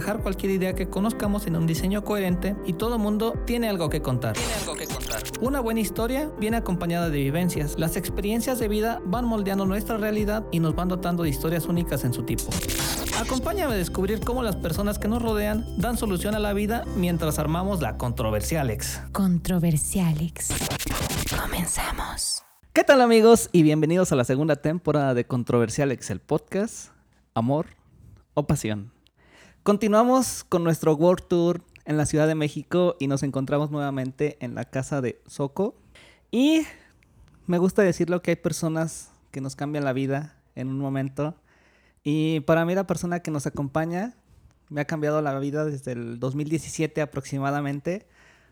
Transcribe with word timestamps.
cualquier 0.00 0.52
idea 0.52 0.74
que 0.74 0.88
conozcamos 0.88 1.46
en 1.46 1.56
un 1.56 1.66
diseño 1.66 2.02
coherente 2.04 2.56
y 2.66 2.72
todo 2.74 2.98
mundo 2.98 3.34
tiene 3.46 3.68
algo 3.68 3.88
que 3.88 4.02
contar. 4.02 4.34
Tiene 4.34 4.54
algo 4.54 4.74
que 4.74 4.86
contar. 4.86 5.22
Una 5.40 5.60
buena 5.60 5.80
historia 5.80 6.30
viene 6.38 6.56
acompañada 6.56 7.10
de 7.10 7.18
vivencias. 7.18 7.78
Las 7.78 7.96
experiencias 7.96 8.58
de 8.58 8.68
vida 8.68 9.00
van 9.04 9.24
moldeando 9.24 9.66
nuestra 9.66 9.96
realidad 9.96 10.44
y 10.50 10.60
nos 10.60 10.74
van 10.74 10.88
dotando 10.88 11.22
de 11.22 11.28
historias 11.28 11.66
únicas 11.66 12.04
en 12.04 12.12
su 12.12 12.24
tipo. 12.24 12.44
Acompáñame 13.20 13.74
a 13.74 13.76
descubrir 13.76 14.20
cómo 14.20 14.42
las 14.42 14.56
personas 14.56 14.98
que 14.98 15.08
nos 15.08 15.22
rodean 15.22 15.64
dan 15.76 15.96
solución 15.96 16.34
a 16.34 16.38
la 16.38 16.52
vida 16.52 16.84
mientras 16.96 17.38
armamos 17.38 17.80
la 17.80 17.96
Controversialex. 17.96 19.02
Controversialex. 19.12 20.48
Comenzamos. 21.40 22.42
¿Qué 22.72 22.84
tal 22.84 23.00
amigos? 23.00 23.50
Y 23.52 23.62
bienvenidos 23.62 24.12
a 24.12 24.16
la 24.16 24.24
segunda 24.24 24.56
temporada 24.56 25.12
de 25.12 25.26
Controversialex, 25.26 26.10
el 26.10 26.20
podcast 26.20 26.92
Amor 27.34 27.66
o 28.34 28.46
Pasión. 28.46 28.99
Continuamos 29.62 30.42
con 30.42 30.64
nuestro 30.64 30.94
World 30.94 31.28
Tour 31.28 31.62
en 31.84 31.98
la 31.98 32.06
Ciudad 32.06 32.26
de 32.26 32.34
México 32.34 32.96
y 32.98 33.08
nos 33.08 33.22
encontramos 33.22 33.70
nuevamente 33.70 34.38
en 34.40 34.54
la 34.54 34.64
casa 34.64 35.02
de 35.02 35.20
Soco. 35.26 35.74
Y 36.30 36.62
me 37.46 37.58
gusta 37.58 37.82
decirlo 37.82 38.22
que 38.22 38.30
hay 38.30 38.36
personas 38.36 39.10
que 39.30 39.42
nos 39.42 39.56
cambian 39.56 39.84
la 39.84 39.92
vida 39.92 40.38
en 40.54 40.68
un 40.68 40.78
momento. 40.78 41.36
Y 42.02 42.40
para 42.40 42.64
mí 42.64 42.74
la 42.74 42.86
persona 42.86 43.20
que 43.20 43.30
nos 43.30 43.46
acompaña 43.46 44.14
me 44.70 44.80
ha 44.80 44.86
cambiado 44.86 45.20
la 45.20 45.38
vida 45.38 45.66
desde 45.66 45.92
el 45.92 46.18
2017 46.18 47.02
aproximadamente. 47.02 48.06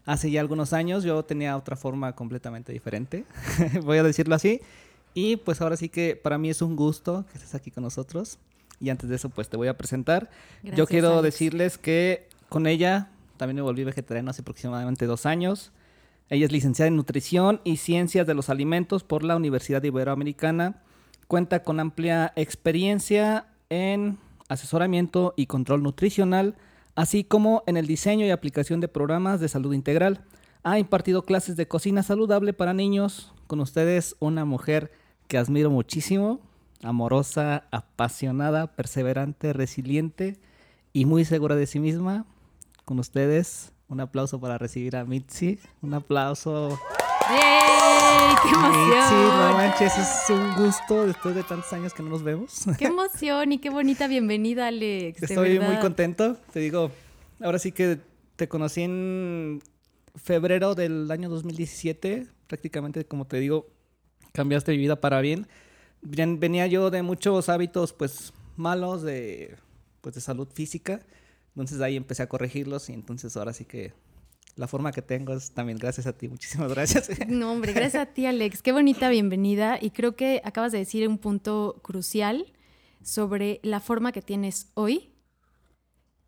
Hace 0.05 0.31
ya 0.31 0.43
algunos 0.43 0.75
años 0.75 1.05
yo 1.05 1.25
tenía 1.25 1.56
otra 1.56 1.77
forma 1.77 2.15
completamente 2.15 2.70
diferente, 2.75 3.25
voy 3.83 3.97
a 3.97 4.03
decirlo 4.03 4.34
así. 4.34 4.61
Y 5.15 5.37
pues 5.37 5.62
ahora 5.62 5.78
sí 5.78 5.89
que 5.89 6.17
para 6.17 6.37
mí 6.37 6.50
es 6.50 6.61
un 6.61 6.77
gusto 6.77 7.25
que 7.33 7.39
estés 7.39 7.55
aquí 7.55 7.70
con 7.70 7.83
nosotros. 7.83 8.39
Y 8.81 8.91
antes 8.91 9.09
de 9.11 9.17
eso 9.17 9.29
pues 9.29 9.48
te 9.48 9.57
voy 9.57 9.69
a 9.69 9.77
presentar. 9.77 10.31
yo 10.62 10.87
quiero 10.87 11.19
Alex. 11.19 11.23
decirles 11.23 11.79
que 11.79 12.29
con 12.48 12.67
ella 12.67 13.09
también 13.37 13.57
me 13.57 13.62
volví 13.62 13.84
vegetariano 13.84 14.31
hace 14.31 14.43
aproximadamente 14.43 15.07
dos 15.07 15.27
años. 15.27 15.73
Ella 16.29 16.45
es 16.45 16.53
licenciada 16.53 16.89
en 16.89 16.97
Nutrición 16.97 17.61
y 17.65 17.79
Ciencias 17.79 18.27
de 18.27 18.34
los 18.34 18.51
Alimentos 18.51 19.03
por 19.03 19.25
la 19.25 19.37
Universidad 19.37 19.83
Iberoamericana. 19.83 20.83
Cuenta 21.27 21.62
con 21.62 21.81
amplia 21.81 22.33
experiencia 22.37 23.47
en 23.71 24.19
asesoramiento 24.49 25.34
y 25.37 25.47
control 25.47 25.83
nutricional, 25.83 26.56
así 26.95 27.25
como 27.25 27.62
en 27.67 27.77
el 27.77 27.87
diseño 27.87 28.27
y 28.27 28.31
aplicación 28.31 28.81
de 28.81 28.89
programas 28.89 29.41
de 29.41 29.49
salud 29.49 29.73
integral. 29.73 30.25
Ha 30.65 30.79
impartido 30.79 31.23
clases 31.23 31.56
de 31.56 31.69
cocina 31.69 32.03
saludable 32.03 32.53
para 32.53 32.75
niños. 32.75 33.33
Con 33.47 33.61
ustedes, 33.61 34.17
una 34.21 34.45
mujer 34.45 34.91
que 35.29 35.39
admiro 35.39 35.71
muchísimo, 35.71 36.41
amorosa, 36.83 37.65
apasionada, 37.71 38.69
perseverante, 38.75 39.53
resiliente 39.53 40.39
y 40.93 41.05
muy 41.05 41.25
segura 41.25 41.56
de 41.56 41.66
sí 41.66 41.81
misma. 41.81 42.27
Con 42.84 42.99
ustedes, 42.99 43.72
un 43.89 44.00
aplauso 44.00 44.41
para 44.41 44.59
recibir 44.59 44.97
a 44.97 45.05
Mitzi. 45.05 45.59
Un 45.83 45.94
aplauso. 45.94 46.78
¡Yay! 47.28 48.34
¡Qué 48.43 48.49
Mitzi, 48.49 48.61
no 48.61 48.75
emoción! 48.75 49.53
manches, 49.55 49.93
es 49.99 50.31
un 50.31 50.55
gusto 50.55 51.06
después 51.06 51.34
de 51.34 51.43
tantos 51.43 51.72
años 51.72 51.93
que 51.93 52.03
no 52.03 52.11
nos 52.11 52.22
vemos. 52.22 52.65
¡Qué 52.78 52.87
emoción 52.87 53.53
y 53.53 53.59
qué 53.59 53.71
bonita 53.71 54.06
bienvenida, 54.06 54.69
Alex! 54.69 55.22
Estoy 55.22 55.59
muy 55.61 55.77
contento. 55.77 56.37
Te 56.53 56.61
digo, 56.61 56.91
ahora 57.41 57.59
sí 57.59 57.72
que 57.72 57.99
te 58.37 58.49
conocí 58.49 58.83
en 58.83 59.61
febrero 60.15 60.75
del 60.75 61.11
año 61.11 61.28
2017. 61.28 62.27
Prácticamente, 62.47 63.05
como 63.05 63.27
te 63.27 63.38
digo, 63.38 63.67
cambiaste 64.33 64.72
mi 64.72 64.78
vida 64.78 65.00
para 65.00 65.21
bien. 65.21 65.47
Venía 66.03 66.66
yo 66.66 66.91
de 66.91 67.03
muchos 67.03 67.48
hábitos, 67.48 67.92
pues, 67.92 68.32
malos 68.56 69.03
de, 69.03 69.56
pues, 70.00 70.14
de 70.14 70.20
salud 70.20 70.48
física. 70.53 71.00
Entonces 71.50 71.81
ahí 71.81 71.97
empecé 71.97 72.22
a 72.22 72.28
corregirlos 72.28 72.88
y 72.88 72.92
entonces 72.92 73.36
ahora 73.36 73.53
sí 73.53 73.64
que 73.64 73.92
la 74.56 74.66
forma 74.66 74.92
que 74.92 75.03
tengo 75.03 75.34
es 75.34 75.53
también 75.53 75.78
gracias 75.78 76.06
a 76.06 76.12
ti. 76.12 76.28
Muchísimas 76.28 76.72
gracias. 76.72 77.10
No, 77.28 77.53
hombre, 77.53 77.72
gracias 77.72 78.03
a 78.03 78.06
ti, 78.06 78.26
Alex. 78.26 78.62
Qué 78.62 78.72
bonita 78.72 79.08
bienvenida. 79.08 79.78
Y 79.81 79.91
creo 79.91 80.16
que 80.16 80.41
acabas 80.44 80.72
de 80.72 80.78
decir 80.78 81.06
un 81.08 81.19
punto 81.19 81.81
crucial 81.82 82.53
sobre 83.03 83.60
la 83.62 83.81
forma 83.81 84.12
que 84.12 84.22
tienes 84.22 84.69
hoy 84.75 85.12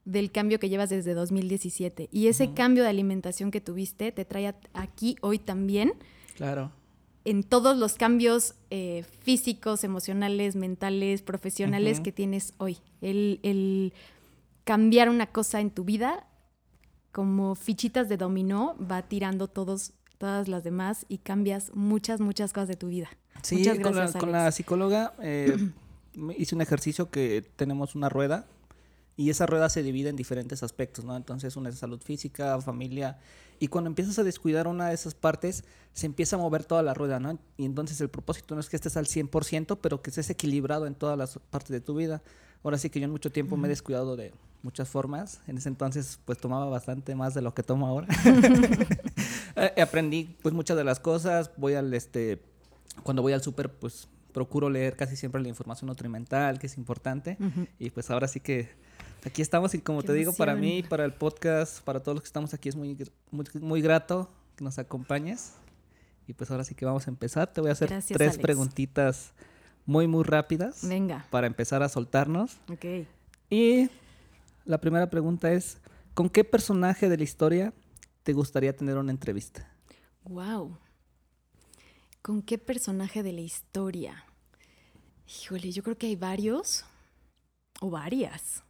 del 0.04 0.32
cambio 0.32 0.58
que 0.58 0.68
llevas 0.68 0.90
desde 0.90 1.14
2017. 1.14 2.08
Y 2.10 2.28
ese 2.28 2.52
cambio 2.54 2.82
de 2.82 2.88
alimentación 2.88 3.50
que 3.50 3.60
tuviste 3.60 4.12
te 4.12 4.24
trae 4.24 4.54
aquí 4.72 5.16
hoy 5.20 5.38
también 5.38 5.94
claro. 6.36 6.72
En 7.30 7.44
todos 7.44 7.78
los 7.78 7.94
cambios 7.94 8.56
eh, 8.70 9.04
físicos, 9.22 9.84
emocionales, 9.84 10.56
mentales, 10.56 11.22
profesionales 11.22 12.00
que 12.00 12.10
tienes 12.10 12.54
hoy. 12.58 12.78
El, 13.00 13.38
el 13.44 13.92
cambiar 14.64 15.08
una 15.08 15.28
cosa 15.28 15.60
en 15.60 15.70
tu 15.70 15.84
vida, 15.84 16.26
como 17.12 17.54
fichitas 17.54 18.08
de 18.08 18.16
dominó, 18.16 18.74
va 18.78 19.02
tirando 19.02 19.46
todos, 19.46 19.92
todas 20.18 20.48
las 20.48 20.64
demás 20.64 21.06
y 21.08 21.18
cambias 21.18 21.70
muchas, 21.72 22.20
muchas 22.20 22.52
cosas 22.52 22.66
de 22.66 22.74
tu 22.74 22.88
vida. 22.88 23.08
Sí, 23.42 23.58
Muchas 23.58 23.78
con, 23.78 23.94
la, 23.94 24.12
con 24.12 24.32
la 24.32 24.50
psicóloga 24.50 25.14
eh, 25.22 25.56
hice 26.36 26.56
un 26.56 26.62
ejercicio 26.62 27.10
que 27.10 27.44
tenemos 27.54 27.94
una 27.94 28.08
rueda 28.08 28.46
y 29.20 29.28
esa 29.28 29.44
rueda 29.44 29.68
se 29.68 29.82
divide 29.82 30.08
en 30.08 30.16
diferentes 30.16 30.62
aspectos, 30.62 31.04
¿no? 31.04 31.14
Entonces 31.14 31.54
una 31.54 31.68
es 31.68 31.74
salud 31.74 32.00
física, 32.00 32.58
familia, 32.62 33.18
y 33.58 33.68
cuando 33.68 33.88
empiezas 33.88 34.18
a 34.18 34.24
descuidar 34.24 34.66
una 34.66 34.88
de 34.88 34.94
esas 34.94 35.12
partes, 35.12 35.62
se 35.92 36.06
empieza 36.06 36.36
a 36.36 36.38
mover 36.38 36.64
toda 36.64 36.82
la 36.82 36.94
rueda, 36.94 37.20
¿no? 37.20 37.38
Y 37.58 37.66
entonces 37.66 38.00
el 38.00 38.08
propósito 38.08 38.54
no 38.54 38.62
es 38.62 38.70
que 38.70 38.76
estés 38.76 38.96
al 38.96 39.04
100%, 39.04 39.76
pero 39.82 40.00
que 40.00 40.08
estés 40.08 40.30
equilibrado 40.30 40.86
en 40.86 40.94
todas 40.94 41.18
las 41.18 41.38
partes 41.50 41.68
de 41.68 41.82
tu 41.82 41.96
vida. 41.96 42.22
Ahora 42.64 42.78
sí 42.78 42.88
que 42.88 42.98
yo 42.98 43.04
en 43.04 43.10
mucho 43.10 43.30
tiempo 43.30 43.58
me 43.58 43.66
he 43.66 43.68
descuidado 43.68 44.16
de 44.16 44.32
muchas 44.62 44.88
formas. 44.88 45.42
En 45.46 45.58
ese 45.58 45.68
entonces 45.68 46.18
pues 46.24 46.38
tomaba 46.38 46.70
bastante 46.70 47.14
más 47.14 47.34
de 47.34 47.42
lo 47.42 47.52
que 47.52 47.62
tomo 47.62 47.86
ahora. 47.86 48.08
Eh, 49.56 49.82
aprendí 49.82 50.36
pues 50.42 50.54
muchas 50.54 50.76
de 50.76 50.84
las 50.84 51.00
cosas, 51.00 51.50
voy 51.56 51.74
al 51.74 51.92
este 51.92 52.40
cuando 53.02 53.20
voy 53.20 53.32
al 53.32 53.42
súper, 53.42 53.68
pues 53.68 54.08
procuro 54.32 54.70
leer 54.70 54.96
casi 54.96 55.16
siempre 55.16 55.42
la 55.42 55.48
información 55.48 55.88
nutrimental, 55.88 56.60
que 56.60 56.68
es 56.68 56.78
importante. 56.78 57.36
Y 57.78 57.90
pues 57.90 58.10
ahora 58.10 58.28
sí 58.28 58.38
que 58.38 58.70
aquí 59.24 59.42
estamos 59.42 59.74
y 59.74 59.80
como 59.80 60.00
Qué 60.00 60.08
te 60.08 60.12
digo, 60.14 60.32
para 60.32 60.54
mí, 60.54 60.82
para 60.82 61.04
el 61.04 61.12
podcast, 61.12 61.82
para 61.82 62.00
todos 62.00 62.16
los 62.16 62.22
que 62.22 62.26
estamos 62.28 62.54
aquí, 62.54 62.68
es 62.68 62.76
muy, 62.76 62.96
muy, 63.30 63.44
muy 63.60 63.82
grato 63.82 64.30
que 64.56 64.64
nos 64.64 64.78
acompañes. 64.78 65.54
Y 66.26 66.32
pues 66.32 66.50
ahora 66.50 66.64
sí 66.64 66.74
que 66.74 66.84
vamos 66.84 67.06
a 67.06 67.10
empezar. 67.10 67.52
Te 67.52 67.60
voy 67.60 67.70
a 67.70 67.72
hacer 67.72 67.88
Gracias, 67.88 68.16
tres 68.16 68.30
Alex. 68.30 68.42
preguntitas 68.42 69.32
muy, 69.84 70.06
muy 70.06 70.22
rápidas 70.22 70.86
Venga, 70.88 71.26
para 71.30 71.46
empezar 71.46 71.82
a 71.82 71.88
soltarnos. 71.88 72.58
ok. 72.68 73.06
Y 73.50 73.90
la 74.64 74.78
primera 74.80 75.10
pregunta 75.10 75.52
es, 75.52 75.78
¿con 76.14 76.28
qué 76.30 76.44
personaje 76.44 77.08
de 77.08 77.16
la 77.16 77.24
historia 77.24 77.72
te 78.22 78.32
gustaría 78.32 78.76
tener 78.76 78.96
una 78.96 79.10
entrevista? 79.10 79.68
Wow. 80.24 80.78
¿Con 82.22 82.42
qué 82.42 82.58
personaje 82.58 83.22
de 83.24 83.32
la 83.32 83.40
historia? 83.40 84.24
Híjole, 85.26 85.72
yo 85.72 85.82
creo 85.82 85.96
que 85.98 86.06
hay 86.06 86.16
varios 86.16 86.84
o 87.80 87.90
varias. 87.90 88.62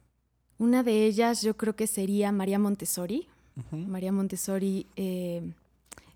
Una 0.61 0.83
de 0.83 1.07
ellas 1.07 1.41
yo 1.41 1.57
creo 1.57 1.75
que 1.75 1.87
sería 1.87 2.31
María 2.31 2.59
Montessori. 2.59 3.27
Ujú. 3.57 3.77
María 3.77 4.11
Montessori 4.11 4.85
eh, 4.95 5.41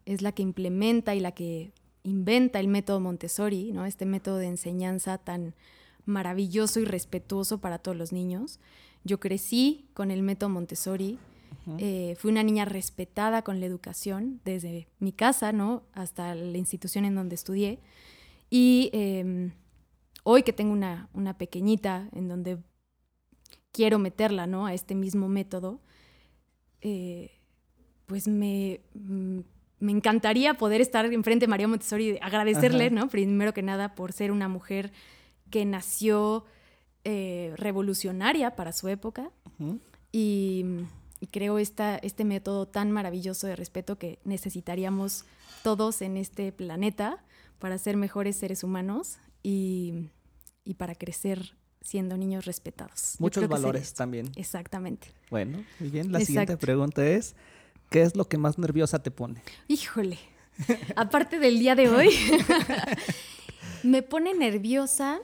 es 0.06 0.21
la 0.21 0.33
que 0.33 0.44
implementa 0.44 1.15
y 1.15 1.19
la 1.19 1.31
que 1.31 1.71
inventa 2.03 2.59
el 2.59 2.68
método 2.68 3.00
Montessori, 3.00 3.71
¿no? 3.71 3.88
Este 3.88 4.06
método 4.06 4.38
de 4.38 4.45
enseñanza 4.45 5.18
tan 5.18 5.56
maravilloso 6.06 6.80
y 6.80 6.86
respetuoso 6.86 7.57
para 7.57 7.80
todos 7.80 7.97
los 7.97 8.12
niños. 8.12 8.59
Yo 9.03 9.19
crecí 9.19 9.88
con 9.95 10.12
el 10.12 10.21
método 10.21 10.50
Montessori. 10.50 11.18
Eh, 11.80 12.15
fui 12.19 12.30
una 12.30 12.44
niña 12.44 12.65
respetada 12.65 13.41
con 13.41 13.59
la 13.59 13.65
educación 13.65 14.41
desde 14.45 14.88
mi 15.00 15.12
casa, 15.12 15.53
¿no? 15.53 15.81
Hasta 15.94 16.36
la 16.36 16.59
institución 16.59 17.06
en 17.06 17.15
donde 17.15 17.33
estudié. 17.33 17.80
Y 18.51 18.91
eh, 18.94 19.51
hoy 20.21 20.44
que 20.44 20.53
tengo 20.53 20.71
una, 20.71 21.09
una 21.13 21.36
pequeñita 21.36 22.09
en 22.13 22.27
donde 22.27 22.59
quiero 23.75 24.00
meterla, 24.00 24.48
¿no? 24.48 24.66
A 24.66 24.74
este 24.74 24.95
mismo 24.95 25.27
método, 25.27 25.81
eh, 26.80 27.31
pues 28.06 28.27
me, 28.27 28.80
mm, 28.94 29.39
me 29.80 29.92
encantaría 29.92 30.54
poder 30.54 30.80
estar 30.80 31.06
enfrente 31.06 31.45
de 31.45 31.50
María 31.50 31.68
Montessori 31.68 32.12
y 32.12 32.18
agradecerle, 32.22 32.89
¿no? 32.89 33.10
Primero 33.10 33.54
que 33.54 33.62
nada 33.62 33.95
por 33.95 34.13
ser 34.13 34.31
una 34.31 34.48
mujer 34.48 34.94
que 35.50 35.66
nació 35.66 36.45
eh, 37.04 37.54
revolucionaria 37.57 38.56
para 38.56 38.72
su 38.72 38.88
época 38.88 39.30
y, 40.12 40.66
creo 41.31 41.57
esta, 41.57 41.98
este 41.98 42.24
método 42.24 42.68
tan 42.68 42.92
maravilloso 42.92 43.48
de 43.48 43.56
respeto 43.56 43.98
que 43.98 44.19
necesitaríamos 44.24 45.25
todos 45.63 46.01
en 46.01 46.18
este 46.18 46.51
planeta 46.51 47.24
para 47.60 47.77
ser 47.77 47.98
mejores 47.98 48.38
seres 48.38 48.63
humanos 48.63 49.18
y, 49.44 50.10
para 50.77 50.95
crecer 50.95 51.56
siendo 51.86 52.18
niños 52.18 52.46
respetados. 52.46 53.16
Muchos 53.20 53.48
valores 53.48 53.94
también. 53.94 54.32
Exactamente. 54.36 55.08
Bueno, 55.30 55.64
muy 55.80 55.90
bien. 55.90 56.12
La 56.12 56.20
siguiente 56.20 56.58
pregunta 56.58 57.08
es, 57.08 57.36
¿qué 57.92 58.02
es 58.02 58.16
lo 58.16 58.28
que 58.28 58.38
más 58.38 58.58
nerviosa 58.58 59.00
te 59.00 59.12
pone? 59.12 59.42
Híjole, 59.68 60.18
aparte 60.96 61.38
del 61.40 61.60
día 61.60 61.76
de 61.76 61.90
hoy, 61.90 62.10
me 63.84 64.02
pone 64.02 64.34
nerviosa 64.34 65.20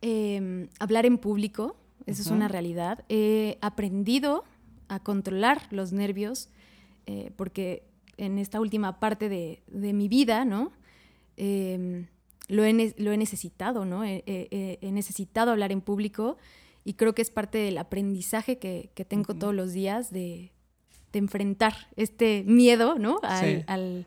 em, 0.00 0.68
hablar 0.80 1.06
en 1.06 1.16
público, 1.16 1.76
eso 2.06 2.22
es 2.22 2.28
una 2.28 2.48
realidad. 2.48 3.04
He 3.08 3.56
aprendido 3.60 4.44
a 4.88 5.00
controlar 5.00 5.68
los 5.70 5.92
nervios 5.92 6.48
eh, 7.06 7.30
porque 7.36 7.84
en 8.16 8.38
esta 8.38 8.60
última 8.60 8.98
parte 8.98 9.28
de, 9.28 9.62
mi 9.68 10.08
vida, 10.08 10.44
¿no? 10.44 10.72
Em, 11.36 12.06
lo, 12.48 12.64
he, 12.64 12.72
necesitado, 12.72 13.84
¿no? 13.84 14.04
He, 14.04 14.78
necesitado 14.82 15.50
hablar 15.52 15.70
en 15.72 15.80
público 15.80 16.36
y 16.84 16.94
creo 16.94 17.14
que 17.14 17.22
es 17.22 17.30
parte 17.30 17.58
del 17.58 17.78
aprendizaje 17.78 18.58
que, 18.58 18.90
tengo 19.08 19.34
todos 19.34 19.54
los 19.54 19.72
días 19.72 20.10
de, 20.10 20.52
enfrentar 21.12 21.74
este 21.96 22.44
miedo, 22.46 22.98
¿no? 22.98 23.20
Al, 23.22 24.06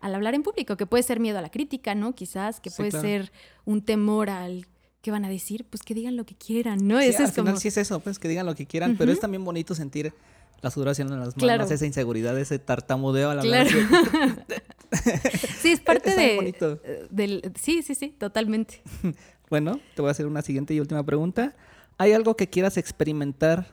hablar 0.00 0.34
en 0.34 0.42
público, 0.42 0.76
que 0.76 0.86
puede 0.86 1.02
ser 1.02 1.20
miedo 1.20 1.38
a 1.38 1.42
la 1.42 1.50
crítica, 1.50 1.94
¿no? 1.94 2.14
Quizás, 2.14 2.60
que 2.60 2.70
puede 2.70 2.90
ser 2.90 3.32
un 3.64 3.82
temor 3.82 4.30
al 4.30 4.66
¿qué 5.02 5.10
van 5.10 5.24
a 5.24 5.28
decir? 5.28 5.66
Pues 5.68 5.82
que 5.82 5.94
digan 5.94 6.16
lo 6.16 6.24
que 6.24 6.36
quieran, 6.36 6.86
¿no? 6.86 7.00
Sí, 7.00 7.06
eso 7.06 7.24
es 7.24 7.32
como... 7.32 7.56
sí 7.56 7.68
es 7.68 7.76
eso, 7.76 8.00
pues 8.00 8.18
que 8.18 8.28
digan 8.28 8.46
lo 8.46 8.54
que 8.54 8.66
quieran, 8.66 8.96
pero 8.96 9.12
es 9.12 9.20
también 9.20 9.44
bonito 9.44 9.74
sentir 9.74 10.14
la 10.62 10.70
sudoración 10.70 11.12
en 11.12 11.20
las 11.20 11.36
manos, 11.36 11.70
esa 11.70 11.86
inseguridad, 11.86 12.38
ese 12.38 12.58
tartamudeo 12.58 13.30
a 13.30 13.34
la 13.34 13.42
claro. 13.42 13.70
sí, 15.60 15.72
es 15.72 15.80
parte 15.80 16.14
de, 16.14 16.54
eh, 16.60 17.06
del... 17.10 17.52
Sí, 17.60 17.82
sí, 17.82 17.94
sí, 17.94 18.10
totalmente. 18.10 18.82
bueno, 19.50 19.80
te 19.94 20.02
voy 20.02 20.08
a 20.08 20.12
hacer 20.12 20.26
una 20.26 20.40
siguiente 20.42 20.72
y 20.72 20.80
última 20.80 21.04
pregunta. 21.04 21.54
¿Hay 21.98 22.12
algo 22.12 22.36
que 22.36 22.48
quieras 22.48 22.76
experimentar, 22.76 23.66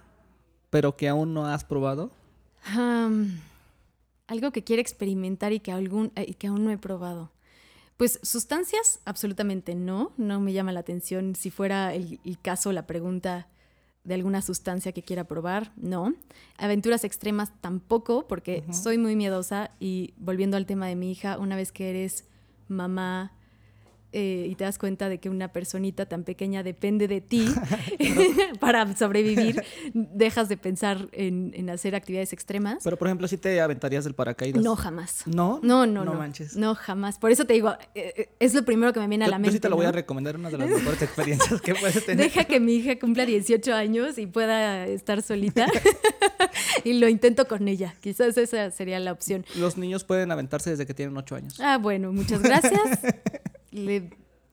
pero 0.70 0.98
que 0.98 1.08
aún 1.08 1.34
no 1.34 1.46
has 1.46 1.64
probado? 1.64 2.12
algo 4.28 4.52
que 4.52 4.64
quiera 4.64 4.82
experimentar 4.82 5.54
y 5.54 5.60
que, 5.60 5.72
algún, 5.72 6.12
eh, 6.16 6.26
y 6.28 6.34
que 6.36 6.48
aún 6.48 6.66
no 6.66 6.72
he 6.72 6.78
probado. 6.78 7.32
Pues 7.98 8.20
sustancias, 8.24 9.00
absolutamente 9.06 9.76
no. 9.76 10.14
No 10.18 10.40
me 10.40 10.54
llama 10.54 10.72
la 10.72 10.80
atención. 10.80 11.36
Si 11.36 11.50
fuera 11.50 11.94
el, 11.94 12.20
caso, 12.42 12.72
la 12.72 12.88
pregunta 12.88 13.48
de 14.04 14.14
alguna 14.14 14.42
sustancia 14.42 14.92
que 14.92 15.04
quiera 15.04 15.26
probar, 15.26 15.72
no. 15.76 16.14
Aventuras 16.58 17.04
extremas 17.04 17.52
tampoco, 17.62 18.28
porque 18.28 18.64
soy 18.72 18.98
muy 18.98 19.16
miedosa 19.16 19.72
y 19.80 20.14
volviendo 20.18 20.58
al 20.58 20.66
tema 20.66 20.88
de 20.88 20.96
mi 20.96 21.12
hija, 21.12 21.38
una 21.38 21.56
vez 21.56 21.72
que 21.72 21.90
eres 21.90 22.26
mamá, 22.68 23.34
eh, 24.12 24.48
y 24.50 24.56
te 24.56 24.64
das 24.64 24.78
cuenta 24.78 25.08
de 25.10 25.20
que 25.20 25.30
una 25.30 25.50
personita 25.50 26.08
tan 26.08 26.24
pequeña 26.24 26.64
depende 26.64 27.08
de 27.08 27.22
ti 27.22 27.46
para 28.60 28.96
sobrevivir, 28.96 29.64
dejas 29.94 30.50
de 30.50 30.58
pensar 30.58 31.08
en, 31.12 31.70
hacer 31.70 31.96
actividades 31.96 32.34
extremas. 32.34 32.80
Pero, 32.84 32.98
por 32.98 33.08
ejemplo, 33.08 33.28
si 33.28 33.38
te 33.38 33.62
aventarías 33.62 34.04
del 34.04 34.16
paracaídas. 34.16 34.64
No, 34.64 34.76
jamás. 34.76 35.24
¿No? 35.28 35.60
No, 35.62 35.86
no, 35.86 36.04
no. 36.04 36.14
No 36.14 36.20
manches. 36.20 36.56
No, 36.56 36.76
jamás. 36.76 37.20
Por 37.20 37.32
eso 37.32 37.46
te 37.46 37.54
digo, 37.54 37.72
eh, 37.94 38.14
eh, 38.18 38.30
es 38.40 38.54
lo 38.54 38.64
primero 38.64 38.94
que 38.94 39.00
me 39.00 39.08
viene 39.08 39.26
a 39.26 39.28
la 39.28 39.38
mente. 39.38 39.50
Yo 39.50 39.54
sí 39.54 39.60
te 39.60 39.70
lo 39.70 39.76
voy 39.76 39.86
a 39.86 39.92
recomendar, 39.92 40.36
una 40.36 40.50
de 40.50 40.58
las 40.58 40.70
mejores 40.70 41.02
experiencias 41.02 41.62
que 41.62 41.76
puedes 41.76 42.06
tener. 42.06 42.26
Deja 42.26 42.46
que 42.46 42.60
mi 42.60 42.76
hija 42.76 42.98
cumpla 42.98 43.26
18 43.26 43.74
años 43.74 44.18
y 44.18 44.26
pueda 44.26 44.88
estar 44.88 45.22
solita. 45.22 45.68
y 46.84 46.94
lo 46.94 47.08
intento 47.08 47.48
con 47.48 47.68
ella. 47.68 47.96
Quizás 48.02 48.38
esa 48.38 48.72
sería 48.72 49.00
la 49.00 49.12
opción. 49.12 49.46
Los 49.56 49.78
niños 49.78 50.04
pueden 50.04 50.32
aventarse 50.32 50.72
desde 50.72 50.86
que 50.86 50.94
tienen 50.94 51.16
8 51.16 51.36
años. 51.36 51.60
Ah, 51.60 51.78
bueno, 51.78 52.12
muchas 52.12 52.42
gracias. 52.42 53.00
Le 53.72 54.10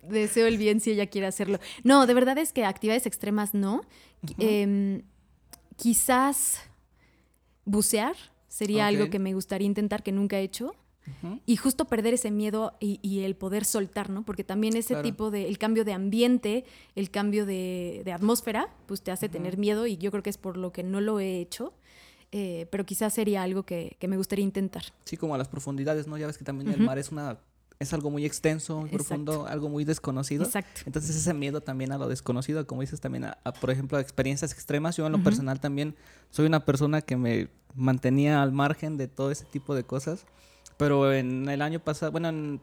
deseo 0.08 0.46
el 0.46 0.58
bien 0.58 0.80
si 0.80 0.92
ella 0.92 1.06
quiere 1.06 1.26
hacerlo. 1.26 1.58
No, 1.84 2.06
de 2.06 2.14
verdad 2.14 2.38
es 2.38 2.52
que 2.52 2.64
actividades 2.64 3.06
extremas 3.06 3.54
no. 3.54 3.82
Em, 4.38 5.02
quizás 5.76 6.62
bucear 7.64 8.16
sería 8.48 8.86
algo 8.86 9.10
que 9.10 9.18
me 9.18 9.34
gustaría 9.34 9.66
intentar 9.66 10.02
que 10.02 10.12
nunca 10.12 10.38
he 10.38 10.42
hecho. 10.42 10.74
Y 11.44 11.54
justo 11.54 11.84
perder 11.84 12.14
ese 12.14 12.32
miedo 12.32 12.76
y, 12.80 13.20
el 13.20 13.36
poder 13.36 13.64
soltar, 13.64 14.10
¿no? 14.10 14.24
Porque 14.24 14.42
también 14.42 14.76
ese 14.76 14.96
tipo 15.02 15.30
de, 15.30 15.46
el 15.46 15.56
cambio 15.56 15.84
de 15.84 15.92
ambiente, 15.92 16.64
el 16.96 17.12
cambio 17.12 17.46
de, 17.46 18.02
atmósfera, 18.12 18.70
pues 18.86 19.02
te 19.02 19.12
hace 19.12 19.28
tener 19.28 19.56
miedo 19.56 19.86
y 19.86 19.98
yo 19.98 20.10
creo 20.10 20.24
que 20.24 20.30
es 20.30 20.38
por 20.38 20.56
lo 20.56 20.72
que 20.72 20.82
no 20.82 21.00
lo 21.00 21.20
he 21.20 21.38
hecho. 21.38 21.72
Eh, 22.32 22.66
pero 22.72 22.84
quizás 22.84 23.14
sería 23.14 23.44
algo 23.44 23.62
que, 23.62 23.96
me 24.08 24.16
gustaría 24.16 24.44
intentar. 24.44 24.82
Sí, 25.04 25.16
como 25.16 25.36
a 25.36 25.38
las 25.38 25.46
profundidades, 25.46 26.08
¿no? 26.08 26.18
Ya 26.18 26.26
ves 26.26 26.38
que 26.38 26.44
también 26.44 26.72
el 26.72 26.80
mar 26.80 26.98
es 26.98 27.12
una 27.12 27.38
es 27.78 27.92
algo 27.92 28.10
muy 28.10 28.24
extenso, 28.24 28.80
muy 28.80 28.90
profundo, 28.90 29.46
algo 29.46 29.68
muy 29.68 29.84
desconocido. 29.84 30.44
Exacto. 30.44 30.82
Entonces 30.86 31.14
ese 31.16 31.34
miedo 31.34 31.60
también 31.60 31.92
a 31.92 31.98
lo 31.98 32.08
desconocido, 32.08 32.66
como 32.66 32.80
dices 32.80 33.00
también, 33.00 33.24
a, 33.24 33.38
por 33.60 33.70
ejemplo, 33.70 33.98
a 33.98 34.00
experiencias 34.00 34.52
extremas. 34.52 34.96
Yo 34.96 35.06
en 35.06 35.12
lo 35.12 35.22
personal 35.22 35.60
también 35.60 35.94
soy 36.30 36.46
una 36.46 36.64
persona 36.64 37.02
que 37.02 37.16
me 37.16 37.48
mantenía 37.74 38.42
al 38.42 38.52
margen 38.52 38.96
de 38.96 39.08
todo 39.08 39.30
ese 39.30 39.44
tipo 39.44 39.74
de 39.74 39.84
cosas. 39.84 40.24
Pero 40.78 41.12
en 41.12 41.48
el 41.48 41.62
año 41.62 41.80
pasado, 41.80 42.12
bueno, 42.12 42.28
en 42.28 42.60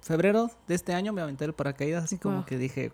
febrero 0.00 0.50
de 0.68 0.74
este 0.74 0.94
año 0.94 1.12
me 1.12 1.20
aventé 1.20 1.44
el 1.44 1.52
paracaídas, 1.52 2.04
así 2.04 2.18
como 2.18 2.44
que 2.44 2.58
dije, 2.58 2.92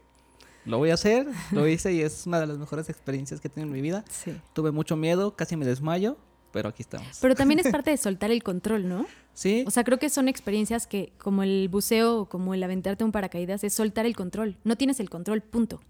lo 0.65 0.79
voy 0.79 0.91
a 0.91 0.95
hacer, 0.95 1.27
lo 1.51 1.67
hice 1.69 1.93
y 1.93 2.01
es 2.01 2.27
una 2.27 2.41
de 2.41 2.47
las 2.47 2.59
mejores 2.59 2.89
experiencias 2.89 3.41
que 3.41 3.49
he 3.49 3.51
tenido 3.51 3.69
en 3.69 3.73
mi 3.73 3.83
vida. 3.83 4.05
Sí. 4.11 4.39
Tuve 4.53 4.71
mucho 4.71 4.97
miedo, 4.97 5.37
casi 5.37 5.57
me 5.57 5.67
desmayo, 5.67 6.17
pero 6.53 6.69
aquí 6.69 6.83
estamos. 6.83 7.19
Pero 7.21 7.35
también 7.35 7.61
es 7.61 7.69
parte 7.73 7.91
de 7.91 7.97
soltar 7.97 8.31
el 8.31 8.43
control, 8.43 8.89
¿no? 8.89 9.07
Sí. 9.35 9.65
O 9.67 9.71
sea, 9.71 9.83
creo 9.83 9.99
que 9.99 10.11
son 10.11 10.29
experiencias 10.29 10.87
que, 10.87 11.13
como 11.19 11.43
el 11.43 11.69
buceo 11.71 12.21
o 12.21 12.27
como 12.27 12.55
el 12.55 12.63
aventarte 12.63 13.03
un 13.03 13.13
paracaídas, 13.13 13.65
es 13.65 13.73
soltar 13.73 14.07
el 14.07 14.15
control. 14.15 14.57
No 14.63 14.77
tienes 14.77 15.01
el 15.01 15.11
control, 15.11 15.41
punto. 15.41 15.81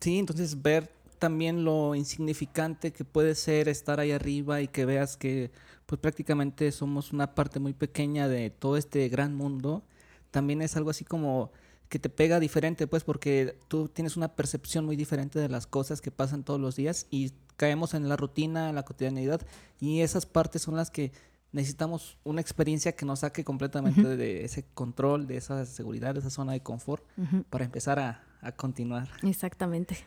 Sí, 0.00 0.18
entonces 0.18 0.60
ver 0.62 0.90
también 1.18 1.64
lo 1.64 1.94
insignificante 1.94 2.92
que 2.92 3.04
puede 3.04 3.36
ser 3.36 3.68
estar 3.68 4.00
ahí 4.00 4.10
arriba 4.10 4.60
y 4.60 4.66
que 4.66 4.84
veas 4.84 5.16
que 5.16 5.52
pues 5.86 6.00
prácticamente 6.00 6.72
somos 6.72 7.12
una 7.12 7.34
parte 7.34 7.60
muy 7.60 7.74
pequeña 7.74 8.26
de 8.26 8.50
todo 8.50 8.76
este 8.76 9.08
gran 9.08 9.34
mundo, 9.34 9.84
también 10.32 10.62
es 10.62 10.76
algo 10.76 10.90
así 10.90 11.04
como 11.04 11.52
que 11.92 11.98
te 11.98 12.08
pega 12.08 12.40
diferente, 12.40 12.86
pues 12.86 13.04
porque 13.04 13.54
tú 13.68 13.86
tienes 13.86 14.16
una 14.16 14.28
percepción 14.34 14.86
muy 14.86 14.96
diferente 14.96 15.38
de 15.38 15.50
las 15.50 15.66
cosas 15.66 16.00
que 16.00 16.10
pasan 16.10 16.42
todos 16.42 16.58
los 16.58 16.74
días 16.74 17.06
y 17.10 17.32
caemos 17.58 17.92
en 17.92 18.08
la 18.08 18.16
rutina, 18.16 18.70
en 18.70 18.76
la 18.76 18.82
cotidianidad 18.82 19.42
y 19.78 20.00
esas 20.00 20.24
partes 20.24 20.62
son 20.62 20.74
las 20.74 20.90
que 20.90 21.12
necesitamos 21.52 22.16
una 22.24 22.40
experiencia 22.40 22.92
que 22.92 23.04
nos 23.04 23.18
saque 23.18 23.44
completamente 23.44 24.16
de 24.16 24.42
ese 24.42 24.64
control, 24.72 25.26
de 25.26 25.36
esa 25.36 25.66
seguridad, 25.66 26.14
de 26.14 26.20
esa 26.20 26.30
zona 26.30 26.52
de 26.52 26.60
confort 26.60 27.04
para 27.50 27.66
empezar 27.66 27.98
a, 27.98 28.24
continuar. 28.56 29.10
Exactamente. 29.22 29.98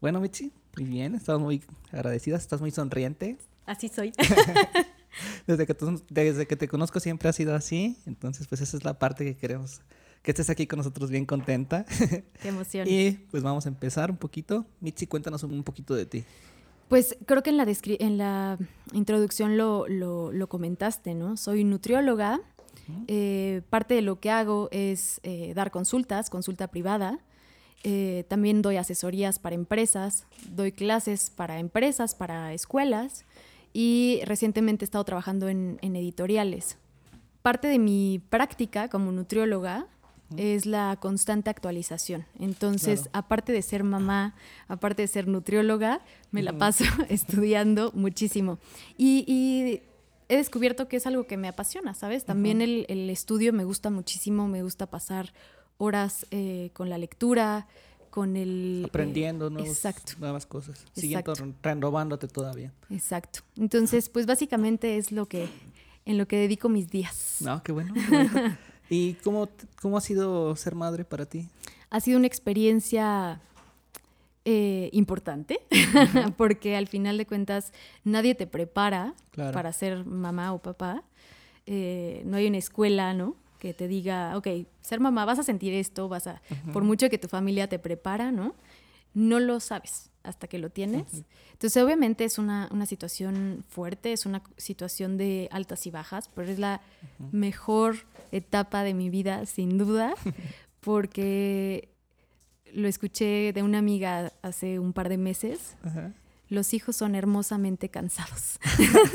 Bueno, 0.00 0.20
Michi, 0.20 0.50
muy 0.78 0.86
bien, 0.86 1.14
estamos 1.14 1.42
muy 1.42 1.62
agradecidas, 1.92 2.40
estás 2.40 2.62
muy 2.62 2.70
sonriente. 2.70 3.36
Así 3.66 3.88
soy. 3.88 4.14
desde, 5.46 5.66
que 5.66 5.76
desde 6.08 6.46
que 6.46 6.56
te 6.56 6.68
conozco 6.68 7.00
siempre 7.00 7.28
has 7.28 7.36
sido 7.36 7.54
así, 7.54 7.98
entonces 8.06 8.46
pues 8.46 8.62
esa 8.62 8.78
es 8.78 8.84
la 8.84 8.98
parte 8.98 9.26
que 9.26 9.36
queremos 9.36 9.82
que 10.24 10.30
estés 10.30 10.48
aquí 10.48 10.66
con 10.66 10.78
nosotros 10.78 11.10
bien 11.10 11.26
contenta. 11.26 11.84
Qué 12.42 12.48
emoción. 12.48 12.88
y 12.88 13.12
pues 13.30 13.42
vamos 13.42 13.66
a 13.66 13.68
empezar 13.68 14.10
un 14.10 14.16
poquito. 14.16 14.64
Mitzi, 14.80 15.06
cuéntanos 15.06 15.42
un 15.42 15.62
poquito 15.62 15.94
de 15.94 16.06
ti. 16.06 16.24
Pues 16.88 17.16
creo 17.26 17.42
que 17.42 17.50
en 17.50 17.58
la, 17.58 17.66
en 17.68 18.18
la 18.18 18.58
introducción 18.94 19.58
lo, 19.58 20.48
comentaste, 20.48 21.14
¿no? 21.14 21.36
Soy 21.36 21.62
nutrióloga. 21.64 22.40
Eh, 23.06 23.62
parte 23.68 23.94
de 23.94 24.02
lo 24.02 24.18
que 24.18 24.30
hago 24.30 24.68
es 24.72 25.20
eh, 25.24 25.52
dar 25.54 25.70
consultas, 25.70 26.30
consulta 26.30 26.68
privada. 26.68 27.18
Eh, 27.82 28.24
también 28.28 28.62
doy 28.62 28.78
asesorías 28.78 29.38
para 29.38 29.54
empresas, 29.54 30.26
doy 30.48 30.72
clases 30.72 31.28
para 31.28 31.58
empresas, 31.58 32.14
para 32.14 32.54
escuelas 32.54 33.26
y 33.74 34.20
recientemente 34.24 34.84
he 34.84 34.86
estado 34.86 35.04
trabajando 35.04 35.50
en 35.50 35.78
editoriales. 35.82 36.78
Parte 37.42 37.68
de 37.68 37.78
mi 37.78 38.22
práctica 38.30 38.88
como 38.88 39.12
nutrióloga 39.12 39.86
es 40.36 40.66
la 40.66 40.96
constante 41.00 41.50
actualización. 41.50 42.24
Entonces, 42.38 43.08
aparte 43.12 43.52
de 43.52 43.62
ser 43.62 43.84
mamá, 43.84 44.34
aparte 44.68 45.02
de 45.02 45.08
ser 45.08 45.28
nutrióloga, 45.28 46.00
me 46.30 46.42
la 46.42 46.52
paso 46.52 46.84
estudiando 47.08 47.92
muchísimo. 47.94 48.58
Y, 48.98 49.82
he 50.28 50.38
descubierto 50.38 50.88
que 50.88 50.96
es 50.96 51.06
algo 51.06 51.26
que 51.26 51.36
me 51.36 51.48
apasiona, 51.48 51.92
¿sabes? 51.92 52.24
También 52.24 52.62
el, 52.62 53.10
estudio 53.10 53.52
me 53.52 53.64
gusta 53.64 53.90
muchísimo, 53.90 54.48
me 54.48 54.62
gusta 54.62 54.86
pasar 54.86 55.32
horas 55.76 56.26
eh, 56.30 56.70
con 56.72 56.88
la 56.88 56.96
lectura, 56.96 57.66
con 58.10 58.36
el... 58.36 58.82
Eh, 58.84 58.86
Aprendiendo 58.86 59.50
nuevas 59.50 60.46
cosas, 60.46 60.86
siguiendo 60.94 61.34
renovándote 61.62 62.26
todavía. 62.26 62.72
Exacto. 62.88 63.40
Entonces, 63.56 64.08
pues 64.08 64.24
básicamente 64.24 64.96
es 64.96 65.12
lo 65.12 65.26
que 65.26 65.48
en 66.06 66.18
lo 66.18 66.26
que 66.26 66.36
dedico 66.36 66.68
mis 66.68 66.90
días. 66.90 67.36
No, 67.40 67.62
qué 67.62 67.72
bueno. 67.72 67.94
¿Y 68.94 69.14
cómo, 69.24 69.48
cómo 69.82 69.96
ha 69.98 70.00
sido 70.00 70.54
ser 70.54 70.76
madre 70.76 71.04
para 71.04 71.26
ti? 71.26 71.48
Ha 71.90 71.98
sido 71.98 72.16
una 72.16 72.28
experiencia 72.28 73.40
eh, 74.44 74.88
importante, 74.92 75.58
porque 76.36 76.76
al 76.76 76.86
final 76.86 77.18
de 77.18 77.26
cuentas 77.26 77.72
nadie 78.04 78.36
te 78.36 78.46
prepara 78.46 79.14
para 79.34 79.72
ser 79.72 80.04
mamá 80.04 80.52
o 80.52 80.58
papá. 80.58 81.02
Eh, 81.66 82.22
no 82.24 82.36
hay 82.36 82.46
una 82.46 82.58
escuela, 82.58 83.14
¿no? 83.14 83.34
Que 83.58 83.74
te 83.74 83.88
diga, 83.88 84.36
ok, 84.36 84.46
ser 84.80 85.00
mamá, 85.00 85.24
vas 85.24 85.40
a 85.40 85.42
sentir 85.42 85.74
esto, 85.74 86.08
vas 86.08 86.28
a, 86.28 86.40
por 86.72 86.84
mucho 86.84 87.10
que 87.10 87.18
tu 87.18 87.26
familia 87.26 87.68
te 87.68 87.80
prepara, 87.80 88.30
¿no? 88.30 88.54
No 89.12 89.40
lo 89.40 89.58
sabes 89.58 90.10
hasta 90.24 90.48
que 90.48 90.58
lo 90.58 90.70
tienes. 90.70 91.24
Entonces, 91.52 91.82
obviamente 91.82 92.24
es 92.24 92.38
una, 92.38 92.68
situación 92.86 93.64
fuerte, 93.68 94.12
es 94.12 94.26
una 94.26 94.42
situación 94.56 95.16
de 95.16 95.48
altas 95.52 95.86
y 95.86 95.90
bajas, 95.90 96.30
pero 96.34 96.50
es 96.50 96.58
la 96.58 96.80
mejor 97.30 97.98
etapa 98.32 98.82
de 98.82 98.94
mi 98.94 99.10
vida, 99.10 99.46
sin 99.46 99.78
duda, 99.78 100.14
porque 100.80 101.88
lo 102.72 102.88
escuché 102.88 103.52
de 103.52 103.62
una 103.62 103.78
amiga 103.78 104.32
hace 104.42 104.78
un 104.78 104.92
par 104.92 105.08
de 105.08 105.18
meses. 105.18 105.76
Los 106.48 106.74
hijos 106.74 106.96
son 106.96 107.14
hermosamente 107.14 107.88
cansados. 107.88 108.58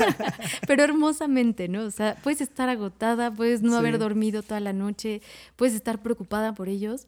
Pero 0.66 0.82
hermosamente, 0.82 1.68
¿no? 1.68 1.84
O 1.84 1.90
sea, 1.90 2.16
puedes 2.22 2.40
estar 2.40 2.68
agotada, 2.68 3.30
puedes 3.30 3.62
no 3.62 3.76
haber 3.76 3.98
dormido 3.98 4.42
toda 4.42 4.58
la 4.58 4.72
noche, 4.72 5.22
puedes 5.54 5.74
estar 5.74 6.02
preocupada 6.02 6.54
por 6.54 6.68
ellos, 6.68 7.06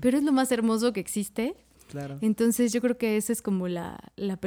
pero 0.00 0.18
es 0.18 0.24
lo 0.24 0.32
más 0.32 0.50
hermoso 0.52 0.92
que 0.92 1.00
existe. 1.00 1.54
Claro. 1.88 2.18
Entonces 2.20 2.72
yo 2.72 2.80
creo 2.80 2.96
que 2.96 3.16
esa 3.16 3.32
es 3.32 3.42
como 3.42 3.68
la, 3.68 3.98
la, 4.16 4.38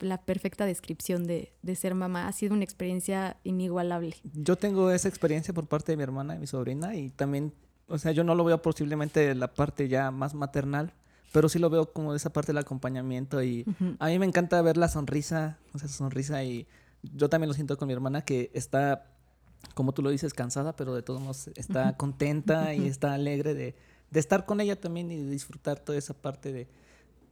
la 0.00 0.18
perfecta 0.18 0.66
descripción 0.66 1.26
de, 1.26 1.52
de, 1.62 1.74
ser 1.76 1.94
mamá. 1.94 2.28
Ha 2.28 2.32
sido 2.32 2.54
una 2.54 2.64
experiencia 2.64 3.36
inigualable. 3.44 4.16
Yo 4.34 4.56
tengo 4.56 4.90
esa 4.90 5.08
experiencia 5.08 5.54
por 5.54 5.66
parte 5.66 5.92
de 5.92 5.96
mi 5.96 6.02
hermana 6.02 6.34
y 6.34 6.38
mi 6.38 6.46
sobrina 6.46 6.94
y 6.96 7.10
también 7.10 7.52
o 7.90 7.98
sea, 7.98 8.12
yo 8.12 8.22
no 8.22 8.34
lo 8.34 8.44
veo 8.44 8.62
posiblemente 8.62 9.34
la 9.34 9.52
parte 9.52 9.88
ya 9.88 10.12
más 10.12 10.32
maternal, 10.32 10.92
pero 11.32 11.48
sí 11.48 11.58
lo 11.58 11.70
veo 11.70 11.92
como 11.92 12.14
esa 12.14 12.32
parte 12.32 12.52
del 12.52 12.58
acompañamiento 12.58 13.42
y 13.42 13.66
a 13.98 14.06
mí 14.06 14.18
me 14.18 14.26
encanta 14.26 14.62
ver 14.62 14.76
la 14.76 14.88
sonrisa, 14.88 15.58
o 15.74 15.78
sea, 15.78 15.86
esa 15.86 15.98
sonrisa 15.98 16.42
y 16.44 16.68
yo 17.02 17.28
también 17.28 17.48
lo 17.48 17.54
siento 17.54 17.76
con 17.76 17.88
mi 17.88 17.92
hermana 17.92 18.22
que 18.22 18.50
está, 18.54 19.06
como 19.74 19.92
tú 19.92 20.02
lo 20.02 20.10
dices, 20.10 20.34
cansada, 20.34 20.76
pero 20.76 20.94
de 20.94 21.02
todos 21.02 21.20
modos 21.20 21.50
está 21.56 21.96
contenta 21.96 22.74
y 22.74 22.86
está 22.86 23.12
alegre 23.12 23.54
de, 23.54 23.74
de, 24.10 24.20
estar 24.20 24.46
con 24.46 24.60
ella 24.60 24.80
también 24.80 25.10
y 25.10 25.16
de 25.16 25.30
disfrutar 25.30 25.78
toda 25.80 25.98
esa 25.98 26.14
parte 26.14 26.52
de, 26.52 26.68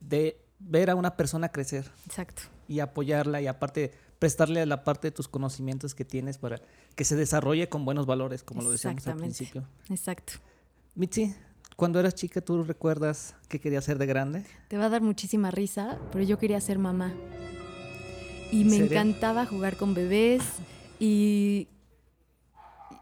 de 0.01 0.41
ver 0.59 0.91
a 0.91 0.95
una 0.95 1.17
persona 1.17 1.51
crecer. 1.51 1.91
Exacto. 2.07 2.43
Y 2.69 2.81
apoyarla 2.81 3.41
y 3.41 3.47
aparte 3.47 3.93
prestarle 4.19 4.65
la 4.67 4.85
parte 4.85 5.09
de 5.09 5.13
tus 5.13 5.29
conocimientos 5.29 5.95
que 5.95 6.05
tienes 6.05 6.39
para 6.39 6.61
que 6.97 7.05
se 7.05 7.17
desarrolle 7.17 7.69
con 7.69 7.85
buenos 7.85 8.07
valores, 8.07 8.43
como 8.43 8.63
lo 8.63 8.71
decíamos 8.71 9.07
al 9.07 9.17
principio. 9.17 9.65
Exacto. 9.89 10.35
Mitzi, 10.95 11.35
cuando 11.77 12.01
eras 12.01 12.15
chica, 12.15 12.41
¿tú 12.41 12.65
recuerdas 12.65 13.37
qué 13.49 13.61
querías 13.61 13.85
ser 13.85 13.99
de 13.99 14.07
grande? 14.07 14.45
Te 14.67 14.77
va 14.77 14.87
a 14.87 14.89
dar 14.89 15.03
muchísima 15.03 15.51
risa, 15.51 15.99
pero 16.11 16.25
yo 16.25 16.39
quería 16.39 16.61
ser 16.61 16.79
mamá. 16.79 17.15
Y 18.51 18.65
me 18.65 18.79
encantaba 18.79 19.47
jugar 19.47 19.77
con 19.77 19.95
bebés 19.95 20.43
y 20.99 21.69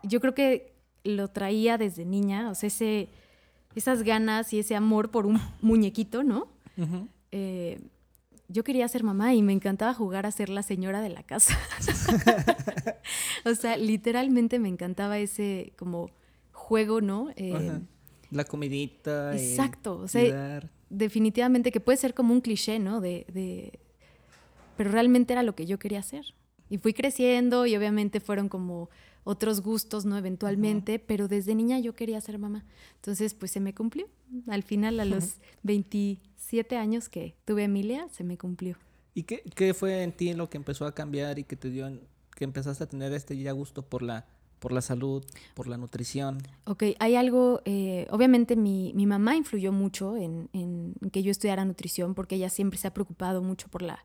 yo 0.02 0.20
creo 0.20 0.34
que 0.34 0.74
lo 1.04 1.28
traía 1.28 1.78
desde 1.78 2.04
niña, 2.04 2.50
o 2.50 2.54
sea, 2.54 2.66
ese, 2.66 3.08
esas 3.76 4.02
ganas 4.02 4.52
y 4.52 4.58
ese 4.58 4.74
amor 4.74 5.10
por 5.10 5.26
un 5.26 5.40
muñequito, 5.60 6.24
¿no? 6.24 6.48
eh, 7.30 7.80
yo 8.48 8.64
quería 8.64 8.86
ser 8.88 9.02
mamá 9.02 9.34
y 9.34 9.42
me 9.42 9.52
encantaba 9.52 9.92
jugar 9.94 10.26
a 10.26 10.30
ser 10.30 10.48
la 10.48 10.62
señora 10.62 11.00
de 11.00 11.10
la 11.10 11.22
casa. 11.22 11.58
o 13.44 13.54
sea, 13.54 13.76
literalmente 13.76 14.58
me 14.58 14.68
encantaba 14.68 15.18
ese 15.18 15.72
como 15.76 16.10
juego, 16.52 17.00
¿no? 17.00 17.30
Eh, 17.36 17.80
la 18.30 18.44
comidita. 18.44 19.36
Exacto. 19.36 19.98
o 19.98 20.08
sea, 20.08 20.60
definitivamente 20.90 21.70
que 21.72 21.80
puede 21.80 21.98
ser 21.98 22.14
como 22.14 22.32
un 22.32 22.40
cliché, 22.40 22.78
¿no? 22.78 23.00
De, 23.00 23.26
de, 23.32 23.78
Pero 24.76 24.90
realmente 24.90 25.32
era 25.32 25.42
lo 25.42 25.54
que 25.54 25.66
yo 25.66 25.78
quería 25.78 26.00
hacer. 26.00 26.24
Y 26.68 26.78
fui 26.78 26.94
creciendo 26.94 27.66
y 27.66 27.76
obviamente 27.76 28.20
fueron 28.20 28.48
como 28.48 28.90
otros 29.26 29.60
gustos, 29.60 30.06
¿no? 30.06 30.16
Eventualmente, 30.16 31.00
pero 31.00 31.26
desde 31.26 31.56
niña 31.56 31.80
yo 31.80 31.96
quería 31.96 32.20
ser 32.20 32.38
mamá. 32.38 32.64
Entonces, 32.94 33.34
pues 33.34 33.50
se 33.50 33.58
me 33.58 33.74
cumplió. 33.74 34.06
Al 34.46 34.62
final, 34.62 35.00
a 35.00 35.04
los 35.04 35.40
27 35.64 36.76
años 36.76 37.08
que 37.08 37.34
tuve 37.44 37.64
Emilia, 37.64 38.08
se 38.12 38.22
me 38.22 38.38
cumplió. 38.38 38.76
¿Y 39.14 39.24
qué, 39.24 39.42
qué, 39.56 39.74
fue 39.74 40.04
en 40.04 40.12
ti 40.12 40.32
lo 40.32 40.48
que 40.48 40.56
empezó 40.56 40.86
a 40.86 40.94
cambiar 40.94 41.40
y 41.40 41.44
que 41.44 41.56
te 41.56 41.70
dio, 41.70 41.90
que 42.36 42.44
empezaste 42.44 42.84
a 42.84 42.86
tener 42.86 43.12
este 43.14 43.36
ya 43.36 43.50
gusto 43.50 43.82
por 43.82 44.02
la, 44.02 44.26
por 44.60 44.70
la 44.70 44.80
salud, 44.80 45.24
por 45.54 45.66
la 45.66 45.76
nutrición? 45.76 46.38
Ok, 46.64 46.84
hay 47.00 47.16
algo, 47.16 47.62
eh, 47.64 48.06
obviamente 48.10 48.54
mi, 48.54 48.92
mi, 48.94 49.06
mamá 49.06 49.34
influyó 49.34 49.72
mucho 49.72 50.16
en, 50.16 50.48
en, 50.52 50.94
que 51.10 51.24
yo 51.24 51.32
estudiara 51.32 51.64
nutrición 51.64 52.14
porque 52.14 52.36
ella 52.36 52.48
siempre 52.48 52.78
se 52.78 52.86
ha 52.86 52.94
preocupado 52.94 53.42
mucho 53.42 53.66
por 53.68 53.82
la, 53.82 54.04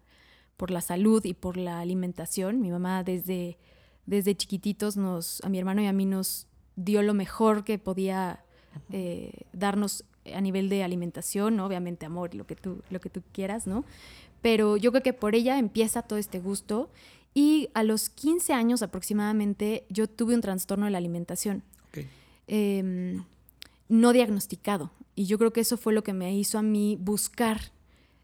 por 0.58 0.72
la 0.72 0.82
salud 0.82 1.24
y 1.26 1.36
por 1.36 1.58
la 1.58 1.80
alimentación. 1.80 2.60
Mi 2.60 2.72
mamá 2.72 3.04
desde 3.04 3.60
desde 4.06 4.36
chiquititos 4.36 4.98
nos, 4.98 5.42
a 5.42 5.50
mi 5.50 5.60
hermano 5.60 5.82
y 5.82 5.88
a 5.88 5.94
mí 5.94 6.06
nos 6.06 6.48
dio 6.76 7.02
lo 7.02 7.14
mejor 7.14 7.64
que 7.64 7.78
podía 7.78 8.44
eh, 8.92 9.32
darnos 9.54 10.06
a 10.34 10.42
nivel 10.42 10.70
de 10.70 10.84
alimentación, 10.84 11.60
obviamente 11.60 12.06
amor, 12.06 12.36
lo 12.36 12.46
que, 12.46 12.56
tú, 12.56 12.84
lo 12.90 13.00
que 13.00 13.10
tú 13.10 13.22
quieras, 13.32 13.68
¿no? 13.68 13.86
Pero 14.42 14.78
yo 14.78 14.92
creo 14.92 15.04
que 15.04 15.14
por 15.14 15.36
ella 15.36 15.58
empieza 15.58 16.02
todo 16.02 16.20
este 16.20 16.40
gusto 16.40 16.90
y 17.34 17.70
a 17.74 17.84
los 17.84 18.10
15 18.10 18.54
años 18.54 18.82
aproximadamente 18.82 19.86
yo 19.90 20.08
tuve 20.08 20.36
un 20.36 20.42
trastorno 20.42 20.86
de 20.86 20.92
la 20.92 20.98
alimentación. 20.98 21.64
Em, 22.48 23.24
no 23.88 24.12
diagnosticado. 24.12 24.92
Y 25.16 25.26
yo 25.26 25.38
creo 25.38 25.54
que 25.54 25.62
eso 25.62 25.78
fue 25.78 25.94
lo 25.94 26.04
que 26.04 26.12
me 26.12 26.36
hizo 26.36 26.58
a 26.58 26.62
mí 26.62 26.98
buscar 27.00 27.72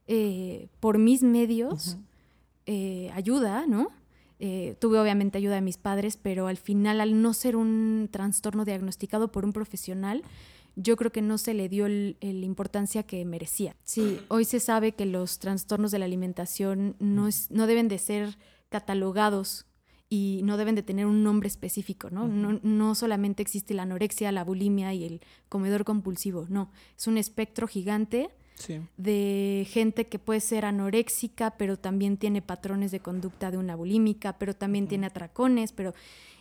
eh, 0.07 0.67
por 0.81 0.97
mis 0.97 1.23
medios 1.23 1.97
eh, 2.65 3.09
ayuda, 3.13 3.65
¿no? 3.67 3.91
Eh, 4.39 4.75
tuve 4.79 4.99
obviamente 4.99 5.37
ayuda 5.37 5.55
de 5.55 5.61
mis 5.61 5.77
padres, 5.77 6.17
pero 6.17 6.47
al 6.47 6.57
final 6.57 7.01
al 7.01 7.21
no 7.21 7.33
ser 7.33 7.55
un 7.55 8.07
trastorno 8.11 8.65
diagnosticado 8.65 9.31
por 9.31 9.45
un 9.45 9.53
profesional, 9.53 10.23
yo 10.75 10.95
creo 10.95 11.11
que 11.11 11.23
no 11.23 11.39
se 11.39 11.55
le 11.55 11.69
dio 11.69 11.87
la 11.87 12.15
importancia 12.21 13.01
que 13.01 13.25
merecía. 13.25 13.75
Sí, 13.83 14.19
hoy 14.27 14.45
se 14.45 14.59
sabe 14.59 14.91
que 14.91 15.07
los 15.07 15.39
trastornos 15.39 15.91
de 15.91 15.99
la 15.99 16.05
alimentación 16.05 16.95
no, 16.99 17.27
es, 17.27 17.49
no 17.49 17.65
deben 17.65 17.87
de 17.87 17.97
ser 17.97 18.37
catalogados 18.69 19.65
y 20.07 20.41
no 20.43 20.55
deben 20.55 20.75
de 20.75 20.83
tener 20.83 21.07
un 21.07 21.23
nombre 21.23 21.47
específico, 21.47 22.11
¿no? 22.11 22.27
¿no? 22.27 22.59
No 22.61 22.95
solamente 22.95 23.41
existe 23.41 23.73
la 23.73 23.83
anorexia, 23.83 24.31
la 24.31 24.43
bulimia 24.43 24.93
y 24.93 25.03
el 25.03 25.21
comedor 25.49 25.83
compulsivo, 25.83 26.45
no, 26.47 26.71
es 26.95 27.07
un 27.07 27.17
espectro 27.17 27.67
gigante 27.67 28.29
de 28.97 29.67
gente 29.69 30.07
que 30.07 30.19
puede 30.19 30.39
ser 30.39 30.65
anoréxica, 30.65 31.51
pero 31.51 31.77
también 31.77 32.17
tiene 32.17 32.41
patrones 32.41 32.91
de 32.91 32.99
conducta 32.99 33.51
de 33.51 33.57
una 33.57 33.75
bulímica, 33.75 34.37
pero 34.37 34.55
también 34.55 34.87
tiene 34.87 35.07
atracones, 35.07 35.71
pero... 35.71 35.93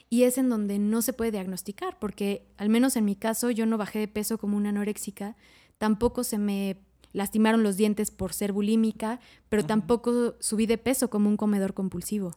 Y 0.09 0.23
es 0.23 0.39
en 0.39 0.49
donde 0.49 0.79
no 0.79 1.03
se 1.03 1.13
puede 1.13 1.33
diagnosticar, 1.33 1.99
porque 1.99 2.47
al 2.59 2.69
menos 2.69 2.95
en 2.95 3.05
mi 3.05 3.17
caso 3.17 3.51
yo 3.51 3.67
no 3.67 3.77
bajé 3.77 3.99
de 3.99 4.07
peso 4.07 4.39
como 4.39 4.57
una 4.57 4.69
anoréxica, 4.69 5.35
tampoco 5.79 6.23
se 6.23 6.39
me 6.39 6.77
lastimaron 7.13 7.63
los 7.63 7.77
dientes 7.77 8.11
por 8.11 8.33
ser 8.33 8.53
bulímica, 8.53 9.21
pero 9.49 9.65
tampoco 9.65 10.37
subí 10.39 10.67
de 10.67 10.79
peso 10.79 11.09
como 11.11 11.29
un 11.29 11.37
comedor 11.37 11.75
compulsivo. 11.75 12.33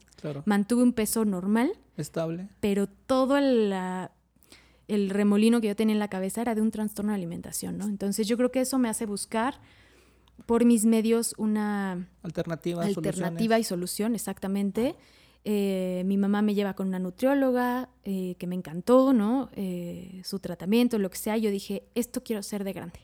Mantuve 0.46 0.84
un 0.84 0.94
peso 0.94 1.26
normal. 1.26 1.74
Estable. 1.98 2.48
Pero 2.60 2.88
todo 2.88 3.38
el, 3.38 3.74
el 4.90 5.10
remolino 5.10 5.62
que 5.62 5.68
yo 5.68 5.76
tenía 5.76 5.94
en 5.94 6.00
la 6.00 6.10
cabeza 6.10 6.42
era 6.42 6.56
de 6.56 6.62
un 6.62 6.72
trastorno 6.72 7.12
de 7.12 7.18
alimentación, 7.18 7.78
¿no? 7.78 7.86
Entonces 7.86 8.28
yo 8.28 8.36
creo 8.36 8.52
que 8.52 8.62
eso 8.62 8.78
me 8.80 8.90
hace 8.90 9.06
buscar 9.06 9.62
por 10.46 10.66
mis 10.66 10.86
medios 10.86 11.36
una 11.38 12.08
alternativa, 12.24 12.84
alternativa 12.84 13.60
y 13.60 13.64
solución, 13.64 14.16
exactamente. 14.16 14.96
Eh, 15.46 16.04
mi 16.06 16.18
mamá 16.18 16.42
me 16.42 16.54
lleva 16.54 16.74
con 16.74 16.88
una 16.88 17.00
nutrióloga 17.00 17.90
eh, 18.04 18.36
que 18.40 18.48
me 18.48 18.56
encantó, 18.56 19.14
¿no? 19.14 19.50
Eh, 19.56 20.22
su 20.26 20.40
tratamiento, 20.40 20.98
lo 21.00 21.10
que 21.10 21.18
sea. 21.18 21.38
Yo 21.38 21.52
dije, 21.52 21.84
esto 21.96 22.24
quiero 22.24 22.44
ser 22.44 22.64
de 22.64 22.74
grande. 22.74 23.00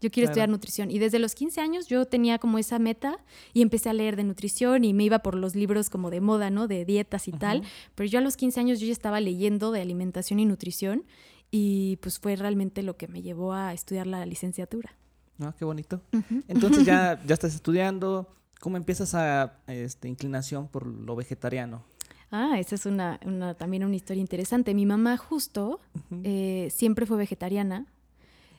Yo 0.00 0.10
quiero 0.10 0.28
estudiar 0.28 0.48
nutrición. 0.48 0.90
Y 0.90 0.98
desde 0.98 1.18
los 1.18 1.34
15 1.34 1.60
años 1.60 1.86
yo 1.86 2.06
tenía 2.06 2.38
como 2.38 2.58
esa 2.58 2.78
meta 2.78 3.18
y 3.52 3.62
empecé 3.62 3.90
a 3.90 3.92
leer 3.92 4.16
de 4.16 4.24
nutrición 4.24 4.84
y 4.84 4.94
me 4.94 5.04
iba 5.04 5.20
por 5.20 5.34
los 5.34 5.54
libros 5.54 5.90
como 5.90 6.10
de 6.10 6.20
moda, 6.20 6.50
¿no? 6.50 6.68
De 6.68 6.84
dietas 6.84 7.28
y 7.28 7.32
tal. 7.32 7.62
Pero 7.94 8.08
yo 8.08 8.18
a 8.18 8.22
los 8.22 8.36
15 8.36 8.60
años 8.60 8.80
yo 8.80 8.86
ya 8.86 8.92
estaba 8.92 9.20
leyendo 9.20 9.72
de 9.72 9.80
alimentación 9.80 10.40
y 10.40 10.46
nutrición 10.46 11.04
y 11.50 11.96
pues 11.96 12.18
fue 12.18 12.36
realmente 12.36 12.82
lo 12.82 12.96
que 12.96 13.08
me 13.08 13.22
llevó 13.22 13.52
a 13.52 13.72
estudiar 13.72 14.06
la 14.06 14.24
licenciatura. 14.24 14.94
Ah, 15.40 15.54
qué 15.58 15.64
bonito. 15.64 16.00
Entonces 16.48 16.84
ya, 16.84 17.20
ya 17.26 17.34
estás 17.34 17.54
estudiando. 17.54 18.36
¿Cómo 18.60 18.76
empiezas 18.76 19.14
a 19.14 19.58
este, 19.66 20.08
inclinación 20.08 20.68
por 20.68 20.86
lo 20.86 21.16
vegetariano? 21.16 21.82
Ah, 22.30 22.58
esa 22.60 22.76
es 22.76 22.86
una, 22.86 23.18
también 23.58 23.84
una 23.84 23.96
historia 23.96 24.20
interesante. 24.20 24.72
Mi 24.74 24.86
mamá 24.86 25.16
justo 25.16 25.80
eh, 26.22 26.68
siempre 26.70 27.06
fue 27.06 27.16
vegetariana. 27.16 27.86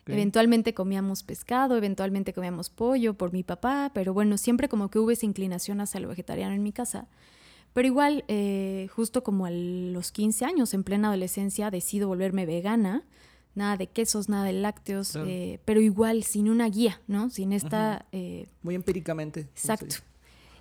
Eventualmente 0.06 0.74
comíamos 0.74 1.22
pescado, 1.22 1.76
eventualmente 1.76 2.32
comíamos 2.32 2.70
pollo 2.70 3.14
por 3.14 3.32
mi 3.32 3.44
papá, 3.44 3.92
pero 3.94 4.12
bueno, 4.12 4.36
siempre 4.36 4.68
como 4.68 4.90
que 4.90 4.98
hubo 4.98 5.12
esa 5.12 5.26
inclinación 5.26 5.80
hacia 5.80 6.00
lo 6.00 6.08
vegetariano 6.08 6.54
en 6.54 6.62
mi 6.62 6.72
casa. 6.72 7.06
Pero 7.72 7.86
igual, 7.88 8.24
eh, 8.28 8.88
justo 8.94 9.22
como 9.22 9.46
a 9.46 9.50
los 9.50 10.12
15 10.12 10.44
años, 10.44 10.74
en 10.74 10.84
plena 10.84 11.08
adolescencia, 11.08 11.70
decido 11.70 12.08
volverme 12.08 12.46
vegana. 12.46 13.04
Nada 13.54 13.76
de 13.76 13.86
quesos, 13.86 14.28
nada 14.28 14.44
de 14.44 14.54
lácteos, 14.54 15.14
eh, 15.14 15.60
pero 15.66 15.80
igual 15.80 16.22
sin 16.22 16.48
una 16.48 16.68
guía, 16.68 17.00
¿no? 17.06 17.28
Sin 17.28 17.52
esta... 17.52 18.06
Eh, 18.10 18.46
Muy 18.62 18.74
empíricamente. 18.74 19.40
Exacto. 19.40 19.96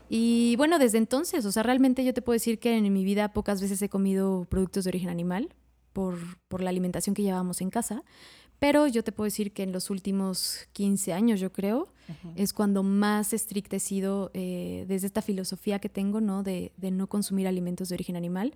Y 0.09 0.55
bueno, 0.57 0.77
desde 0.77 0.97
entonces, 0.97 1.45
o 1.45 1.53
sea, 1.53 1.63
realmente 1.63 2.03
yo 2.03 2.13
te 2.13 2.21
puedo 2.21 2.35
decir 2.35 2.59
que 2.59 2.75
en 2.75 2.91
mi 2.91 3.05
vida 3.05 3.31
pocas 3.31 3.61
veces 3.61 3.81
he 3.81 3.87
comido 3.87 4.45
productos 4.49 4.83
de 4.83 4.89
origen 4.89 5.09
animal 5.09 5.53
por, 5.93 6.17
por 6.49 6.61
la 6.61 6.69
alimentación 6.69 7.13
que 7.13 7.23
llevábamos 7.23 7.61
en 7.61 7.69
casa. 7.69 8.03
Pero 8.61 8.85
yo 8.85 9.03
te 9.03 9.11
puedo 9.11 9.25
decir 9.25 9.53
que 9.53 9.63
en 9.63 9.71
los 9.71 9.89
últimos 9.89 10.67
15 10.73 11.13
años, 11.13 11.39
yo 11.39 11.51
creo, 11.51 11.87
es 12.35 12.53
cuando 12.53 12.83
más 12.83 13.33
estricta 13.33 13.77
he 13.77 13.79
sido 13.79 14.29
eh, 14.35 14.85
desde 14.87 15.07
esta 15.07 15.23
filosofía 15.23 15.79
que 15.79 15.89
tengo, 15.89 16.21
¿no? 16.21 16.43
De, 16.43 16.71
de, 16.77 16.91
no 16.91 17.07
consumir 17.07 17.47
alimentos 17.47 17.89
de 17.89 17.95
origen 17.95 18.15
animal 18.15 18.53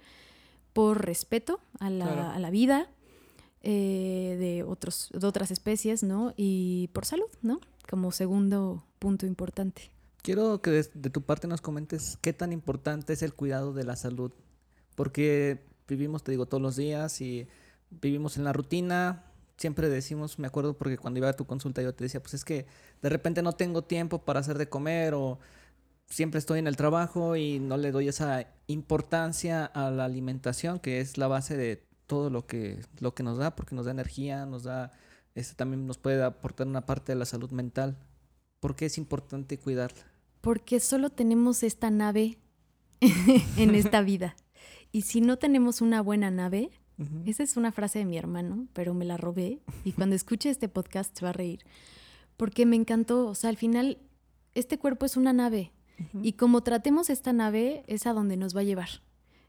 por 0.73 1.03
respeto 1.03 1.59
a 1.79 1.89
la, 1.89 2.35
a 2.35 2.37
la 2.37 2.51
vida 2.51 2.87
eh, 3.63 4.37
de, 4.39 4.61
otros, 4.61 5.09
de 5.11 5.25
otras 5.25 5.49
especies, 5.49 6.03
¿no? 6.03 6.35
Y 6.37 6.91
por 6.93 7.05
salud, 7.05 7.29
¿no? 7.41 7.59
Como 7.89 8.11
segundo 8.11 8.83
punto 8.99 9.25
importante. 9.25 9.89
Quiero 10.21 10.61
que 10.61 10.69
de, 10.69 10.87
de 10.93 11.09
tu 11.09 11.23
parte 11.23 11.47
nos 11.47 11.61
comentes 11.61 12.19
qué 12.21 12.31
tan 12.31 12.51
importante 12.53 13.13
es 13.13 13.23
el 13.23 13.33
cuidado 13.33 13.73
de 13.73 13.85
la 13.85 13.95
salud, 13.95 14.31
porque 14.93 15.65
vivimos, 15.87 16.23
te 16.23 16.29
digo, 16.29 16.45
todos 16.45 16.61
los 16.61 16.75
días 16.75 17.21
y 17.21 17.47
vivimos 17.89 18.37
en 18.37 18.43
la 18.43 18.53
rutina, 18.53 19.24
siempre 19.57 19.89
decimos, 19.89 20.39
me 20.39 20.47
acuerdo 20.47 20.77
porque 20.77 20.97
cuando 20.97 21.19
iba 21.19 21.29
a 21.29 21.33
tu 21.33 21.45
consulta 21.45 21.81
yo 21.81 21.93
te 21.93 22.03
decía, 22.03 22.21
pues 22.21 22.33
es 22.33 22.45
que 22.45 22.65
de 23.01 23.09
repente 23.09 23.41
no 23.41 23.53
tengo 23.53 23.83
tiempo 23.83 24.23
para 24.23 24.39
hacer 24.39 24.57
de 24.57 24.69
comer 24.69 25.13
o 25.13 25.39
siempre 26.07 26.39
estoy 26.39 26.59
en 26.59 26.67
el 26.67 26.75
trabajo 26.75 27.35
y 27.35 27.59
no 27.59 27.77
le 27.77 27.91
doy 27.91 28.07
esa 28.07 28.47
importancia 28.67 29.65
a 29.65 29.89
la 29.91 30.05
alimentación 30.05 30.79
que 30.79 30.99
es 30.99 31.17
la 31.17 31.27
base 31.27 31.57
de 31.57 31.83
todo 32.07 32.29
lo 32.29 32.45
que, 32.45 32.81
lo 32.99 33.15
que 33.15 33.23
nos 33.23 33.37
da, 33.37 33.55
porque 33.55 33.75
nos 33.75 33.85
da 33.85 33.91
energía, 33.91 34.45
nos 34.45 34.63
da, 34.63 34.91
este 35.33 35.55
también 35.55 35.87
nos 35.87 35.97
puede 35.97 36.23
aportar 36.23 36.67
una 36.67 36.85
parte 36.85 37.11
de 37.11 37.19
la 37.19 37.25
salud 37.25 37.51
mental. 37.51 37.97
¿Por 38.59 38.75
qué 38.75 38.85
es 38.85 38.97
importante 38.97 39.57
cuidarla? 39.57 40.03
Porque 40.41 40.79
solo 40.79 41.09
tenemos 41.09 41.63
esta 41.63 41.89
nave 41.89 42.37
en 43.57 43.75
esta 43.75 44.01
vida. 44.01 44.35
Y 44.91 45.01
si 45.01 45.21
no 45.21 45.37
tenemos 45.37 45.81
una 45.81 46.01
buena 46.01 46.31
nave, 46.31 46.69
Esa 47.25 47.43
es 47.43 47.57
una 47.57 47.71
frase 47.71 47.99
de 47.99 48.05
mi 48.05 48.17
hermano, 48.17 48.67
pero 48.73 48.93
me 48.93 49.05
la 49.05 49.17
robé 49.17 49.59
y 49.83 49.91
cuando 49.91 50.15
escuche 50.15 50.49
este 50.49 50.69
podcast 50.69 51.17
se 51.17 51.25
va 51.25 51.29
a 51.29 51.33
reír. 51.33 51.65
Porque 52.37 52.65
me 52.65 52.75
encantó, 52.75 53.27
o 53.27 53.35
sea, 53.35 53.49
al 53.49 53.57
final 53.57 53.97
este 54.53 54.77
cuerpo 54.77 55.05
es 55.05 55.17
una 55.17 55.33
nave 55.33 55.71
y 56.21 56.33
como 56.33 56.61
tratemos 56.61 57.09
esta 57.09 57.33
nave 57.33 57.83
es 57.87 58.07
a 58.07 58.13
donde 58.13 58.37
nos 58.37 58.55
va 58.55 58.61
a 58.61 58.63
llevar. 58.63 58.89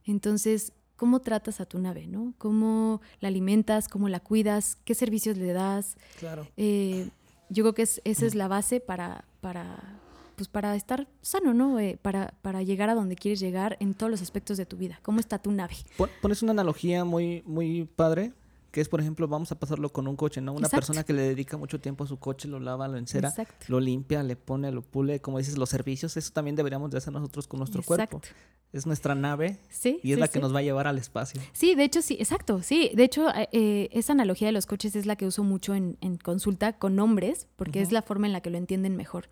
Entonces, 0.05 0.73
¿cómo 0.97 1.21
tratas 1.21 1.61
a 1.61 1.67
tu 1.67 1.79
nave, 1.79 2.07
no? 2.07 2.35
¿Cómo 2.39 3.01
la 3.21 3.29
alimentas? 3.29 3.89
¿Cómo 3.89 4.09
la 4.09 4.21
cuidas? 4.21 4.77
¿Qué 4.85 4.95
servicios 4.95 5.37
le 5.37 5.53
das? 5.53 5.97
Claro. 6.19 6.47
Eh, 6.57 7.11
yo 7.49 7.65
creo 7.65 7.75
que 7.75 7.83
es, 7.83 8.01
esa 8.05 8.27
es 8.27 8.35
la 8.35 8.49
base 8.49 8.81
para, 8.81 9.25
para 9.41 10.01
pues 10.37 10.49
para 10.49 10.77
estar 10.77 11.09
sano, 11.23 11.55
¿no? 11.55 11.81
Eh, 11.81 11.99
para, 12.01 12.35
para 12.43 12.63
llegar 12.63 12.91
a 12.91 12.95
donde 12.95 13.17
quieres 13.17 13.41
llegar 13.41 13.77
en 13.81 13.95
todos 13.95 14.11
los 14.11 14.23
aspectos 14.23 14.57
de 14.57 14.67
tu 14.67 14.77
vida. 14.77 15.01
¿Cómo 15.03 15.19
está 15.19 15.39
tu 15.39 15.51
nave? 15.51 15.75
Pones 16.23 16.43
una 16.43 16.53
analogía 16.53 17.05
muy, 17.05 17.43
muy 17.47 17.85
padre, 17.97 18.33
que 18.71 18.83
es, 18.83 18.89
por 18.91 19.01
ejemplo, 19.01 19.27
vamos 19.27 19.51
a 19.53 19.59
pasarlo 19.59 19.91
con 19.91 20.07
un 20.07 20.17
coche, 20.17 20.43
¿no? 20.43 20.53
Una 20.53 20.67
Exacto. 20.67 20.77
persona 20.77 21.03
que 21.03 21.15
le 21.15 21.23
dedica 21.23 21.57
mucho 21.57 21.81
tiempo 21.81 22.05
a 22.05 22.07
su 22.07 22.19
coche, 22.19 22.47
lo 22.47 22.61
lava, 22.61 22.87
lo 22.89 22.99
encera, 22.99 23.31
Exacto. 23.31 23.65
lo 23.69 23.81
limpia, 23.81 24.23
le 24.23 24.37
pone, 24.37 24.71
lo 24.71 24.83
pule, 24.83 25.21
como 25.21 25.39
dices, 25.39 25.57
los 25.57 25.71
servicios, 25.71 26.15
eso 26.19 26.31
también 26.33 26.57
deberíamos 26.57 26.91
de 26.91 26.99
hacer 26.99 27.13
nosotros 27.13 27.49
con 27.49 27.59
nuestro 27.59 27.81
Exacto. 27.81 28.21
cuerpo. 28.21 28.37
Es 28.75 28.85
nuestra 28.85 29.15
nave 29.15 29.59
sí, 29.71 30.01
y 30.03 30.11
es 30.11 30.17
sí, 30.17 30.21
la 30.21 30.29
que 30.29 30.35
sí. 30.35 30.41
nos 30.41 30.55
va 30.55 30.59
a 30.59 30.63
llevar 30.63 30.87
al 30.87 30.99
espacio. 30.99 31.41
Sí, 31.55 31.75
de 31.75 31.85
hecho, 31.85 32.03
sí, 32.03 32.17
exacto, 32.21 32.63
sí. 32.63 32.91
De 32.95 33.05
hecho, 33.05 33.29
eh, 33.53 33.89
esa 33.93 34.13
analogía 34.13 34.49
de 34.49 34.53
los 34.53 34.67
coches 34.67 34.95
es 34.95 35.07
la 35.07 35.17
que 35.17 35.25
uso 35.27 35.43
mucho 35.43 35.75
en, 35.75 35.97
en 36.03 36.19
consulta 36.19 36.75
con 36.75 36.99
hombres, 36.99 37.47
porque 37.57 37.79
uh 37.79 37.83
-huh. 37.83 37.87
es 37.87 37.93
la 37.93 38.03
forma 38.03 38.27
en 38.27 38.35
la 38.35 38.43
que 38.43 38.51
lo 38.51 38.59
entienden 38.59 38.95
mejor. 38.97 39.31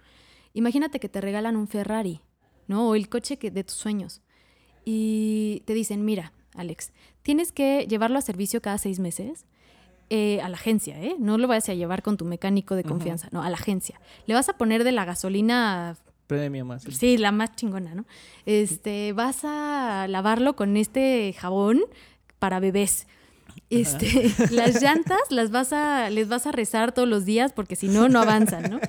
Imagínate 0.54 1.00
que 1.00 1.08
te 1.08 1.20
regalan 1.20 1.56
un 1.56 1.68
Ferrari, 1.68 2.20
¿no? 2.68 2.88
O 2.88 2.94
el 2.94 3.08
coche 3.08 3.36
que, 3.36 3.50
de 3.50 3.64
tus 3.64 3.76
sueños. 3.76 4.22
Y 4.84 5.62
te 5.66 5.74
dicen, 5.74 6.04
mira, 6.04 6.32
Alex, 6.54 6.92
tienes 7.22 7.52
que 7.52 7.86
llevarlo 7.88 8.18
a 8.18 8.22
servicio 8.22 8.62
cada 8.62 8.78
seis 8.78 8.98
meses. 9.00 9.46
Eh, 10.10 10.40
a 10.42 10.48
la 10.50 10.56
agencia, 10.56 11.00
¿eh? 11.02 11.16
No 11.18 11.38
lo 11.38 11.48
vayas 11.48 11.70
a 11.70 11.74
llevar 11.74 12.02
con 12.02 12.18
tu 12.18 12.26
mecánico 12.26 12.76
de 12.76 12.84
confianza, 12.84 13.28
uh 13.28 13.30
-huh. 13.30 13.34
no, 13.34 13.42
a 13.42 13.48
la 13.48 13.56
agencia. 13.56 14.00
Le 14.26 14.34
vas 14.34 14.48
a 14.48 14.56
poner 14.58 14.84
de 14.84 14.92
la 14.92 15.04
gasolina... 15.06 15.96
Premium 16.26 16.68
más. 16.68 16.82
Sí, 16.82 17.16
la 17.16 17.32
más 17.32 17.56
chingona, 17.56 17.94
¿no? 17.94 18.04
Este, 18.44 19.12
vas 19.14 19.44
a 19.44 20.06
lavarlo 20.08 20.56
con 20.56 20.76
este 20.76 21.34
jabón 21.38 21.80
para 22.38 22.60
bebés. 22.60 23.06
Este, 23.70 24.30
las 24.50 24.82
llantas 24.82 25.20
las 25.30 25.50
vas 25.50 25.72
a, 25.72 26.10
les 26.10 26.28
vas 26.28 26.46
a 26.46 26.52
rezar 26.52 26.92
todos 26.92 27.08
los 27.08 27.24
días 27.24 27.52
porque 27.52 27.74
si 27.74 27.88
no, 27.88 28.08
no 28.08 28.20
avanzan, 28.20 28.70
¿no? 28.70 28.80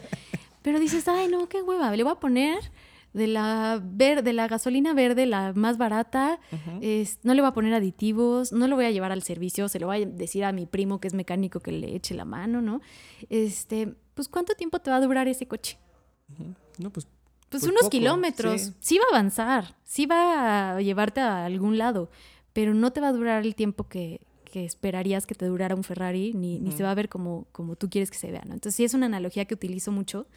Pero 0.65 0.79
dices, 0.79 1.07
ay, 1.07 1.27
no, 1.27 1.47
qué 1.47 1.61
hueva, 1.61 1.95
le 1.95 2.01
voy 2.01 2.11
a 2.11 2.15
poner 2.15 2.71
de 3.13 3.27
la, 3.27 3.79
ver, 3.83 4.23
de 4.23 4.33
la 4.33 4.47
gasolina 4.47 4.95
verde, 4.95 5.27
la 5.27 5.53
más 5.53 5.77
barata, 5.77 6.39
uh 6.51 6.55
-huh. 6.55 6.79
es, 6.81 7.19
no 7.21 7.35
le 7.35 7.41
voy 7.41 7.49
a 7.49 7.53
poner 7.53 7.75
aditivos, 7.75 8.51
no 8.51 8.67
lo 8.67 8.75
voy 8.75 8.85
a 8.85 8.89
llevar 8.89 9.11
al 9.11 9.21
servicio, 9.21 9.69
se 9.69 9.79
lo 9.79 9.85
voy 9.85 10.01
a 10.01 10.05
decir 10.07 10.43
a 10.43 10.51
mi 10.53 10.65
primo 10.65 10.99
que 10.99 11.07
es 11.07 11.13
mecánico 11.13 11.59
que 11.59 11.71
le 11.71 11.95
eche 11.95 12.15
la 12.15 12.25
mano, 12.25 12.63
¿no? 12.63 12.81
Este, 13.29 13.93
pues, 14.15 14.27
¿cuánto 14.27 14.55
tiempo 14.55 14.79
te 14.79 14.89
va 14.89 14.95
a 14.95 15.01
durar 15.01 15.27
ese 15.27 15.47
coche? 15.47 15.77
Uh 16.29 16.43
-huh. 16.43 16.55
No, 16.79 16.89
pues. 16.89 17.05
Pues, 17.49 17.61
unos 17.65 17.81
poco, 17.81 17.91
kilómetros. 17.91 18.61
Sí. 18.61 18.73
sí. 18.79 18.97
va 18.97 19.05
a 19.11 19.19
avanzar, 19.19 19.75
sí 19.83 20.07
va 20.07 20.77
a 20.77 20.81
llevarte 20.81 21.21
a 21.21 21.45
algún 21.45 21.77
lado, 21.77 22.09
pero 22.53 22.73
no 22.73 22.91
te 22.91 23.01
va 23.01 23.09
a 23.09 23.13
durar 23.13 23.45
el 23.45 23.53
tiempo 23.53 23.83
que, 23.87 24.19
que 24.55 24.63
esperarías 24.63 25.25
que 25.25 25.35
te 25.35 25.47
durara 25.47 25.75
un 25.75 25.83
Ferrari, 25.83 26.31
ni, 26.33 26.61
ni 26.61 26.69
uh 26.69 26.71
-huh. 26.71 26.77
se 26.77 26.83
va 26.83 26.91
a 26.91 26.95
ver 26.95 27.09
como, 27.09 27.45
como 27.51 27.75
tú 27.75 27.89
quieres 27.89 28.09
que 28.09 28.17
se 28.17 28.31
vea, 28.31 28.41
¿no? 28.45 28.53
Entonces 28.53 28.73
sí 28.73 28.85
es 28.85 28.93
una 28.93 29.07
analogía 29.07 29.43
que 29.43 29.53
utilizo 29.53 29.91
mucho 29.91 30.27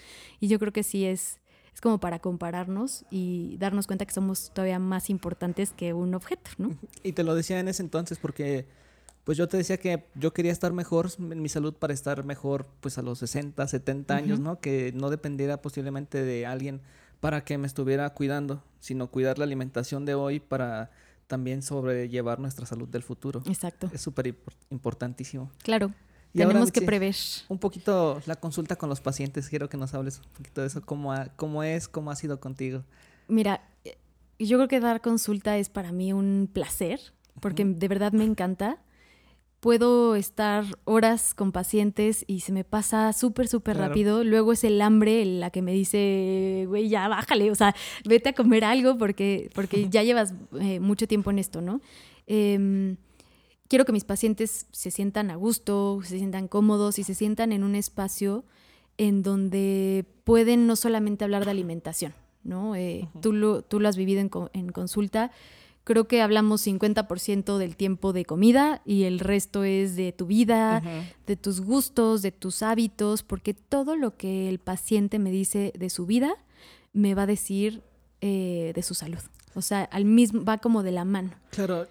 y 0.41 0.49
yo 0.49 0.59
creo 0.59 0.73
que 0.73 0.83
sí 0.83 1.05
es, 1.05 1.39
es 1.73 1.81
como 1.81 2.01
para 2.01 2.19
compararnos 2.19 3.05
y 3.13 3.57
darnos 3.59 3.87
cuenta 3.87 4.07
que 4.07 4.13
somos 4.13 4.51
todavía 4.53 4.81
más 4.81 5.09
importantes 5.09 5.71
que 5.71 5.93
un 5.93 6.17
objeto, 6.17 6.51
¿no? 6.59 6.77
Y 7.05 7.13
te 7.13 7.23
lo 7.23 7.37
decía 7.37 7.61
en 7.61 7.69
ese 7.69 7.81
entonces 7.81 8.19
porque 8.19 8.67
pues 9.23 9.39
yo 9.39 9.47
te 9.47 9.57
decía 9.57 9.77
que 9.77 10.03
yo 10.17 10.33
quería 10.33 10.51
estar 10.51 10.73
mejor 10.73 11.11
en 11.17 11.41
mi 11.41 11.49
salud 11.49 11.75
para 11.75 11.95
estar 11.95 12.25
mejor 12.25 12.67
pues 12.81 12.99
a 12.99 13.03
los 13.03 13.21
60, 13.21 13.69
70 13.69 14.17
años, 14.17 14.41
uh 14.41 14.43
-huh. 14.43 14.45
¿no? 14.45 14.61
Que 14.61 14.91
no 14.97 15.11
dependiera 15.11 15.63
posiblemente 15.63 16.25
de 16.25 16.45
alguien 16.45 16.81
para 17.21 17.45
que 17.45 17.57
me 17.57 17.69
estuviera 17.69 18.11
cuidando, 18.11 18.65
sino 18.81 19.13
cuidar 19.13 19.39
la 19.39 19.45
alimentación 19.45 20.05
de 20.05 20.15
hoy 20.15 20.41
para 20.41 20.91
también 21.29 21.63
sobrellevar 21.63 22.41
nuestra 22.41 22.67
salud 22.67 22.89
del 22.89 23.05
futuro. 23.05 23.43
Exacto. 23.47 23.89
Es 23.93 24.01
súper 24.01 24.35
importantísimo. 24.71 25.53
Claro. 25.63 25.93
Y 26.33 26.39
Tenemos 26.39 26.63
ahora, 26.63 26.73
que 26.73 26.83
prever. 26.83 27.15
Un 27.49 27.59
poquito 27.59 28.21
la 28.27 28.37
consulta 28.37 28.77
con 28.77 28.89
los 28.89 29.01
pacientes. 29.01 29.49
Quiero 29.49 29.69
que 29.69 29.77
nos 29.77 29.95
hables 29.95 30.19
un 30.19 30.33
poquito 30.33 30.61
de 30.63 30.67
eso. 30.67 30.83
¿Cómo, 30.83 31.13
ha, 31.13 31.27
cómo 31.37 31.63
es? 31.63 31.87
¿Cómo 31.89 32.11
ha 32.11 32.17
sido 32.17 32.41
contigo? 32.41 32.83
Mira, 33.29 33.63
yo 34.39 34.59
creo 34.59 34.69
que 34.69 34.81
dar 34.81 35.01
consulta 35.01 35.57
es 35.57 35.69
para 35.69 35.93
mí 35.93 36.13
un 36.13 36.51
placer, 36.53 37.01
porque 37.41 37.65
uh 37.65 37.69
-huh. 37.69 37.79
de 37.79 37.89
verdad 37.89 38.13
me 38.13 38.25
encanta. 38.25 38.79
Puedo 39.61 40.15
estar 40.15 40.65
horas 40.85 41.35
con 41.35 41.51
pacientes 41.51 42.25
y 42.29 42.41
se 42.41 42.53
me 42.53 42.63
pasa 42.63 43.13
súper, 43.13 43.49
súper 43.49 43.77
claro. 43.77 43.89
rápido. 43.89 44.23
Luego 44.23 44.53
es 44.53 44.63
el 44.63 44.81
hambre 44.81 45.25
la 45.25 45.51
que 45.51 45.63
me 45.63 45.73
dice, 45.73 46.65
güey, 46.69 46.89
ya 46.89 47.09
bájale, 47.09 47.51
o 47.51 47.55
sea, 47.55 47.75
vete 48.05 48.29
a 48.29 48.33
comer 48.35 48.65
algo 48.65 48.97
porque, 48.97 49.51
porque 49.55 49.89
ya 49.91 50.03
llevas 50.03 50.33
eh, 50.61 50.79
mucho 50.79 51.09
tiempo 51.09 51.31
en 51.31 51.41
esto, 51.41 51.61
¿no? 51.61 51.81
Eh, 52.29 52.97
quiero 53.69 53.85
que 53.85 53.93
mis 53.93 54.05
pacientes 54.05 54.67
se 54.73 54.91
sientan 54.91 55.31
a 55.31 55.37
gusto, 55.37 56.01
se 56.03 56.19
sientan 56.19 56.49
cómodos 56.49 56.99
y 56.99 57.05
se 57.05 57.15
sientan 57.15 57.53
en 57.53 57.63
un 57.63 57.75
espacio 57.75 58.45
en 58.97 59.23
donde 59.23 60.05
pueden 60.25 60.67
no 60.67 60.75
solamente 60.75 61.25
hablar 61.25 61.45
de 61.45 61.53
alimentación, 61.53 62.15
¿no? 62.43 62.75
Eh, 62.75 63.03
uh 63.03 63.07
-huh. 63.19 63.21
tú, 63.21 63.33
lo, 63.33 63.63
tú 63.63 63.79
lo 63.79 63.89
has 63.89 63.97
vivido 63.97 64.21
en, 64.21 64.31
en 64.53 64.73
consulta 64.73 65.31
creo 65.89 66.07
que 66.07 66.21
hablamos 66.21 66.67
50% 66.67 67.57
del 67.57 67.75
tiempo 67.75 68.13
de 68.13 68.27
comida 68.27 68.83
y 68.85 69.05
el 69.05 69.21
resto 69.21 69.65
es 69.65 69.97
de 69.97 70.13
tu 70.13 70.27
vida, 70.27 70.83
uh 70.85 70.87
-huh. 70.87 71.15
de 71.27 71.37
tus 71.37 71.63
gustos, 71.63 72.21
de 72.21 72.31
tus 72.31 72.63
hábitos, 72.63 73.23
porque 73.23 73.55
todo 73.55 73.97
lo 73.97 74.15
que 74.15 74.51
el 74.51 74.59
paciente 74.59 75.19
me 75.19 75.31
dice 75.31 75.73
de 75.79 75.89
su 75.89 76.05
vida 76.05 76.35
me 76.93 77.15
va 77.15 77.23
a 77.23 77.27
decir 77.27 77.83
eh, 78.21 78.73
de 78.75 78.83
su 78.83 78.93
salud. 78.93 79.21
O 79.55 79.63
sea, 79.63 79.85
al 79.85 80.05
mismo 80.05 80.45
va 80.45 80.59
como 80.59 80.83
de 80.83 80.93
la 80.93 81.07
mano. 81.07 81.31
Claro. 81.53 81.87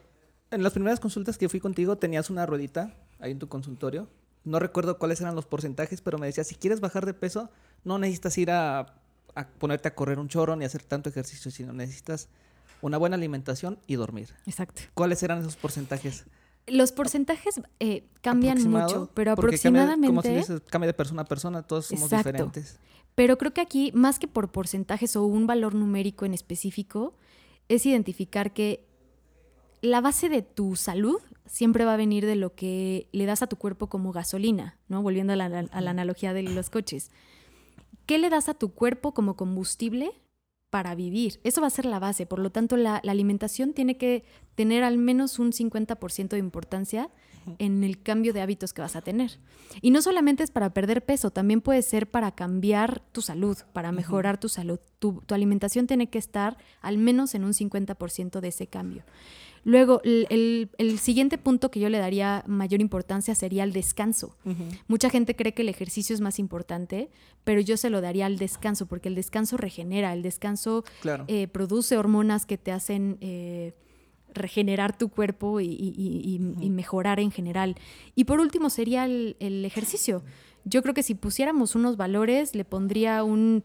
En 0.52 0.62
las 0.62 0.74
primeras 0.74 1.00
consultas 1.00 1.40
que 1.40 1.50
fui 1.50 1.60
contigo 1.60 1.98
tenías 1.98 2.30
una 2.30 2.46
ruedita 2.46 2.94
ahí 3.20 3.32
en 3.32 3.40
tu 3.40 3.48
consultorio. 3.48 4.08
No 4.44 4.60
recuerdo 4.60 5.00
cuáles 5.00 5.22
eran 5.22 5.34
los 5.34 5.48
porcentajes, 5.48 6.02
pero 6.02 6.20
me 6.20 6.28
decía, 6.28 6.44
si 6.44 6.54
quieres 6.54 6.82
bajar 6.82 7.08
de 7.08 7.16
peso, 7.16 7.50
no 7.84 7.98
necesitas 7.98 8.38
ir 8.38 8.52
a, 8.52 8.94
a 9.34 9.48
ponerte 9.58 9.88
a 9.88 9.96
correr 9.96 10.20
un 10.20 10.28
chorro 10.28 10.56
ni 10.56 10.66
hacer 10.66 10.84
tanto 10.84 11.10
ejercicio, 11.10 11.50
sino 11.50 11.74
necesitas 11.74 12.30
una 12.82 12.98
buena 12.98 13.16
alimentación 13.16 13.80
y 13.88 13.96
dormir. 13.96 14.34
Exacto. 14.46 14.82
¿Cuáles 14.94 15.24
eran 15.24 15.40
esos 15.40 15.56
porcentajes? 15.56 16.26
Los 16.68 16.92
porcentajes 16.92 17.62
eh, 17.80 18.08
cambian 18.22 18.62
mucho, 18.70 19.10
pero 19.14 19.32
aproximadamente... 19.32 20.08
Cambia, 20.08 20.10
como 20.10 20.22
si 20.22 20.30
dices, 20.30 20.62
cambia 20.70 20.88
de 20.88 20.94
persona 20.94 21.22
a 21.22 21.26
persona, 21.26 21.64
todos 21.64 21.86
somos 21.88 22.12
Exacto. 22.12 22.30
diferentes. 22.30 22.80
Pero 23.16 23.38
creo 23.38 23.54
que 23.54 23.62
aquí, 23.62 23.92
más 23.94 24.20
que 24.20 24.28
por 24.28 24.52
porcentajes 24.52 25.16
o 25.16 25.26
un 25.26 25.48
valor 25.48 25.74
numérico 25.74 26.26
en 26.26 26.34
específico, 26.34 27.16
es 27.70 27.86
identificar 27.86 28.54
que 28.54 28.86
la 29.82 30.02
base 30.02 30.30
de 30.30 30.42
tu 30.42 30.76
salud 30.76 31.20
siempre 31.46 31.86
va 31.86 31.94
a 31.94 31.98
venir 31.98 32.26
de 32.26 32.36
lo 32.36 32.54
que 32.54 33.08
le 33.12 33.26
das 33.26 33.42
a 33.42 33.48
tu 33.48 33.56
cuerpo 33.56 33.88
como 33.88 34.12
gasolina, 34.12 34.78
¿no? 34.88 35.02
Volviendo 35.02 35.34
a 35.34 35.36
la, 35.36 35.46
a 35.46 35.82
la 35.82 35.92
analogía 35.92 36.34
de 36.34 36.44
los 36.44 36.70
coches. 36.70 37.12
¿Qué 38.06 38.18
le 38.18 38.30
das 38.30 38.50
a 38.50 38.54
tu 38.54 38.74
cuerpo 38.74 39.14
como 39.14 39.36
combustible 39.36 40.12
para 40.70 40.96
vivir? 40.96 41.40
Eso 41.44 41.62
va 41.62 41.68
a 41.68 41.72
ser 41.72 41.86
la 41.86 42.00
base. 42.00 42.26
Por 42.26 42.40
lo 42.40 42.52
tanto, 42.52 42.78
la, 42.78 43.02
la 43.04 43.12
alimentación 43.12 43.74
tiene 43.74 43.98
que 43.98 44.24
tener 44.56 44.84
al 44.84 44.98
menos 44.98 45.40
un 45.40 45.52
50% 45.52 46.30
de 46.30 46.38
importancia 46.38 47.10
en 47.60 47.84
el 47.84 48.02
cambio 48.02 48.34
de 48.34 48.42
hábitos 48.42 48.74
que 48.74 48.82
vas 48.82 48.96
a 48.96 49.02
tener. 49.02 49.40
Y 49.82 49.92
no 49.92 50.02
solamente 50.02 50.44
es 50.44 50.52
para 50.52 50.74
perder 50.74 51.06
peso, 51.06 51.32
también 51.32 51.62
puede 51.62 51.82
ser 51.82 52.10
para 52.10 52.32
cambiar 52.32 53.00
tu 53.12 53.22
salud, 53.22 53.58
para 53.74 53.92
mejorar 53.92 54.40
tu 54.40 54.50
salud. 54.50 54.80
Tu, 55.00 55.22
tu, 55.26 55.36
alimentación 55.36 55.88
tiene 55.88 56.10
que 56.10 56.18
estar 56.18 56.58
al 56.82 56.98
menos 56.98 57.36
en 57.36 57.44
un 57.44 57.54
50% 57.54 58.40
de 58.40 58.48
ese 58.48 58.68
cambio. 58.68 59.04
Luego, 59.68 60.00
el, 60.06 60.70
el, 60.78 60.98
siguiente 60.98 61.38
punto 61.38 61.70
que 61.70 61.82
yo 61.82 61.90
le 61.90 61.98
daría 61.98 62.42
mayor 62.48 62.80
importancia 62.80 63.36
sería 63.36 63.66
el 63.66 63.74
descanso. 63.74 64.38
Uh 64.46 64.52
-huh. 64.52 64.80
Mucha 64.88 65.10
gente 65.10 65.36
cree 65.36 65.54
que 65.54 65.62
el 65.64 65.68
ejercicio 65.68 66.14
es 66.16 66.22
más 66.22 66.40
importante, 66.40 67.10
pero 67.44 67.60
yo 67.60 67.76
se 67.76 67.90
lo 67.90 68.00
daría 68.00 68.28
al 68.28 68.38
descanso, 68.38 68.86
porque 68.86 69.10
el 69.10 69.16
descanso 69.16 69.58
regenera, 69.58 70.14
el 70.14 70.22
descanso 70.22 70.86
Claro. 71.02 71.26
eh, 71.28 71.48
produce 71.50 71.98
hormonas 71.98 72.46
que 72.46 72.58
te 72.58 72.72
hacen 72.72 73.18
eh, 73.20 73.74
regenerar 74.34 74.98
tu 74.98 75.10
cuerpo 75.10 75.60
y, 75.60 75.66
y- 75.66 75.94
y- 75.98 76.66
y 76.66 76.70
mejorar 76.70 77.20
en 77.20 77.32
general. 77.32 77.76
Y 78.16 78.24
por 78.24 78.40
último 78.40 78.70
sería 78.70 79.04
el, 79.04 79.36
el 79.40 79.66
ejercicio. 79.66 80.24
Yo 80.64 80.82
creo 80.82 80.94
que 80.94 81.04
si 81.04 81.14
pusiéramos 81.14 81.76
unos 81.76 81.98
valores, 81.98 82.56
le 82.56 82.64
pondría 82.64 83.24
un 83.24 83.64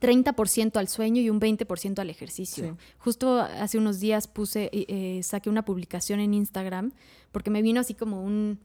30% 0.00 0.76
al 0.76 0.88
sueño 0.88 1.20
y 1.22 1.30
un 1.30 1.40
20% 1.40 1.98
al 1.98 2.10
ejercicio. 2.10 2.64
Sí. 2.64 2.84
Justo 2.98 3.38
hace 3.40 3.78
unos 3.78 4.00
días 4.00 4.26
puse, 4.28 4.70
eh, 4.72 5.20
saqué 5.22 5.50
una 5.50 5.64
publicación 5.64 6.20
en 6.20 6.34
Instagram 6.34 6.92
porque 7.32 7.50
me 7.50 7.62
vino 7.62 7.80
así 7.80 7.94
como 7.94 8.22
un, 8.22 8.58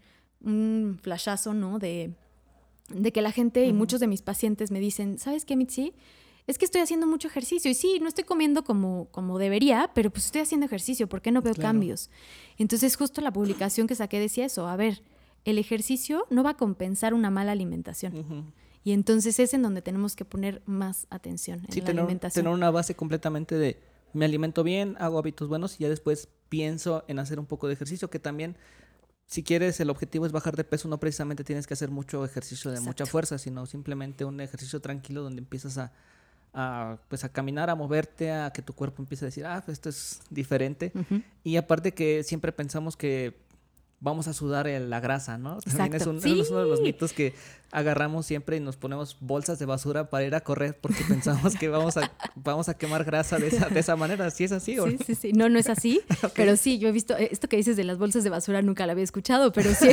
un 0.43 0.99
flashazo, 1.01 1.53
¿no? 1.53 1.79
De, 1.79 2.11
de 2.89 3.11
que 3.11 3.21
la 3.21 3.31
gente 3.31 3.65
y 3.65 3.73
muchos 3.73 3.99
de 3.99 4.07
mis 4.07 4.21
pacientes 4.21 4.71
me 4.71 4.79
dicen, 4.79 5.19
¿sabes 5.19 5.45
qué, 5.45 5.55
Mitzi? 5.55 5.93
Es 6.47 6.57
que 6.57 6.65
estoy 6.65 6.81
haciendo 6.81 7.05
mucho 7.05 7.27
ejercicio 7.27 7.69
y 7.69 7.75
sí, 7.75 7.99
no 8.01 8.07
estoy 8.07 8.23
comiendo 8.23 8.63
como, 8.63 9.07
como 9.11 9.37
debería, 9.37 9.91
pero 9.93 10.09
pues 10.09 10.25
estoy 10.25 10.41
haciendo 10.41 10.65
ejercicio, 10.65 11.07
¿por 11.07 11.21
qué 11.21 11.31
no 11.31 11.43
veo 11.43 11.53
Claro. 11.53 11.67
cambios? 11.69 12.09
Entonces 12.57 12.95
justo 12.95 13.21
la 13.21 13.31
publicación 13.31 13.85
que 13.85 13.93
saqué 13.93 14.19
decía 14.19 14.45
eso, 14.45 14.67
a 14.67 14.75
ver, 14.75 15.03
el 15.45 15.59
ejercicio 15.59 16.25
no 16.31 16.41
va 16.43 16.51
a 16.51 16.57
compensar 16.57 17.13
una 17.13 17.29
mala 17.29 17.51
alimentación. 17.51 18.51
Y 18.83 18.93
entonces 18.93 19.39
es 19.39 19.53
en 19.53 19.61
donde 19.61 19.81
tenemos 19.81 20.15
que 20.15 20.25
poner 20.25 20.61
más 20.65 21.05
atención 21.09 21.59
en 21.65 21.71
Sí, 21.71 21.81
la 21.81 21.87
tener, 21.87 22.03
alimentación. 22.03 22.43
tener 22.45 22.55
una 22.55 22.71
base 22.71 22.95
completamente 22.95 23.55
de 23.55 23.77
me 24.13 24.25
alimento 24.25 24.63
bien, 24.63 24.95
hago 24.99 25.19
hábitos 25.19 25.47
buenos 25.47 25.79
y 25.79 25.83
ya 25.83 25.89
después 25.89 26.29
pienso 26.49 27.03
en 27.07 27.19
hacer 27.19 27.39
un 27.39 27.45
poco 27.45 27.67
de 27.67 27.73
ejercicio, 27.73 28.09
que 28.09 28.19
también, 28.19 28.55
si 29.27 29.43
quieres, 29.43 29.79
el 29.79 29.89
objetivo 29.89 30.25
es 30.25 30.31
bajar 30.31 30.55
de 30.55 30.63
peso, 30.63 30.87
no 30.87 30.99
precisamente 30.99 31.43
tienes 31.43 31.67
que 31.67 31.75
hacer 31.75 31.91
mucho 31.91 32.25
ejercicio 32.25 32.71
de 32.71 32.79
mucha 32.79 33.05
fuerza, 33.05 33.37
sino 33.37 33.65
simplemente 33.65 34.25
un 34.25 34.41
ejercicio 34.41 34.79
tranquilo 34.79 35.21
donde 35.21 35.39
empiezas 35.41 35.77
a, 35.77 35.91
a, 36.53 36.97
pues 37.07 37.23
a 37.23 37.29
caminar, 37.29 37.69
a 37.69 37.75
moverte, 37.75 38.31
a 38.31 38.51
que 38.51 38.63
tu 38.63 38.73
cuerpo 38.73 39.03
empiece 39.03 39.25
a 39.25 39.27
decir, 39.27 39.45
ah, 39.45 39.61
pues 39.63 39.77
esto 39.77 39.89
es 39.89 40.21
diferente. 40.31 40.91
Y 41.43 41.57
aparte 41.57 41.93
que 41.93 42.23
siempre 42.23 42.51
pensamos 42.51 42.97
que 42.97 43.37
vamos 44.01 44.27
a 44.27 44.33
sudar 44.33 44.67
la 44.67 44.99
grasa, 44.99 45.37
¿no? 45.37 45.57
También 45.77 45.93
es, 45.95 46.03
Sí. 46.23 46.43
uno 46.49 46.59
de 46.59 46.69
los 46.69 46.81
mitos 46.81 47.13
que 47.13 47.33
agarramos 47.71 48.25
siempre 48.25 48.57
y 48.57 48.59
nos 48.59 48.77
ponemos 48.77 49.17
bolsas 49.19 49.59
de 49.59 49.65
basura 49.67 50.09
para 50.09 50.25
ir 50.25 50.33
a 50.33 50.41
correr 50.41 50.75
porque 50.79 51.03
pensamos 51.07 51.55
que 51.55 51.67
vamos 51.69 51.97
a, 51.97 52.11
vamos 52.35 52.67
a 52.67 52.73
quemar 52.75 53.03
grasa 53.03 53.37
de 53.37 53.47
esa, 53.49 53.67
de 53.69 53.79
esa 53.79 53.95
manera. 53.95 54.31
¿Sí 54.31 54.43
es 54.45 54.51
así 54.51 54.79
o 54.79 54.87
Sí, 54.87 54.93
no? 54.99 55.05
sí, 55.05 55.15
sí. 55.15 55.33
No, 55.33 55.49
no 55.49 55.59
es 55.59 55.69
así. 55.69 56.01
Pero 56.35 56.55
sí, 56.57 56.79
yo 56.79 56.87
he 56.89 56.91
visto, 56.91 57.15
eh, 57.17 57.29
esto 57.31 57.47
que 57.47 57.57
dices 57.57 57.77
de 57.77 57.83
las 57.83 57.97
bolsas 57.99 58.23
de 58.23 58.29
basura 58.31 58.61
nunca 58.61 58.85
la 58.87 58.93
había 58.93 59.03
escuchado, 59.03 59.51
pero 59.51 59.73
sí. 59.75 59.89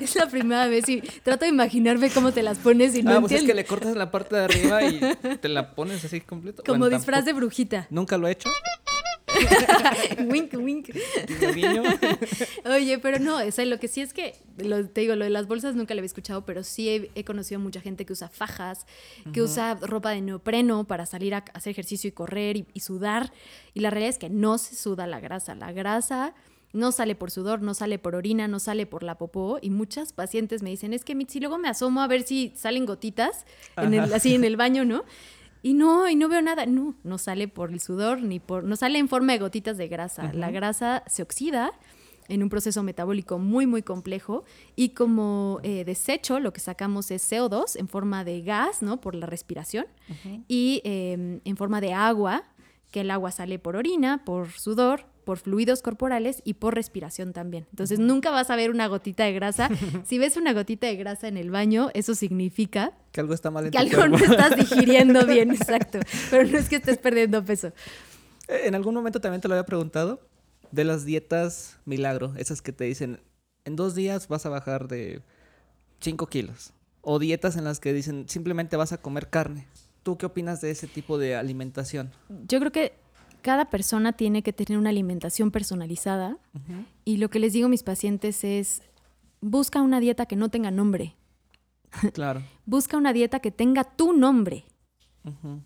es 0.00 0.14
la 0.16 0.28
primera 0.28 0.66
vez 0.68 0.88
y 0.88 1.00
trato 1.22 1.44
de 1.44 1.50
imaginarme 1.50 2.10
cómo 2.10 2.32
te 2.32 2.42
las 2.42 2.58
pones 2.58 2.94
y 2.94 3.02
no 3.02 3.12
ah, 3.12 3.20
pues 3.20 3.32
es 3.32 3.42
que 3.44 3.54
le 3.54 3.64
cortas 3.64 3.96
la 3.96 4.10
parte 4.10 4.36
de 4.36 4.44
arriba 4.44 4.84
y 4.84 5.00
te 5.40 5.48
la 5.48 5.74
pones 5.74 6.04
así 6.04 6.20
completo. 6.20 6.62
Como 6.64 6.80
Bueno, 6.80 6.96
disfraz 6.96 7.24
de 7.24 7.32
brujita. 7.32 7.86
Nunca 7.90 8.18
lo 8.18 8.28
he 8.28 8.32
hecho. 8.32 8.48
wink, 10.26 10.54
wink. 10.54 10.90
Oye, 12.64 12.98
pero 12.98 13.18
no, 13.18 13.36
o 13.36 13.50
sea, 13.50 13.64
lo 13.64 13.78
que 13.78 13.88
sí 13.88 14.00
es 14.00 14.12
que, 14.12 14.36
lo, 14.58 14.86
te 14.88 15.02
digo, 15.02 15.16
lo 15.16 15.24
de 15.24 15.30
las 15.30 15.46
bolsas 15.46 15.74
nunca 15.74 15.94
lo 15.94 16.00
había 16.00 16.06
escuchado, 16.06 16.44
pero 16.44 16.62
sí 16.62 16.88
he, 16.88 17.10
he 17.14 17.24
conocido 17.24 17.60
mucha 17.60 17.80
gente 17.80 18.04
que 18.04 18.12
usa 18.12 18.28
fajas, 18.28 18.86
que 19.32 19.42
usa 19.42 19.74
ropa 19.80 20.10
de 20.10 20.20
neopreno 20.20 20.84
para 20.84 21.06
salir 21.06 21.34
a 21.34 21.44
hacer 21.54 21.70
ejercicio 21.70 22.08
y 22.08 22.12
correr 22.12 22.56
y, 22.56 22.66
y 22.74 22.80
sudar. 22.80 23.32
Y 23.74 23.80
la 23.80 23.90
realidad 23.90 24.10
es 24.10 24.18
que 24.18 24.30
no 24.30 24.58
se 24.58 24.74
suda 24.74 25.06
la 25.06 25.20
grasa. 25.20 25.54
La 25.54 25.72
grasa 25.72 26.34
no 26.72 26.90
sale 26.90 27.14
por 27.14 27.30
sudor, 27.30 27.60
no 27.62 27.74
sale 27.74 27.98
por 27.98 28.14
orina, 28.14 28.48
no 28.48 28.58
sale 28.58 28.86
por 28.86 29.02
la 29.02 29.16
popó. 29.16 29.58
Y 29.60 29.70
muchas 29.70 30.12
pacientes 30.12 30.62
me 30.62 30.70
dicen, 30.70 30.92
es 30.92 31.04
que 31.04 31.14
Mitzi, 31.14 31.40
luego 31.40 31.58
me 31.58 31.68
asomo 31.68 32.02
a 32.02 32.06
ver 32.06 32.22
si 32.22 32.52
salen 32.56 32.86
gotitas, 32.86 33.44
en 33.76 33.94
el, 33.94 34.00
Ajá. 34.00 34.16
así 34.16 34.34
en 34.34 34.44
el 34.44 34.56
baño, 34.56 34.84
¿no? 34.84 35.04
Y 35.62 35.74
no, 35.74 36.08
y 36.08 36.16
no 36.16 36.28
veo 36.28 36.42
nada. 36.42 36.66
No, 36.66 36.94
no 37.04 37.18
sale 37.18 37.48
por 37.48 37.70
el 37.70 37.80
sudor, 37.80 38.22
ni 38.22 38.40
por. 38.40 38.64
No 38.64 38.76
sale 38.76 38.98
en 38.98 39.08
forma 39.08 39.32
de 39.32 39.38
gotitas 39.38 39.76
de 39.76 39.88
grasa. 39.88 40.32
La 40.32 40.50
grasa 40.50 41.04
se 41.06 41.22
oxida 41.22 41.72
en 42.28 42.42
un 42.42 42.48
proceso 42.48 42.82
metabólico 42.82 43.38
muy, 43.38 43.66
muy 43.66 43.82
complejo. 43.82 44.44
Y 44.74 44.90
como 44.90 45.60
eh, 45.62 45.84
desecho, 45.84 46.40
lo 46.40 46.52
que 46.52 46.60
sacamos 46.60 47.10
es 47.10 47.30
CO2 47.30 47.76
en 47.76 47.88
forma 47.88 48.24
de 48.24 48.42
gas, 48.42 48.82
¿no? 48.82 49.00
Por 49.00 49.14
la 49.14 49.26
respiración. 49.26 49.86
Y 50.48 50.82
eh, 50.84 51.40
en 51.44 51.56
forma 51.56 51.80
de 51.80 51.92
agua, 51.92 52.44
que 52.90 53.00
el 53.00 53.10
agua 53.10 53.30
sale 53.30 53.58
por 53.58 53.76
orina, 53.76 54.24
por 54.24 54.50
sudor, 54.50 55.06
por 55.24 55.38
fluidos 55.38 55.82
corporales 55.82 56.42
y 56.44 56.54
por 56.54 56.74
respiración 56.74 57.32
también. 57.32 57.66
Entonces 57.70 57.98
nunca 57.98 58.30
vas 58.30 58.50
a 58.50 58.56
ver 58.56 58.70
una 58.70 58.86
gotita 58.86 59.24
de 59.24 59.32
grasa. 59.32 59.68
si 60.04 60.18
ves 60.18 60.36
una 60.36 60.52
gotita 60.52 60.86
de 60.86 60.96
grasa 60.96 61.28
en 61.28 61.36
el 61.36 61.50
baño, 61.50 61.90
eso 61.94 62.14
significa 62.14 62.92
Que 63.12 63.20
algo 63.20 63.34
está 63.34 63.50
mal 63.50 63.66
en 63.66 63.70
que 63.70 63.78
tu 63.78 64.00
algo 64.00 64.08
no 64.08 64.16
estás 64.16 64.56
digiriendo 64.56 65.26
bien, 65.26 65.50
exacto. 65.50 65.98
Pero 66.30 66.48
no 66.48 66.58
es 66.58 66.68
que 66.68 66.76
estés 66.76 66.98
perdiendo 66.98 67.44
peso. 67.44 67.68
Eh, 68.48 68.62
En 68.64 68.74
algún 68.74 68.94
momento 68.94 69.20
también 69.20 69.40
te 69.40 69.48
lo 69.48 69.54
había 69.54 69.66
preguntado 69.66 70.20
de 70.70 70.84
las 70.84 71.04
dietas 71.04 71.78
milagro, 71.84 72.32
esas 72.36 72.62
que 72.62 72.72
te 72.72 72.84
dicen 72.84 73.20
en 73.64 73.76
dos 73.76 73.94
días 73.94 74.28
vas 74.28 74.46
a 74.46 74.48
bajar 74.48 74.88
de 74.88 75.22
5 76.00 76.26
kilos. 76.26 76.72
O 77.00 77.18
dietas 77.18 77.56
en 77.56 77.64
las 77.64 77.80
que 77.80 77.92
dicen 77.92 78.28
simplemente 78.28 78.76
vas 78.76 78.92
a 78.92 78.98
comer 78.98 79.28
carne. 79.28 79.66
¿Tú 80.02 80.18
qué 80.18 80.26
opinas 80.26 80.60
de 80.60 80.70
ese 80.70 80.86
tipo 80.88 81.18
de 81.18 81.36
alimentación? 81.36 82.10
Yo 82.48 82.58
creo 82.58 82.72
que 82.72 82.92
cada 83.42 83.66
persona 83.66 84.12
tiene 84.12 84.42
que 84.42 84.52
tener 84.52 84.78
una 84.78 84.90
alimentación 84.90 85.50
personalizada 85.50 86.38
y 87.04 87.18
lo 87.18 87.28
que 87.28 87.38
les 87.38 87.52
digo 87.52 87.66
a 87.66 87.70
mis 87.70 87.82
pacientes 87.82 88.44
es 88.44 88.82
busca 89.40 89.82
una 89.82 90.00
dieta 90.00 90.26
que 90.26 90.36
no 90.36 90.48
tenga 90.48 90.70
nombre. 90.70 91.14
Claro. 92.14 92.42
Busca 92.64 92.96
una 92.96 93.12
dieta 93.12 93.40
que 93.40 93.50
tenga 93.50 93.84
tu 93.84 94.14
nombre. 94.14 94.64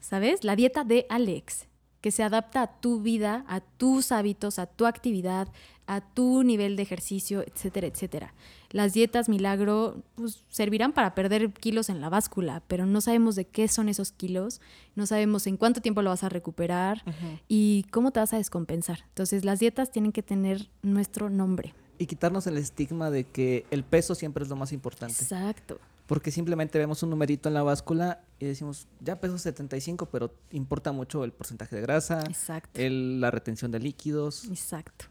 ¿sabes? 0.01 0.45
La 0.45 0.57
dieta 0.57 0.85
de 0.85 1.07
Alex, 1.09 1.67
que 2.07 2.13
se 2.13 2.23
adapta 2.23 2.63
a 2.63 2.67
tu 2.69 3.01
vida, 3.01 3.45
a 3.49 3.59
tus 3.59 4.13
hábitos, 4.13 4.61
a 4.61 4.67
tu 4.67 4.87
actividad, 4.87 5.49
a 5.89 6.01
tu 6.01 6.45
nivel 6.45 6.77
de 6.77 6.85
ejercicio, 6.85 7.43
etcétera, 7.43 7.89
etcétera. 7.89 8.33
Las 8.71 8.93
dietas 8.93 9.29
milagro 9.29 10.05
pues, 10.15 10.45
servirán 10.49 10.93
para 10.93 11.17
perder 11.17 11.53
kilos 11.53 11.89
en 11.89 12.01
la 12.01 12.09
báscula, 12.09 12.63
pero 12.69 12.87
no 12.87 13.01
sabemos 13.01 13.35
de 13.35 13.49
qué 13.49 13.67
son 13.67 13.89
esos 13.89 14.13
kilos, 14.13 14.61
no 14.95 15.05
sabemos 15.05 15.49
en 15.49 15.57
cuánto 15.57 15.81
tiempo 15.81 16.01
lo 16.01 16.11
vas 16.11 16.23
a 16.23 16.29
recuperar 16.29 17.03
y 17.49 17.87
cómo 17.91 18.13
te 18.13 18.21
vas 18.21 18.33
a 18.33 18.37
descompensar. 18.37 19.01
Entonces 19.09 19.45
las 19.45 19.59
dietas 19.59 19.91
tienen 19.91 20.13
que 20.13 20.23
tener 20.23 20.69
nuestro 20.83 21.29
nombre. 21.29 21.75
Y 21.99 22.07
quitarnos 22.07 22.47
el 22.47 22.57
estigma 22.57 23.11
de 23.11 23.25
que 23.25 23.67
el 23.73 23.83
peso 23.83 24.15
siempre 24.15 24.45
es 24.45 24.49
lo 24.49 24.55
más 24.55 24.71
importante. 24.71 25.25
Exacto. 25.25 25.81
Porque 26.07 26.31
simplemente 26.31 26.79
vemos 26.79 27.03
un 27.03 27.11
numerito 27.11 27.49
en 27.49 27.55
la 27.55 27.63
báscula 27.65 28.21
y 28.39 28.45
decimos, 28.47 28.87
ya 29.01 29.21
peso 29.21 29.39
75, 29.39 30.07
pero 30.07 30.33
importa 30.53 30.93
mucho 30.93 31.25
el 31.25 31.33
porcentaje 31.33 31.75
de 31.77 31.83
grasa, 31.83 32.21
Exacto. 32.23 32.81
el- 32.81 33.21
la 33.21 33.31
retención 33.33 33.71
de 33.73 33.81
líquidos. 33.81 34.45
Exacto. 34.45 35.07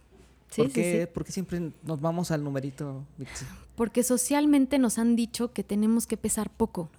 Sí, 0.49 0.61
¿Por 0.61 0.67
sí, 0.67 0.73
qué, 0.73 1.01
sí. 1.05 1.13
por 1.13 1.25
qué 1.25 1.31
siempre 1.33 1.73
nos 1.83 1.99
vamos 1.99 2.31
al 2.31 2.43
numerito? 2.43 3.03
Porque 3.75 4.03
socialmente 4.03 4.79
nos 4.79 4.97
han 4.97 5.17
dicho 5.17 5.51
que 5.51 5.63
tenemos 5.65 6.07
que 6.07 6.15
pesar 6.17 6.49
poco. 6.49 6.89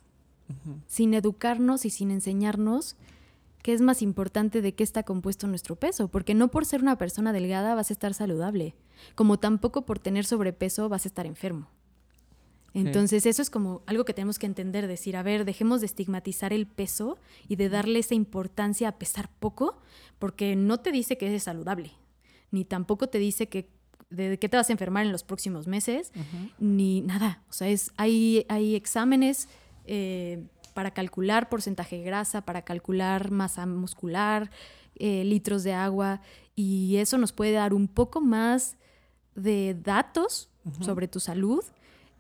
Sin 0.87 1.15
educarnos 1.15 1.85
y 1.87 1.91
sin 1.91 2.11
enseñarnos 2.11 2.97
qué 3.63 3.73
es 3.73 3.81
más 3.81 4.01
importante 4.03 4.61
de 4.63 4.75
qué 4.75 4.85
está 4.85 5.03
compuesto 5.05 5.47
nuestro 5.49 5.75
peso, 5.75 6.07
porque 6.09 6.35
no 6.35 6.49
por 6.49 6.65
ser 6.67 6.83
una 6.83 6.99
persona 6.99 7.33
delgada 7.33 7.75
vas 7.75 7.91
a 7.91 7.95
estar 7.95 8.15
saludable, 8.15 8.75
como 9.17 9.39
tampoco 9.39 9.87
por 9.87 9.99
tener 9.99 10.25
sobrepeso 10.25 10.89
vas 10.89 11.05
a 11.05 11.09
estar 11.09 11.27
enfermo. 11.27 11.67
Entonces 12.77 13.25
eso 13.25 13.41
es 13.41 13.49
como 13.49 13.83
algo 13.87 14.05
que 14.05 14.13
tenemos 14.13 14.39
que 14.39 14.47
entender, 14.47 14.87
decir, 14.87 15.17
a 15.17 15.23
ver, 15.23 15.45
dejemos 15.45 15.81
de 15.81 15.87
estigmatizar 15.87 16.53
el 16.53 16.67
peso 16.67 17.19
y 17.49 17.57
de 17.57 17.71
darle 17.71 18.01
esa 18.01 18.15
importancia 18.15 18.89
a 18.89 18.99
pesar 18.99 19.31
poco, 19.39 19.79
porque 20.19 20.57
no 20.57 20.81
te 20.81 20.93
dice 20.93 21.17
que 21.17 21.35
es 21.35 21.43
saludable, 21.43 21.93
ni 22.51 22.65
tampoco 22.65 23.09
te 23.09 23.19
dice 23.19 23.49
que 23.49 23.71
de 24.11 24.39
qué 24.39 24.49
te 24.49 24.57
vas 24.57 24.69
a 24.69 24.73
enfermar 24.73 25.05
en 25.05 25.13
los 25.13 25.25
próximos 25.25 25.67
meses, 25.67 26.13
ni 26.59 27.01
nada. 27.01 27.43
O 27.49 27.53
sea, 27.53 27.69
es, 27.69 27.93
hay, 27.97 28.45
hay 28.49 28.77
exámenes 28.77 29.49
eh, 29.87 30.47
para 30.75 30.93
calcular 30.93 31.49
porcentaje 31.49 31.97
de 31.97 32.05
grasa, 32.05 32.43
para 32.43 32.63
calcular 32.63 33.31
masa 33.31 33.67
muscular, 33.67 34.51
eh, 34.97 35.25
litros 35.25 35.65
de 35.65 35.73
agua, 35.73 36.21
y 36.55 36.97
eso 36.97 37.19
nos 37.19 37.33
puede 37.33 37.53
dar 37.53 37.75
un 37.75 37.89
poco 37.89 38.21
más 38.21 38.77
de 39.35 39.77
datos 39.83 40.51
sobre 40.81 41.09
tu 41.09 41.21
salud. 41.21 41.65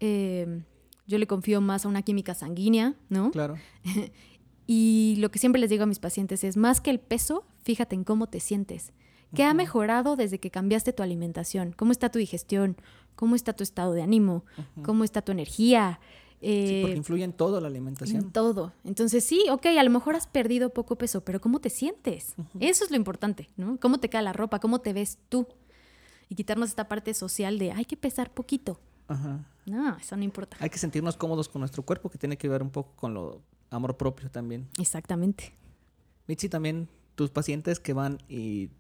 Eh, 0.01 0.63
yo 1.07 1.19
le 1.19 1.27
confío 1.27 1.61
más 1.61 1.85
a 1.85 1.89
una 1.89 2.03
química 2.03 2.35
sanguínea, 2.35 2.95
¿no? 3.09 3.31
Claro. 3.31 3.57
y 4.67 5.17
lo 5.19 5.31
que 5.31 5.39
siempre 5.39 5.61
les 5.61 5.71
digo 5.71 5.85
a 5.85 5.87
mis 5.87 5.99
pacientes 5.99 6.45
es, 6.45 6.57
más 6.57 6.81
que 6.81 6.91
el 6.91 6.99
peso, 6.99 7.45
fíjate 7.63 7.95
en 7.95 8.05
cómo 8.05 8.29
te 8.29 8.41
sientes. 8.41 8.93
¿Qué 9.35 9.45
ha 9.45 9.55
mejorado 9.55 10.17
desde 10.17 10.39
que 10.39 10.51
cambiaste 10.51 10.93
tu 10.93 11.03
alimentación? 11.03 11.73
¿Cómo 11.73 11.93
está 11.93 12.11
tu 12.11 12.19
digestión? 12.19 12.77
¿Cómo 13.17 13.35
está 13.35 13.53
tu 13.53 13.63
estado 13.63 13.93
de 13.93 14.03
ánimo? 14.03 14.45
¿Cómo 14.83 15.05
está 15.05 15.21
tu 15.21 15.33
energía? 15.33 16.01
sí, 16.41 16.81
porque 16.81 16.93
eh, 16.93 16.97
influye 16.97 17.25
en 17.25 17.33
todo 17.33 17.61
la 17.61 17.69
alimentación. 17.69 18.25
En 18.25 18.31
todo. 18.31 18.73
Entonces, 18.85 19.25
sí, 19.25 19.45
ok, 19.51 19.67
a 19.67 19.83
lo 19.83 19.91
mejor 19.91 20.15
has 20.15 20.27
perdido 20.27 20.71
poco 20.71 20.97
peso, 20.97 21.23
pero 21.23 21.41
¿cómo 21.41 21.61
te 21.61 21.71
sientes? 21.71 22.35
Eso 22.61 22.85
es 22.85 22.91
lo 22.91 22.97
importante, 22.97 23.49
¿no? 23.57 23.79
¿Cómo 23.81 23.99
te 23.99 24.09
queda 24.09 24.23
la 24.23 24.33
ropa? 24.33 24.61
¿Cómo 24.61 24.81
te 24.81 24.93
ves 24.93 25.19
tú? 25.29 25.47
Y 26.29 26.35
quitarnos 26.35 26.71
esta 26.71 26.89
parte 26.89 27.13
social 27.15 27.59
de 27.59 27.73
hay 27.73 27.85
que 27.85 27.97
pesar 27.97 28.33
poquito. 28.33 28.81
Ajá. 29.09 29.45
No, 29.67 29.97
eso 29.97 30.17
no 30.17 30.23
importa. 30.23 30.57
Hay 30.61 30.71
que 30.71 30.79
sentirnos 30.79 31.17
cómodos 31.17 31.49
con 31.49 31.61
nuestro 31.61 31.83
cuerpo, 31.83 32.09
que 32.09 32.19
tiene 32.19 32.37
que 32.37 32.49
ver 32.49 32.63
un 32.63 32.71
poco 32.71 32.93
con 32.97 33.15
lo 33.15 33.43
amor 33.71 33.97
propio 33.97 34.31
también. 34.31 34.69
Exactamente. 34.79 35.53
Mitzi, 36.27 36.49
también 36.49 36.89
tus 37.15 37.31
pacientes 37.31 37.81
que 37.81 37.93
van 37.93 38.19
y 38.29 38.71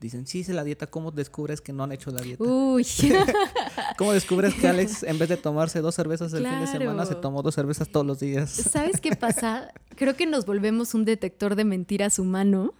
dicen, 0.00 0.26
sí 0.26 0.40
hice 0.40 0.52
la 0.52 0.64
dieta, 0.64 0.86
¿cómo 0.86 1.10
descubres 1.10 1.60
que 1.60 1.72
no 1.72 1.84
han 1.84 1.92
hecho 1.92 2.10
la 2.10 2.20
dieta? 2.20 2.44
Uy. 2.44 2.86
¿Cómo 3.98 4.12
descubres 4.12 4.54
que 4.54 4.68
Alex, 4.68 5.02
en 5.02 5.18
vez 5.18 5.28
de 5.28 5.36
tomarse 5.36 5.80
dos 5.80 5.94
cervezas 5.94 6.32
el 6.32 6.46
fin 6.46 6.60
de 6.60 6.66
semana, 6.66 7.06
se 7.06 7.14
tomó 7.14 7.42
dos 7.42 7.54
cervezas 7.54 7.88
todos 7.88 8.06
los 8.06 8.20
días? 8.20 8.50
¿Sabes 8.50 9.00
qué 9.00 9.16
pasa? 9.16 9.72
Creo 9.96 10.14
que 10.14 10.26
nos 10.26 10.46
volvemos 10.46 10.94
un 10.94 11.04
detector 11.04 11.56
de 11.56 11.64
mentiras 11.64 12.18
humano, 12.18 12.74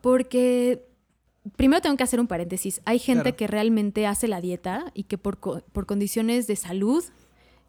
porque 0.00 0.86
primero 1.56 1.82
tengo 1.82 1.96
que 1.96 2.04
hacer 2.04 2.20
un 2.20 2.26
paréntesis. 2.26 2.80
Hay 2.84 2.98
gente 2.98 3.34
que 3.34 3.46
realmente 3.46 4.06
hace 4.06 4.28
la 4.28 4.40
dieta 4.40 4.90
y 4.94 5.04
que 5.04 5.18
por, 5.18 5.38
por 5.38 5.86
condiciones 5.86 6.46
de 6.46 6.56
salud 6.56 7.04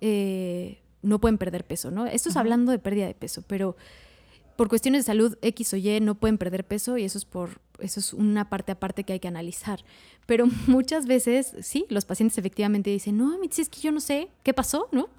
eh, 0.02 0.80
no 1.02 1.20
pueden 1.20 1.38
perder 1.38 1.66
peso, 1.66 1.92
¿no? 1.92 2.06
Esto 2.06 2.30
es 2.30 2.38
hablando 2.38 2.72
de 2.72 2.80
pérdida 2.80 3.08
de 3.08 3.14
peso, 3.14 3.44
pero 3.48 3.76
por 4.56 4.70
cuestiones 4.70 5.02
de 5.02 5.06
salud 5.08 5.38
X 5.42 5.74
o 5.74 5.78
Y 5.78 6.00
no 6.00 6.16
pueden 6.16 6.38
perder 6.38 6.66
peso 6.66 6.98
y 6.98 7.04
eso 7.04 7.18
es 7.18 7.26
por 7.26 7.62
eso 7.80 8.00
es 8.00 8.14
una 8.14 8.50
parte 8.50 8.72
aparte 8.72 9.04
que 9.04 9.14
hay 9.14 9.20
que 9.20 9.28
analizar. 9.28 9.84
Pero 10.26 10.48
muchas 10.68 11.06
veces, 11.06 11.54
sí, 11.62 11.86
los 11.90 12.06
pacientes 12.06 12.38
efectivamente 12.38 12.90
dicen, 12.90 13.18
no, 13.18 13.38
Mitzi, 13.38 13.62
es 13.62 13.70
que 13.70 13.80
yo 13.80 13.92
no 13.92 14.00
sé 14.00 14.30
qué 14.44 14.54
pasó, 14.54 14.88
¿no? 14.92 15.10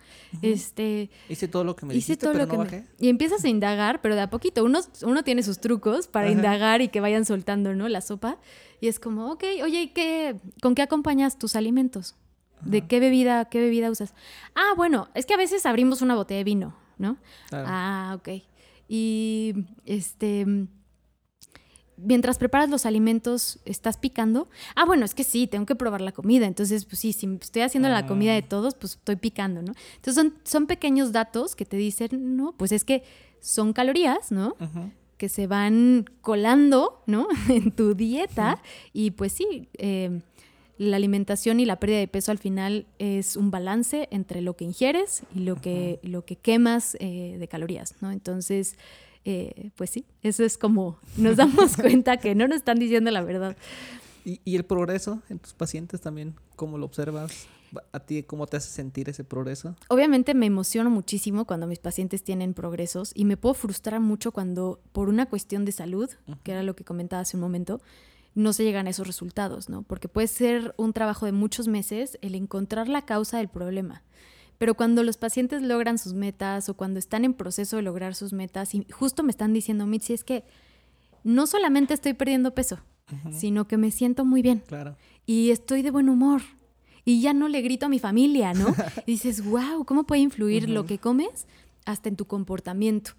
este, 0.43 1.11
hice 1.29 1.49
todo 1.49 1.65
lo 1.65 1.77
que 1.77 1.87
me 1.87 1.95
dijiste, 1.95 2.27
pero 2.27 2.47
no 2.47 2.57
bajé. 2.59 2.87
Y 2.99 3.09
empiezas 3.09 3.45
a 3.45 3.49
indagar, 3.49 4.01
pero 4.01 4.15
de 4.15 4.23
a 4.23 4.31
poquito. 4.31 4.65
Uno, 4.65 4.81
uno 5.03 5.23
tiene 5.23 5.43
sus 5.43 5.61
trucos 5.61 6.09
para 6.09 6.31
indagar 6.31 6.81
y 6.81 6.89
que 6.89 7.01
vayan 7.01 7.25
soltando, 7.25 7.75
¿no? 7.75 7.89
La 7.89 8.01
sopa. 8.01 8.39
Y 8.81 8.89
es 8.89 8.99
como, 8.99 9.33
ok, 9.33 9.45
oye, 9.63 9.93
¿qué, 9.95 10.37
¿con 10.63 10.75
qué 10.75 10.83
acompañas 10.83 11.39
tus 11.39 11.57
alimentos? 11.57 12.15
¿De 12.63 12.87
qué 12.87 13.01
bebida, 13.01 13.45
qué 13.47 13.61
bebida 13.61 13.91
usas? 13.91 14.15
Ah, 14.55 14.73
bueno, 14.77 15.09
es 15.15 15.27
que 15.27 15.35
a 15.35 15.37
veces 15.37 15.67
abrimos 15.67 16.03
una 16.03 16.15
botella 16.15 16.39
de 16.39 16.45
vino, 16.45 16.75
¿no? 16.99 17.19
Ah, 17.53 18.17
ok. 18.19 18.43
Y 18.89 19.55
este 19.85 20.69
mientras 21.97 22.39
preparas 22.39 22.69
los 22.69 22.87
alimentos, 22.87 23.59
¿estás 23.65 23.97
picando? 23.97 24.49
Ah, 24.75 24.85
bueno, 24.85 25.05
es 25.05 25.15
que 25.15 25.25
sí, 25.25 25.47
tengo 25.47 25.67
que 25.67 25.75
probar 25.75 26.01
la 26.01 26.13
comida. 26.13 26.47
Entonces, 26.47 26.85
pues 26.85 27.01
sí, 27.01 27.13
si 27.13 27.27
estoy 27.41 27.63
haciendo 27.63 27.89
la 27.89 28.07
comida 28.07 28.33
de 28.33 28.39
ah. 28.39 28.49
todos, 28.49 28.75
pues 28.75 28.95
estoy 28.95 29.17
picando, 29.17 29.63
¿no? 29.63 29.73
Entonces 29.97 30.15
son, 30.15 30.35
son 30.45 30.67
pequeños 30.67 31.13
datos 31.13 31.57
que 31.57 31.65
te 31.65 31.77
dicen, 31.77 32.37
no, 32.37 32.53
pues 32.53 32.73
es 32.73 32.85
que 32.85 33.03
son 33.41 33.73
calorías, 33.73 34.31
¿no? 34.31 34.57
Que 35.17 35.29
se 35.29 35.47
van 35.47 36.05
colando, 36.21 37.03
¿no? 37.07 37.29
en 37.49 37.71
tu 37.73 37.95
dieta. 37.95 38.61
Y 38.93 39.13
pues 39.13 39.33
sí, 39.33 39.69
eh, 39.79 40.21
la 40.79 40.97
alimentación 40.97 41.61
y 41.61 41.65
la 41.65 41.81
pérdida 41.81 41.99
de 41.99 42.09
peso 42.09 42.31
al 42.31 42.39
final 42.39 42.87
es 42.99 43.37
un 43.37 43.51
balance 43.51 44.09
entre 44.11 44.43
lo 44.43 44.57
que 44.57 44.65
ingieres 44.65 45.23
y 45.35 45.41
lo 45.41 45.57
que, 45.57 46.01
lo 46.03 46.25
que 46.25 46.37
quemas 46.37 46.97
eh, 47.01 47.37
de 47.39 47.49
calorías, 47.49 47.95
¿no? 48.01 48.13
Entonces, 48.13 48.77
eh, 49.25 49.71
pues 49.75 49.91
sí, 49.91 50.05
eso 50.23 50.45
es 50.45 50.59
como 50.59 50.99
nos 51.17 51.37
damos 51.37 51.77
cuenta 51.77 52.19
que 52.19 52.35
no 52.35 52.47
nos 52.47 52.59
están 52.59 52.79
diciendo 52.79 53.11
la 53.11 53.23
verdad. 53.23 53.57
¿Y, 54.25 54.57
el 54.57 54.65
progreso 54.65 55.23
en 55.29 55.39
tus 55.39 55.55
pacientes 55.55 56.01
también? 56.01 56.35
¿Cómo 56.57 56.79
lo 56.79 56.87
observas? 56.87 57.47
¿A 57.93 58.01
ti 58.01 58.25
cómo 58.25 58.47
te 58.47 58.57
hace 58.57 58.71
sentir 58.71 59.09
ese 59.09 59.23
progreso? 59.23 59.77
Obviamente 59.89 60.35
me 60.35 60.47
emociono 60.47 60.91
muchísimo 60.91 61.45
cuando 61.45 61.69
mis 61.69 61.79
pacientes 61.79 62.25
tienen 62.25 62.53
progresos 62.53 63.13
y 63.15 63.25
me 63.25 63.37
puedo 63.37 63.55
frustrar 63.55 64.01
mucho 64.01 64.33
cuando 64.33 64.81
por 64.93 65.09
una 65.09 65.27
cuestión 65.27 65.65
de 65.65 65.71
salud, 65.73 66.11
que 66.43 66.53
era 66.53 66.65
lo 66.65 66.75
que 66.75 66.85
comentaba 66.85 67.23
hace 67.23 67.37
un 67.37 67.43
momento, 67.43 67.81
no 68.37 68.53
se 68.53 68.65
llegan 68.65 68.87
a 68.87 68.91
esos 68.91 69.07
resultados, 69.07 69.71
¿no? 69.71 69.83
Porque 69.83 70.09
puede 70.09 70.29
ser 70.29 70.75
un 70.77 70.93
trabajo 70.93 71.25
de 71.25 71.33
muchos 71.33 71.69
meses 71.69 72.19
el 72.21 72.35
encontrar 72.35 72.87
la 72.87 73.07
causa 73.07 73.39
del 73.39 73.49
problema. 73.49 74.03
Pero 74.59 74.75
cuando 74.75 75.03
los 75.03 75.17
pacientes 75.17 75.63
logran 75.63 75.97
sus 75.99 76.13
metas 76.13 76.69
o 76.69 76.75
cuando 76.75 76.99
están 76.99 77.25
en 77.25 77.33
proceso 77.33 77.77
de 77.77 77.83
lograr 77.83 78.15
sus 78.15 78.35
metas 78.35 78.75
y 78.75 78.87
justo 78.91 79.23
me 79.23 79.31
están 79.31 79.55
diciendo, 79.55 79.87
Mitzi, 79.87 80.13
es 80.13 80.23
que 80.23 80.45
no 81.25 81.47
solamente 81.47 81.95
estoy 81.95 82.13
perdiendo 82.13 82.55
peso, 82.55 82.79
sino 83.33 83.67
que 83.67 83.79
me 83.79 83.91
siento 83.91 84.27
muy 84.27 84.43
bien. 84.43 84.63
Claro. 84.67 84.97
Y 85.25 85.51
estoy 85.51 85.81
de 85.81 85.91
buen 85.91 86.11
humor. 86.11 86.43
Y 87.07 87.23
ya 87.23 87.33
no 87.33 87.49
le 87.49 87.63
grito 87.63 87.87
a 87.87 87.89
mi 87.89 87.99
familia, 87.99 88.53
¿no? 88.53 88.67
y 89.07 89.13
dices, 89.13 89.45
wow, 89.45 89.85
¿cómo 89.87 90.05
puede 90.05 90.21
influir 90.21 90.69
lo 90.69 90.85
que 90.85 90.99
comes 90.99 91.47
hasta 91.87 92.11
en 92.11 92.17
tu 92.17 92.27
comportamiento? 92.27 93.13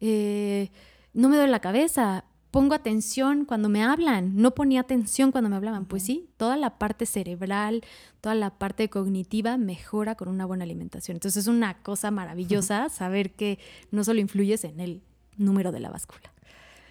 Eh, 0.00 0.70
no 1.12 1.28
me 1.28 1.36
duele 1.36 1.52
la 1.52 1.60
cabeza, 1.60 2.24
pongo 2.56 2.74
atención 2.74 3.44
cuando 3.44 3.68
me 3.68 3.84
hablan, 3.84 4.34
no 4.34 4.54
ponía 4.54 4.80
atención 4.80 5.30
cuando 5.30 5.50
me 5.50 5.56
hablaban. 5.56 5.84
Pues 5.84 6.04
sí, 6.04 6.30
toda 6.38 6.56
la 6.56 6.78
parte 6.78 7.04
cerebral, 7.04 7.84
toda 8.22 8.34
la 8.34 8.48
parte 8.48 8.88
cognitiva 8.88 9.58
mejora 9.58 10.14
con 10.14 10.28
una 10.28 10.46
buena 10.46 10.64
alimentación. 10.64 11.16
Entonces 11.16 11.42
es 11.42 11.48
una 11.48 11.82
cosa 11.82 12.10
maravillosa 12.10 12.88
saber 12.88 13.32
que 13.32 13.58
no 13.90 14.04
solo 14.04 14.20
influyes 14.20 14.64
en 14.64 14.80
el 14.80 15.02
número 15.36 15.70
de 15.70 15.80
la 15.80 15.90
báscula. 15.90 16.32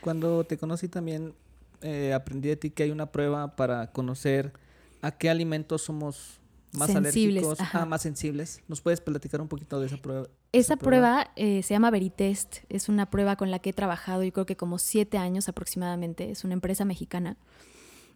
Cuando 0.01 0.43
te 0.43 0.55
conocí 0.59 0.87
también 0.87 1.33
eh, 1.81 2.13
aprendí 2.13 2.49
de 2.49 2.57
ti 2.57 2.69
que 2.69 2.83
hay 2.83 2.91
una 2.91 3.11
prueba 3.11 3.55
para 3.55 3.91
conocer 3.91 4.53
a 5.01 5.17
qué 5.17 5.31
alimentos 5.31 5.81
somos 5.81 6.41
más 6.77 6.95
alérgicos, 6.95 7.57
ah, 7.73 7.85
más 7.85 8.01
sensibles. 8.01 8.61
¿Nos 8.67 8.81
puedes 8.81 9.01
platicar 9.01 9.41
un 9.41 9.47
poquito 9.47 9.79
de 9.79 9.87
esa 9.87 9.97
prueba? 9.97 10.27
Esa, 10.51 10.75
prueba, 10.77 11.31
eh, 11.35 11.63
se 11.63 11.73
llama 11.73 11.91
Veritest, 11.91 12.57
es 12.69 12.89
una 12.89 13.09
prueba 13.09 13.35
con 13.35 13.51
la 13.51 13.59
que 13.59 13.71
he 13.71 13.73
trabajado 13.73 14.23
yo 14.23 14.31
creo 14.31 14.45
que 14.45 14.55
como 14.55 14.77
siete 14.77 15.17
años 15.17 15.49
aproximadamente, 15.49 16.31
es 16.31 16.43
una 16.43 16.53
empresa 16.53 16.85
mexicana. 16.85 17.37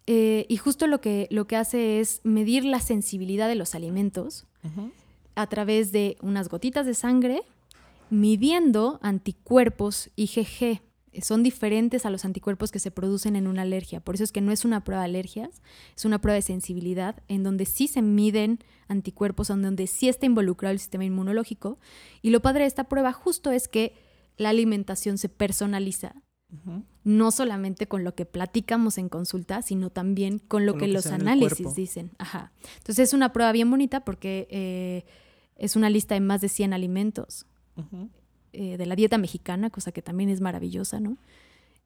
Eh, 0.08 0.46
y 0.50 0.58
justo 0.58 0.88
lo 0.88 1.02
que, 1.02 1.28
lo 1.30 1.46
que 1.46 1.56
hace 1.56 2.00
es 2.00 2.22
medir 2.24 2.66
la 2.66 2.80
sensibilidad 2.80 3.48
de 3.48 3.56
los 3.56 3.76
alimentos 3.76 4.48
a 5.36 5.48
través 5.48 5.92
de 5.92 6.18
unas 6.22 6.50
gotitas 6.50 6.86
de 6.86 6.94
sangre, 6.94 7.44
midiendo 8.10 9.00
anticuerpos 9.02 10.10
IgG, 10.16 10.82
son 11.22 11.44
diferentes 11.44 12.06
a 12.06 12.10
los 12.10 12.26
anticuerpos 12.26 12.72
que 12.72 12.80
se 12.80 12.92
producen 12.92 13.36
en 13.36 13.48
una 13.48 13.64
alergia. 13.64 14.00
Por 14.00 14.16
eso 14.16 14.24
es 14.24 14.32
que 14.32 14.42
no 14.42 14.52
es 14.52 14.66
una 14.66 14.84
prueba 14.84 15.04
de 15.04 15.10
alergias, 15.10 15.62
es 15.96 16.06
una 16.06 16.22
prueba 16.22 16.36
de 16.36 16.42
sensibilidad 16.42 17.22
en 17.28 17.44
donde 17.44 17.66
sí 17.66 17.88
se 17.88 18.02
miden 18.02 18.60
anticuerpos, 18.88 19.50
en 19.50 19.62
donde 19.62 19.88
sí 19.88 20.10
está 20.10 20.26
involucrado 20.26 20.74
el 20.74 20.80
sistema 20.80 21.06
inmunológico. 21.06 21.80
Y 22.22 22.30
lo 22.30 22.42
padre 22.42 22.62
de 22.62 22.68
esta 22.68 22.86
prueba 22.86 23.14
justo 23.14 23.52
es 23.52 23.68
que 23.68 23.94
la 24.38 24.50
alimentación 24.50 25.18
se 25.18 25.30
personaliza, 25.30 26.16
no 27.04 27.32
solamente 27.32 27.88
con 27.88 28.04
lo 28.04 28.16
que 28.16 28.26
platicamos 28.26 28.98
en 28.98 29.10
consulta, 29.10 29.62
sino 29.62 29.92
también 29.92 30.40
con 30.40 30.66
lo 30.66 30.76
que, 30.76 30.88
los 30.88 31.08
análisis 31.08 31.76
dicen. 31.76 32.12
Ajá. 32.18 32.52
Entonces 32.78 33.10
es 33.10 33.14
una 33.14 33.34
prueba 33.34 33.52
bien 33.52 33.70
bonita 33.70 34.04
porque 34.04 34.48
eh, 34.50 35.06
es 35.56 35.76
una 35.76 35.90
lista 35.90 36.16
de 36.16 36.22
más 36.22 36.42
de 36.42 36.50
100 36.50 36.74
alimentos. 36.74 37.46
Eh, 38.52 38.78
de 38.78 38.86
la 38.86 38.96
dieta 38.96 39.18
mexicana, 39.18 39.70
cosa 39.70 39.92
que 39.92 40.02
también 40.02 40.30
es 40.30 40.42
maravillosa, 40.42 41.00
¿no? 41.00 41.18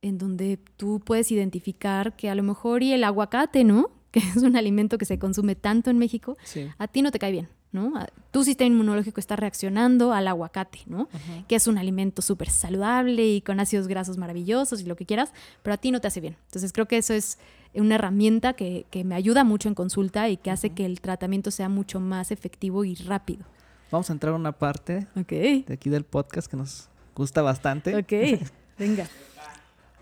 En 0.01 0.17
donde 0.17 0.59
tú 0.77 1.01
puedes 1.03 1.31
identificar 1.31 2.15
que 2.15 2.29
a 2.29 2.35
lo 2.35 2.43
mejor 2.43 2.83
y 2.83 2.93
el 2.93 3.03
aguacate, 3.03 3.63
¿no? 3.63 3.91
Que 4.13 4.19
es 4.19 4.37
un 4.37 4.55
alimento 4.55 4.99
que 4.99 5.05
se 5.05 5.17
consume 5.17 5.55
tanto 5.55 5.89
en 5.89 5.97
México, 5.97 6.37
a 6.77 6.87
ti 6.87 7.01
no 7.01 7.09
te 7.09 7.17
cae 7.17 7.31
bien, 7.31 7.49
¿no? 7.71 7.93
Tu 8.29 8.43
sistema 8.43 8.67
inmunológico 8.67 9.19
está 9.19 9.35
reaccionando 9.35 10.13
al 10.13 10.27
aguacate, 10.27 10.81
¿no? 10.85 11.09
Que 11.47 11.55
es 11.55 11.65
un 11.65 11.79
alimento 11.79 12.21
súper 12.21 12.51
saludable 12.51 13.27
y 13.27 13.41
con 13.41 13.59
ácidos 13.59 13.87
grasos 13.87 14.19
maravillosos 14.19 14.81
y 14.81 14.85
lo 14.85 14.95
que 14.95 15.07
quieras, 15.07 15.33
pero 15.63 15.73
a 15.73 15.77
ti 15.77 15.89
no 15.89 15.99
te 15.99 16.09
hace 16.09 16.21
bien. 16.21 16.37
Entonces 16.45 16.71
creo 16.71 16.87
que 16.87 16.97
eso 16.97 17.15
es 17.15 17.39
una 17.73 17.95
herramienta 17.95 18.53
que, 18.53 18.85
me 19.03 19.15
ayuda 19.15 19.43
mucho 19.43 19.67
en 19.67 19.73
consulta 19.73 20.29
y 20.29 20.37
que 20.37 20.51
hace 20.51 20.69
que 20.69 20.85
el 20.85 21.01
tratamiento 21.01 21.49
sea 21.49 21.69
mucho 21.69 21.99
más 21.99 22.31
efectivo 22.31 22.85
y 22.85 22.93
rápido. 22.93 23.45
Vamos 23.93 24.09
a 24.09 24.13
entrar 24.13 24.33
a 24.33 24.37
una 24.37 24.53
parte 24.53 25.05
de 25.13 25.65
aquí 25.71 25.91
del 25.91 26.03
podcast 26.03 26.49
que 26.49 26.57
nos 26.57 26.89
gusta 27.13 27.43
bastante. 27.43 27.95
Ok, 27.95 28.41
venga. 28.79 29.07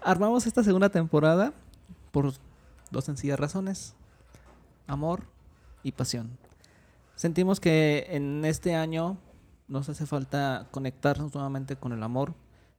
Armamos 0.01 0.47
esta 0.47 0.63
segunda 0.63 0.88
temporada 0.88 1.51
por 2.13 2.32
dos 2.89 3.04
sencillas 3.04 3.38
razones. 3.38 3.93
Amor 4.88 5.23
y 5.84 5.91
pasión. 5.91 6.38
Sentimos 7.15 7.60
que 7.60 8.08
en 8.12 8.45
este 8.45 8.75
año 8.75 9.17
nos 9.67 9.89
hace 9.89 10.06
falta 10.06 10.69
conectarnos 10.71 11.34
nuevamente 11.34 11.75
con 11.75 11.91
el 11.91 12.01
amor, 12.01 12.34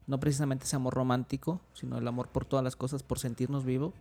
no 0.07 0.19
precisamente 0.19 0.65
ese 0.65 0.77
amor 0.77 0.95
romántico, 0.95 1.61
sino 1.75 1.99
el 1.99 2.09
amor 2.09 2.29
por 2.29 2.47
todas 2.47 2.65
las 2.65 2.75
cosas, 2.75 3.03
por 3.03 3.19
sentirnos 3.19 3.67
vivos. 3.67 3.93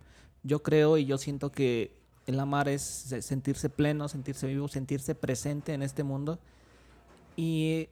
Yo 0.44 0.64
creo 0.64 0.98
y 0.98 1.04
yo 1.04 1.18
siento 1.18 1.52
que 1.52 1.94
el 2.26 2.40
amar 2.40 2.70
es 2.70 2.82
sentirse 3.20 3.70
pleno, 3.70 4.08
sentirse 4.08 4.48
vivo, 4.48 4.70
sentirse 4.70 5.14
presente 5.14 5.74
en 5.74 5.82
este 5.84 6.06
mundo 6.06 6.40
y 7.36 7.88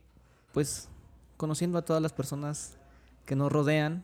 pues 0.54 0.90
conociendo 1.38 1.78
a 1.78 1.84
todas 1.84 2.02
las 2.02 2.14
personas 2.14 2.78
que 3.26 3.36
nos 3.36 3.52
rodean, 3.52 4.04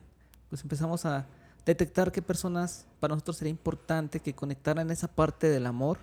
pues 0.49 0.61
empezamos 0.61 1.05
a 1.05 1.25
detectar 1.65 2.11
qué 2.11 2.21
personas 2.21 2.85
para 2.99 3.15
nosotros 3.15 3.37
sería 3.37 3.51
importante 3.51 4.19
que 4.19 4.33
conectaran 4.33 4.91
esa 4.91 5.07
parte 5.07 5.49
del 5.49 5.65
amor 5.65 5.99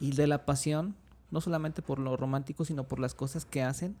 y 0.00 0.12
de 0.12 0.26
la 0.26 0.44
pasión, 0.44 0.94
no 1.30 1.40
solamente 1.40 1.82
por 1.82 1.98
lo 1.98 2.16
romántico, 2.16 2.64
sino 2.64 2.84
por 2.84 3.00
las 3.00 3.14
cosas 3.14 3.44
que 3.44 3.62
hacen, 3.62 3.96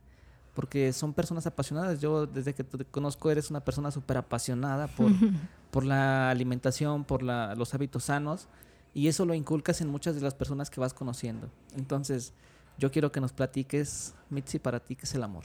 porque 0.54 0.92
son 0.92 1.12
personas 1.12 1.46
apasionadas. 1.46 2.00
Yo 2.00 2.26
desde 2.26 2.54
que 2.54 2.64
te 2.64 2.84
conozco 2.84 3.30
eres 3.30 3.50
una 3.50 3.60
persona 3.60 3.90
súper 3.90 4.16
apasionada 4.16 4.86
por, 4.86 5.10
por 5.70 5.84
la 5.84 6.30
alimentación, 6.30 7.04
por 7.04 7.22
la, 7.22 7.54
los 7.54 7.74
hábitos 7.74 8.04
sanos, 8.04 8.48
y 8.94 9.08
eso 9.08 9.26
lo 9.26 9.34
inculcas 9.34 9.82
en 9.82 9.88
muchas 9.88 10.14
de 10.14 10.22
las 10.22 10.34
personas 10.34 10.70
que 10.70 10.80
vas 10.80 10.94
conociendo. 10.94 11.50
Entonces, 11.76 12.32
yo 12.78 12.90
quiero 12.90 13.10
que 13.10 13.20
nos 13.20 13.32
platiques, 13.32 14.14
Mitzi, 14.30 14.58
para 14.58 14.80
ti, 14.80 14.96
¿qué 14.96 15.04
es 15.04 15.14
el 15.14 15.22
amor? 15.22 15.44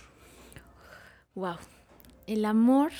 Wow. 1.36 1.56
El 2.28 2.46
amor 2.46 2.92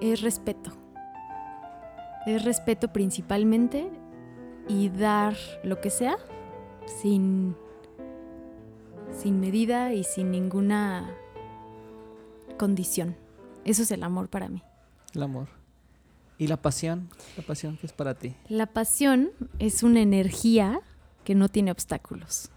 es 0.00 0.20
respeto. 0.20 0.72
Es 2.26 2.44
respeto 2.44 2.92
principalmente 2.92 3.90
y 4.68 4.88
dar 4.90 5.36
lo 5.64 5.80
que 5.80 5.90
sea 5.90 6.16
sin, 7.00 7.56
sin 9.16 9.40
medida 9.40 9.92
y 9.92 10.04
sin 10.04 10.30
ninguna 10.30 11.12
condición. 12.58 13.16
Eso 13.64 13.82
es 13.82 13.90
el 13.90 14.04
amor 14.04 14.28
para 14.28 14.48
mí. 14.48 14.62
El 15.14 15.24
amor. 15.24 15.48
¿Y 16.38 16.46
la 16.46 16.56
pasión? 16.56 17.08
¿La 17.36 17.42
pasión 17.42 17.76
qué 17.76 17.86
es 17.86 17.92
para 17.92 18.14
ti? 18.14 18.34
La 18.48 18.66
pasión 18.66 19.30
es 19.58 19.82
una 19.82 20.00
energía 20.00 20.80
que 21.24 21.34
no 21.34 21.48
tiene 21.48 21.70
obstáculos. 21.70 22.51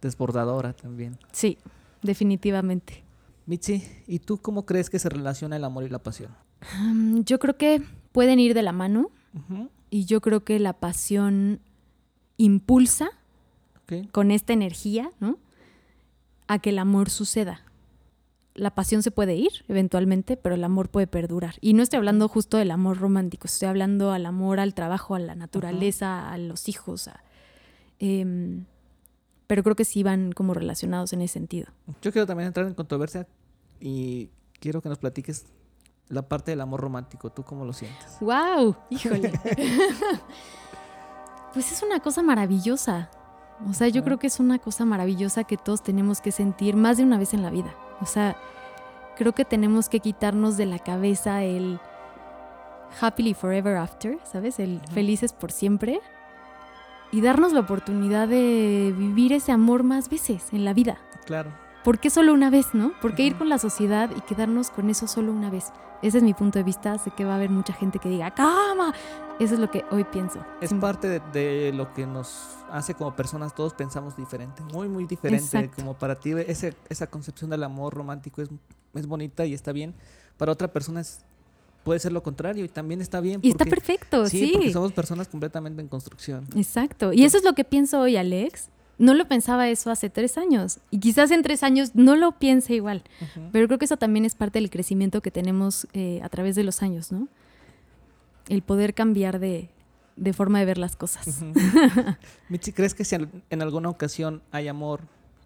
Desbordadora 0.00 0.72
también. 0.72 1.18
Sí, 1.32 1.58
definitivamente. 2.02 3.02
Mitzi, 3.46 3.82
¿y 4.06 4.18
tú 4.18 4.38
cómo 4.38 4.64
crees 4.64 4.90
que 4.90 4.98
se 4.98 5.08
relaciona 5.08 5.56
el 5.56 5.64
amor 5.64 5.84
y 5.84 5.88
la 5.88 5.98
pasión? 5.98 6.30
yo 7.24 7.38
creo 7.38 7.56
que 7.56 7.82
pueden 8.12 8.40
ir 8.40 8.54
de 8.54 8.62
la 8.62 8.72
mano 8.72 9.10
y 9.90 10.06
yo 10.06 10.20
creo 10.20 10.44
que 10.44 10.58
la 10.58 10.72
pasión 10.72 11.60
impulsa 12.36 13.10
con 14.12 14.30
esta 14.30 14.52
energía, 14.52 15.10
¿no? 15.20 15.38
A 16.46 16.58
que 16.58 16.70
el 16.70 16.78
amor 16.78 17.10
suceda. 17.10 17.62
La 18.54 18.74
pasión 18.74 19.02
se 19.02 19.10
puede 19.10 19.34
ir 19.34 19.64
eventualmente, 19.68 20.36
pero 20.36 20.54
el 20.54 20.64
amor 20.64 20.88
puede 20.88 21.06
perdurar. 21.06 21.56
Y 21.60 21.74
no 21.74 21.82
estoy 21.82 21.98
hablando 21.98 22.28
justo 22.28 22.56
del 22.56 22.70
amor 22.70 22.98
romántico, 22.98 23.46
estoy 23.46 23.68
hablando 23.68 24.12
al 24.12 24.26
amor, 24.26 24.60
al 24.60 24.74
trabajo, 24.74 25.16
a 25.16 25.18
la 25.18 25.34
naturaleza, 25.34 26.30
a 26.30 26.38
los 26.38 26.68
hijos. 26.68 27.10
Em, 27.98 28.64
pero 29.46 29.62
creo 29.62 29.76
que 29.76 29.84
sí 29.84 30.02
van 30.02 30.32
como 30.32 30.54
relacionados 30.54 31.12
en 31.12 31.22
ese 31.22 31.34
sentido. 31.34 31.68
Yo 32.02 32.12
quiero 32.12 32.26
también 32.26 32.48
entrar 32.48 32.66
en 32.66 32.74
controversia 32.74 33.26
y 33.80 34.30
quiero 34.60 34.80
que 34.80 34.88
nos 34.88 34.98
platiques 34.98 35.46
la 36.08 36.28
parte 36.28 36.52
del 36.52 36.60
amor 36.60 36.80
romántico. 36.80 37.30
¿Tú 37.30 37.42
cómo 37.42 37.64
lo 37.64 37.72
sientes? 37.72 38.16
¡Wow! 38.20 38.76
Híjole. 38.90 39.32
pues 41.52 41.72
es 41.72 41.82
una 41.82 42.00
cosa 42.00 42.22
maravillosa. 42.22 43.10
O 43.68 43.72
sea, 43.72 43.88
yo 43.88 44.02
creo 44.02 44.18
que 44.18 44.26
es 44.26 44.40
una 44.40 44.58
cosa 44.58 44.84
maravillosa 44.84 45.44
que 45.44 45.56
todos 45.56 45.82
tenemos 45.82 46.20
que 46.20 46.32
sentir 46.32 46.76
más 46.76 46.96
de 46.96 47.04
una 47.04 47.18
vez 47.18 47.34
en 47.34 47.42
la 47.42 47.50
vida. 47.50 47.74
O 48.00 48.06
sea, 48.06 48.36
creo 49.16 49.32
que 49.32 49.44
tenemos 49.44 49.88
que 49.88 50.00
quitarnos 50.00 50.56
de 50.56 50.66
la 50.66 50.78
cabeza 50.78 51.44
el 51.44 51.78
happily 53.00 53.34
forever 53.34 53.76
after, 53.76 54.18
¿sabes? 54.24 54.58
El 54.58 54.80
felices 54.92 55.32
por 55.32 55.52
siempre 55.52 56.00
y 57.14 57.20
darnos 57.20 57.52
la 57.52 57.60
oportunidad 57.60 58.26
de 58.26 58.92
vivir 58.98 59.32
ese 59.32 59.52
amor 59.52 59.84
más 59.84 60.10
veces 60.10 60.52
en 60.52 60.64
la 60.64 60.74
vida. 60.74 60.98
Claro. 61.26 61.52
¿Por 61.84 62.00
qué 62.00 62.10
solo 62.10 62.34
una 62.34 62.50
vez, 62.50 62.74
no? 62.74 62.92
¿Por 63.00 63.14
qué 63.14 63.22
ir 63.22 63.38
con 63.38 63.48
la 63.48 63.58
sociedad 63.58 64.10
y 64.16 64.20
quedarnos 64.22 64.70
con 64.70 64.90
eso 64.90 65.06
solo 65.06 65.30
una 65.30 65.48
vez? 65.48 65.66
Ese 66.02 66.18
es 66.18 66.24
mi 66.24 66.34
punto 66.34 66.58
de 66.58 66.64
vista. 66.64 66.98
Sé 66.98 67.12
que 67.12 67.24
va 67.24 67.34
a 67.34 67.36
haber 67.36 67.50
mucha 67.50 67.72
gente 67.72 68.00
que 68.00 68.08
diga, 68.08 68.32
¡cama! 68.32 68.92
Eso 69.38 69.54
es 69.54 69.60
lo 69.60 69.70
que 69.70 69.84
hoy 69.92 70.02
pienso. 70.02 70.44
Es 70.60 70.74
parte 70.74 71.20
de, 71.20 71.72
lo 71.72 71.92
que 71.92 72.04
nos 72.04 72.56
hace 72.68 72.94
como 72.94 73.14
personas. 73.14 73.54
Todos 73.54 73.74
pensamos 73.74 74.16
diferente, 74.16 74.64
muy, 74.72 74.88
muy 74.88 75.06
diferente. 75.06 75.70
Como 75.76 75.94
para 75.94 76.16
ti, 76.16 76.32
ese, 76.32 76.74
esa 76.88 77.06
concepción 77.06 77.48
del 77.48 77.62
amor 77.62 77.94
romántico 77.94 78.42
es, 78.42 78.50
es 78.92 79.06
bonita 79.06 79.46
y 79.46 79.54
está 79.54 79.70
bien. 79.70 79.94
Para 80.36 80.50
otra 80.50 80.66
persona 80.66 81.00
es 81.00 81.24
puede 81.84 82.00
ser 82.00 82.12
lo 82.12 82.22
contrario 82.22 82.64
y 82.64 82.68
también 82.68 83.00
está 83.00 83.20
bien. 83.20 83.40
y 83.42 83.50
está 83.50 83.64
perfecto, 83.64 84.26
sí. 84.26 84.50
Porque 84.52 84.72
somos 84.72 84.92
personas 84.92 85.28
completamente 85.28 85.80
en 85.80 85.88
construcción. 85.88 86.46
Exacto. 86.56 87.12
Y 87.12 87.24
eso 87.24 87.38
es 87.38 87.44
lo 87.44 87.52
que 87.52 87.64
pienso 87.64 88.00
hoy, 88.00 88.16
Alex. 88.16 88.70
No 88.96 89.12
lo 89.14 89.26
pensaba 89.26 89.68
eso 89.68 89.90
hace 89.90 90.08
tres 90.08 90.38
años. 90.38 90.78
Y 90.90 90.98
quizás 90.98 91.30
en 91.30 91.42
tres 91.42 91.62
años 91.62 91.94
no 91.94 92.16
lo 92.16 92.32
piense 92.32 92.74
igual. 92.74 93.02
Pero 93.52 93.66
creo 93.66 93.78
que 93.78 93.84
eso 93.84 93.96
también 93.96 94.24
es 94.24 94.34
parte 94.34 94.60
del 94.60 94.70
crecimiento 94.70 95.20
que 95.20 95.30
tenemos 95.30 95.86
eh, 95.92 96.20
a 96.22 96.28
través 96.28 96.54
de 96.54 96.64
los 96.64 96.82
años, 96.82 97.12
¿no? 97.12 97.28
El 98.48 98.62
poder 98.62 98.94
cambiar 98.94 99.40
de, 99.40 99.68
forma 100.32 100.60
de 100.60 100.64
ver 100.64 100.78
las 100.78 100.96
cosas. 100.96 101.40
Michi, 102.48 102.72
¿crees 102.72 102.94
que 102.94 103.04
si 103.04 103.16
en 103.50 103.62
alguna 103.62 103.88
ocasión 103.88 104.42
hay 104.52 104.68
amor 104.68 105.00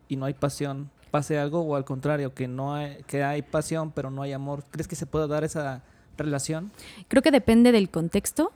y 0.09 0.17
no 0.17 0.27
hay 0.27 0.35
pasión, 0.35 0.91
pase 1.11 1.39
algo? 1.39 1.63
O 1.63 1.75
al 1.75 1.87
contrario, 1.87 2.35
que, 2.35 2.49
no 2.49 2.75
hay, 2.75 3.03
que 3.07 3.25
hay 3.25 3.41
pasión 3.41 3.93
pero 3.93 4.11
no 4.11 4.21
hay 4.21 4.33
amor. 4.33 4.65
¿Crees 4.71 4.89
que 4.89 4.97
se 4.97 5.07
puede 5.07 5.27
dar 5.27 5.43
esa 5.43 5.83
relación? 6.19 6.71
Creo 7.09 7.23
que 7.23 7.31
depende 7.31 7.73
del 7.73 7.91
contexto, 7.91 8.53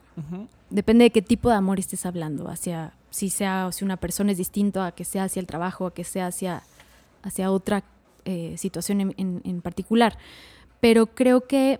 depende 0.69 1.05
de 1.05 1.11
qué 1.11 1.21
tipo 1.21 1.49
de 1.49 1.55
amor 1.55 1.79
estés 1.79 2.05
hablando, 2.05 2.49
hacia 2.49 2.93
si 3.09 3.29
sea 3.29 3.69
si 3.71 3.85
una 3.85 3.97
persona 3.97 4.31
es 4.31 4.37
distinto 4.37 4.81
a 4.81 4.91
que 4.91 5.05
sea 5.05 5.25
hacia 5.25 5.39
el 5.39 5.45
trabajo, 5.45 5.87
a 5.87 5.93
que 5.93 6.03
sea 6.03 6.27
hacia, 6.27 6.63
hacia 7.21 7.51
otra 7.51 7.83
eh, 8.25 8.55
situación 8.57 9.01
en, 9.01 9.41
en, 9.43 9.61
particular. 9.61 10.17
Pero 10.79 11.07
creo 11.07 11.45
que 11.45 11.79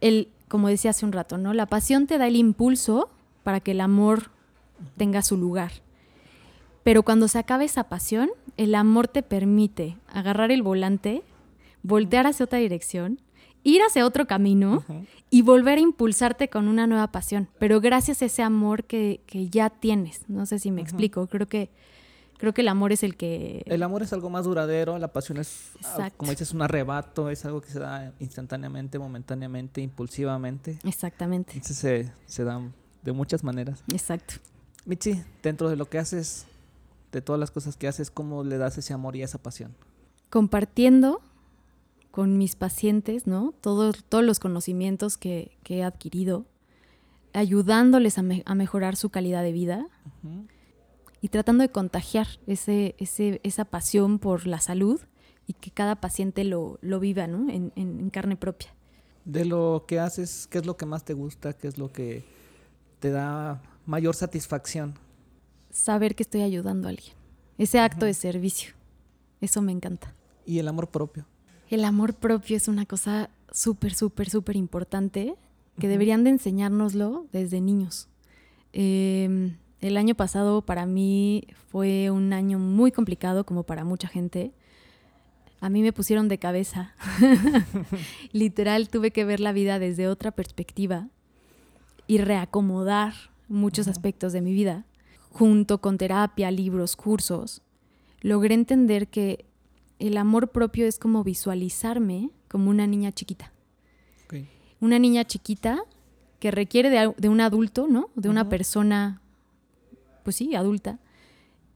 el, 0.00 0.28
como 0.48 0.68
decía 0.68 0.92
hace 0.92 1.04
un 1.04 1.12
rato, 1.12 1.38
¿no? 1.38 1.52
La 1.52 1.66
pasión 1.66 2.06
te 2.06 2.18
da 2.18 2.26
el 2.26 2.36
impulso 2.36 3.10
para 3.42 3.60
que 3.60 3.72
el 3.72 3.80
amor 3.80 4.30
tenga 4.96 5.22
su 5.22 5.36
lugar. 5.36 5.72
Pero 6.82 7.02
cuando 7.02 7.28
se 7.28 7.38
acaba 7.38 7.64
esa 7.64 7.84
pasión, 7.84 8.30
el 8.56 8.74
amor 8.74 9.08
te 9.08 9.22
permite 9.22 9.96
agarrar 10.08 10.50
el 10.50 10.62
volante, 10.62 11.22
voltear 11.82 12.26
hacia 12.26 12.44
otra 12.44 12.58
dirección 12.58 13.20
ir 13.62 13.82
hacia 13.82 14.06
otro 14.06 14.26
camino 14.26 14.84
y 15.28 15.42
volver 15.42 15.78
a 15.78 15.80
impulsarte 15.80 16.48
con 16.48 16.68
una 16.68 16.86
nueva 16.86 17.08
pasión, 17.08 17.48
pero 17.58 17.80
gracias 17.80 18.22
a 18.22 18.26
ese 18.26 18.42
amor 18.42 18.84
que, 18.84 19.20
ya 19.50 19.70
tienes. 19.70 20.22
No 20.28 20.46
sé 20.46 20.58
si 20.58 20.70
me 20.70 20.80
explico, 20.80 21.26
creo 21.26 21.46
que, 21.46 21.70
creo 22.38 22.52
que 22.52 22.62
el 22.62 22.68
amor 22.68 22.92
es 22.92 23.02
el 23.02 23.16
que... 23.16 23.62
El 23.66 23.82
amor 23.82 24.02
es 24.02 24.12
algo 24.12 24.30
más 24.30 24.44
duradero, 24.44 24.98
la 24.98 25.08
pasión 25.08 25.38
es, 25.38 25.72
ah, 25.84 26.10
como 26.16 26.30
dices, 26.30 26.52
un 26.52 26.62
arrebato, 26.62 27.30
es 27.30 27.44
algo 27.44 27.60
que 27.60 27.70
se 27.70 27.78
da 27.78 28.12
instantáneamente, 28.18 28.98
momentáneamente, 28.98 29.80
impulsivamente. 29.80 30.78
Exactamente. 30.84 31.52
Entonces 31.54 31.76
se, 31.76 32.12
se 32.26 32.44
da 32.44 32.60
de 33.02 33.12
muchas 33.12 33.44
maneras. 33.44 33.82
Exacto. 33.92 34.34
Michi, 34.86 35.22
dentro 35.42 35.68
de 35.68 35.76
lo 35.76 35.86
que 35.88 35.98
haces, 35.98 36.46
de 37.12 37.20
todas 37.20 37.38
las 37.38 37.50
cosas 37.50 37.76
que 37.76 37.86
haces, 37.86 38.10
¿cómo 38.10 38.44
le 38.44 38.56
das 38.58 38.78
ese 38.78 38.94
amor 38.94 39.16
y 39.16 39.22
esa 39.22 39.38
pasión? 39.38 39.74
Compartiendo 40.30 41.20
con 42.10 42.38
mis 42.38 42.56
pacientes, 42.56 43.26
¿no? 43.26 43.54
Todos, 43.60 44.04
todos 44.04 44.24
los 44.24 44.40
conocimientos 44.40 45.16
que, 45.16 45.56
he 45.66 45.82
adquirido, 45.84 46.46
ayudándoles 47.32 48.18
a, 48.18 48.22
mejorar 48.22 48.96
su 48.96 49.10
calidad 49.10 49.42
de 49.42 49.52
vida 49.52 49.86
y 51.20 51.28
tratando 51.28 51.62
de 51.62 51.68
contagiar 51.68 52.26
ese, 52.46 52.96
esa 52.98 53.64
pasión 53.64 54.18
por 54.18 54.46
la 54.46 54.60
salud 54.60 55.00
y 55.46 55.54
que 55.54 55.70
cada 55.70 55.96
paciente 55.96 56.44
lo, 56.44 56.78
viva, 57.00 57.26
¿no? 57.26 57.50
En, 57.50 58.10
carne 58.10 58.36
propia. 58.36 58.74
De 59.24 59.44
lo 59.44 59.84
que 59.86 60.00
haces, 60.00 60.48
¿qué 60.50 60.58
es 60.58 60.66
lo 60.66 60.76
que 60.76 60.86
más 60.86 61.04
te 61.04 61.12
gusta? 61.12 61.52
¿Qué 61.52 61.68
es 61.68 61.78
lo 61.78 61.92
que 61.92 62.24
te 62.98 63.10
da 63.10 63.62
mayor 63.86 64.14
satisfacción? 64.16 64.94
Saber 65.70 66.14
que 66.16 66.22
estoy 66.22 66.42
ayudando 66.42 66.88
a 66.88 66.90
alguien. 66.90 67.14
Ese 67.58 67.78
acto 67.78 68.06
de 68.06 68.14
servicio. 68.14 68.74
Eso 69.40 69.62
me 69.62 69.72
encanta. 69.72 70.14
¿Y 70.46 70.58
el 70.58 70.68
amor 70.68 70.88
propio? 70.88 71.26
El 71.70 71.84
amor 71.84 72.14
propio 72.14 72.56
es 72.56 72.68
una 72.68 72.84
cosa 72.84 73.30
súper, 73.52 73.94
súper, 73.94 74.28
súper 74.28 74.56
importante 74.56 75.36
que 75.78 75.88
deberían 75.88 76.24
de 76.24 76.30
enseñárnoslo 76.30 77.26
desde 77.32 77.60
niños. 77.60 78.08
Em, 78.72 79.56
el 79.80 79.96
año 79.96 80.14
pasado 80.14 80.62
para 80.62 80.84
mí 80.84 81.46
fue 81.70 82.10
un 82.10 82.32
año 82.32 82.58
muy 82.58 82.92
complicado 82.92 83.46
como 83.46 83.62
para 83.62 83.84
mucha 83.84 84.08
gente. 84.08 84.52
A 85.60 85.70
mí 85.70 85.80
me 85.80 85.92
pusieron 85.92 86.28
de 86.28 86.38
cabeza. 86.38 86.94
Literal, 88.32 88.88
tuve 88.88 89.12
que 89.12 89.24
ver 89.24 89.40
la 89.40 89.52
vida 89.52 89.78
desde 89.78 90.08
otra 90.08 90.32
perspectiva 90.32 91.08
y 92.06 92.18
reacomodar 92.18 93.14
muchos 93.48 93.86
aspectos 93.86 94.32
de 94.32 94.40
mi 94.40 94.52
vida. 94.52 94.86
Junto 95.30 95.80
con 95.80 95.98
terapia, 95.98 96.50
libros, 96.50 96.96
cursos, 96.96 97.62
logré 98.20 98.54
entender 98.54 99.08
que 99.08 99.46
el 100.00 100.16
amor 100.16 100.48
propio 100.48 100.86
es 100.86 100.98
como 100.98 101.22
visualizarme 101.22 102.30
como 102.48 102.70
una 102.70 102.86
niña 102.86 103.12
chiquita. 103.12 103.52
Una 104.80 104.98
niña 104.98 105.26
chiquita 105.26 105.84
que 106.38 106.50
requiere 106.50 106.88
de, 106.88 107.28
un 107.28 107.40
adulto, 107.42 107.86
¿no? 107.86 108.08
De 108.14 108.30
una 108.30 108.48
persona, 108.48 109.20
pues 110.24 110.36
sí, 110.36 110.54
adulta, 110.54 110.98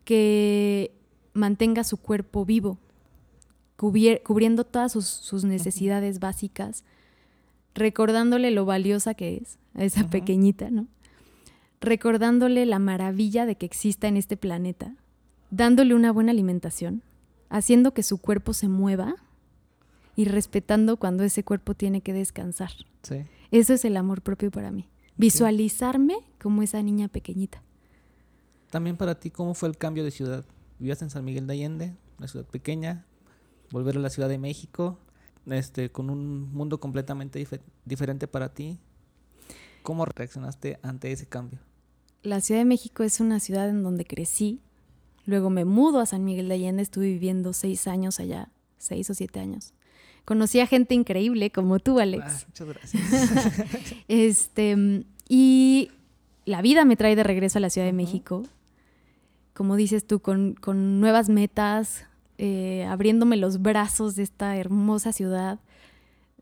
que 0.06 0.90
mantenga 1.34 1.84
su 1.84 1.98
cuerpo 1.98 2.46
vivo, 2.46 2.78
cubriendo 3.76 4.64
todas 4.64 4.92
sus, 4.92 5.06
sus 5.06 5.44
necesidades 5.44 6.18
básicas, 6.18 6.82
recordándole 7.74 8.50
lo 8.50 8.64
valiosa 8.64 9.12
que 9.12 9.36
es 9.36 9.58
a 9.74 9.84
esa 9.84 10.08
pequeñita, 10.08 10.70
¿no? 10.70 10.86
Recordándole 11.82 12.64
la 12.64 12.78
maravilla 12.78 13.44
de 13.44 13.56
que 13.56 13.66
exista 13.66 14.08
en 14.08 14.16
este 14.16 14.38
planeta, 14.38 14.94
dándole 15.50 15.94
una 15.94 16.10
buena 16.10 16.32
alimentación, 16.32 17.02
haciendo 17.56 17.94
que 17.94 18.02
su 18.02 18.18
cuerpo 18.18 18.52
se 18.52 18.66
mueva 18.68 19.14
y 20.16 20.24
respetando 20.24 20.96
cuando 20.96 21.22
ese 21.22 21.44
cuerpo 21.44 21.74
tiene 21.74 22.00
que 22.00 22.12
descansar. 22.12 22.70
Sí. 23.02 23.24
Eso 23.52 23.74
es 23.74 23.84
el 23.84 23.96
amor 23.96 24.22
propio 24.22 24.50
para 24.50 24.72
mí. 24.72 24.88
Visualizarme 25.16 26.16
como 26.42 26.62
esa 26.62 26.82
niña 26.82 27.06
pequeñita. 27.06 27.62
También 28.70 28.96
para 28.96 29.20
ti, 29.20 29.30
¿cómo 29.30 29.54
fue 29.54 29.68
el 29.68 29.76
cambio 29.78 30.02
de 30.02 30.10
ciudad? 30.10 30.44
Vivías 30.80 31.00
en 31.02 31.10
San 31.10 31.24
Miguel 31.24 31.46
de 31.46 31.52
Allende, 31.52 31.96
una 32.18 32.26
ciudad 32.26 32.44
pequeña, 32.44 33.06
volver 33.70 33.96
a 33.96 34.00
la 34.00 34.10
Ciudad 34.10 34.28
de 34.28 34.38
México, 34.38 34.98
este, 35.46 35.90
con 35.92 36.10
un 36.10 36.52
mundo 36.52 36.80
completamente 36.80 37.40
dife- 37.40 37.60
diferente 37.84 38.26
para 38.26 38.52
ti. 38.52 38.80
¿Cómo 39.84 40.04
reaccionaste 40.06 40.80
ante 40.82 41.12
ese 41.12 41.26
cambio? 41.26 41.60
La 42.22 42.40
Ciudad 42.40 42.60
de 42.62 42.64
México 42.64 43.04
es 43.04 43.20
una 43.20 43.38
ciudad 43.38 43.68
en 43.68 43.84
donde 43.84 44.04
crecí. 44.04 44.60
Luego 45.26 45.50
me 45.50 45.64
mudo 45.64 46.00
a 46.00 46.06
San 46.06 46.24
Miguel 46.24 46.48
de 46.48 46.54
Allende, 46.54 46.82
estuve 46.82 47.06
viviendo 47.06 47.52
seis 47.52 47.86
años 47.86 48.20
allá, 48.20 48.50
seis 48.78 49.08
o 49.10 49.14
siete 49.14 49.40
años. 49.40 49.72
Conocí 50.24 50.60
a 50.60 50.66
gente 50.66 50.94
increíble 50.94 51.50
como 51.50 51.78
tú, 51.78 51.98
Alex. 51.98 52.24
Ah, 52.26 52.44
muchas 52.48 52.68
gracias. 52.68 53.02
Este, 54.08 55.04
y 55.28 55.90
la 56.46 56.62
vida 56.62 56.84
me 56.84 56.96
trae 56.96 57.16
de 57.16 57.22
regreso 57.22 57.58
a 57.58 57.60
la 57.60 57.70
Ciudad 57.70 57.86
de 57.86 57.92
México. 57.92 58.42
Como 59.52 59.76
dices 59.76 60.06
tú, 60.06 60.20
con, 60.20 60.54
con 60.54 61.00
nuevas 61.00 61.28
metas, 61.28 62.06
eh, 62.38 62.84
abriéndome 62.88 63.36
los 63.36 63.62
brazos 63.62 64.16
de 64.16 64.22
esta 64.22 64.56
hermosa 64.56 65.12
ciudad. 65.12 65.60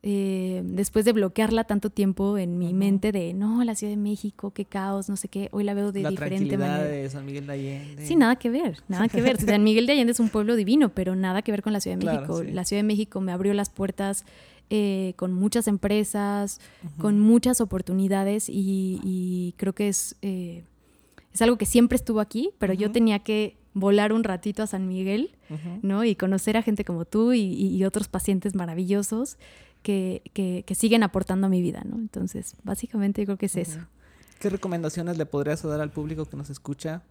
Eh, 0.05 0.62
después 0.64 1.05
de 1.05 1.12
bloquearla 1.12 1.62
tanto 1.64 1.88
tiempo 1.90 2.36
en 2.36 2.59
mi 2.59 2.74
mente 2.74 3.12
de 3.12 3.34
no, 3.34 3.62
la 3.62 3.74
Ciudad 3.76 3.92
de 3.92 3.96
México, 3.96 4.50
qué 4.53 4.64
caos, 4.64 5.09
no 5.09 5.16
sé 5.16 5.28
qué, 5.28 5.48
hoy 5.53 5.62
la 5.62 5.74
veo 5.74 5.92
de 5.92 6.03
la 6.03 6.11
diferente 6.11 6.59
manera. 6.59 6.82
de 6.84 7.09
San 7.09 7.24
Miguel 7.24 7.46
de 7.46 7.53
Allende. 7.53 8.07
Sí, 8.07 8.16
nada 8.16 8.34
que 8.36 8.50
ver, 8.50 8.78
nada 8.88 9.09
que 9.09 9.20
ver. 9.22 9.36
San 9.40 9.62
Miguel 9.62 9.86
de 9.86 9.92
Allende 9.92 10.12
es 10.12 10.18
un 10.20 10.28
pueblo 10.28 10.57
divino, 10.57 10.88
pero 10.88 11.14
nada 11.14 11.42
que 11.42 11.53
ver 11.53 11.62
con 11.62 11.72
la 11.72 11.80
Ciudad 11.80 11.96
de 11.98 12.03
Claro, 12.03 12.20
México. 12.22 12.42
sí. 12.44 12.50
La 12.53 12.64
Ciudad 12.64 12.80
de 12.80 12.86
México 12.88 13.20
me 13.20 13.30
abrió 13.30 13.55
las 13.55 13.70
puertas 13.70 14.24
eh, 14.70 15.12
con 15.16 15.32
muchas 15.32 15.68
empresas, 15.68 16.61
con 16.98 17.20
muchas 17.20 17.61
oportunidades 17.61 18.48
y, 18.48 18.98
y 19.05 19.55
creo 19.57 19.72
que 19.74 19.88
es, 19.88 20.16
eh, 20.22 20.64
es 21.32 21.42
algo 21.42 21.59
que 21.59 21.66
siempre 21.66 21.96
estuvo 21.96 22.20
aquí, 22.20 22.50
pero 22.59 22.72
yo 22.72 22.90
tenía 22.90 23.18
que 23.20 23.57
volar 23.74 24.12
un 24.12 24.24
ratito 24.24 24.62
a 24.62 24.66
San 24.66 24.88
Miguel. 24.88 25.30
¿no? 25.82 26.03
Y 26.03 26.14
conocer 26.16 26.57
a 26.57 26.62
gente 26.62 26.82
como 26.84 27.05
tú 27.05 27.34
y- 27.34 27.42
y 27.76 27.84
otros 27.84 28.09
pacientes 28.09 28.55
maravillosos 28.55 29.36
que, 29.83 30.22
que- 30.33 30.64
que 30.66 30.74
siguen 30.74 31.03
aportando 31.03 31.47
a 31.47 31.51
mi 31.51 31.61
vida, 31.62 31.83
¿no? 31.85 31.97
Entonces, 31.97 32.55
básicamente 32.64 33.20
yo 33.22 33.26
creo 33.26 33.39
que 33.39 33.47
es 33.47 33.57
eso. 33.57 33.80
¿Qué 34.41 34.49
recomendaciones 34.51 35.18
le 35.18 35.26
podrías 35.26 35.62
dar 35.62 35.80
al 35.80 35.91
público 35.91 36.24
que 36.24 36.37
nos 36.37 36.51
escucha 36.51 37.03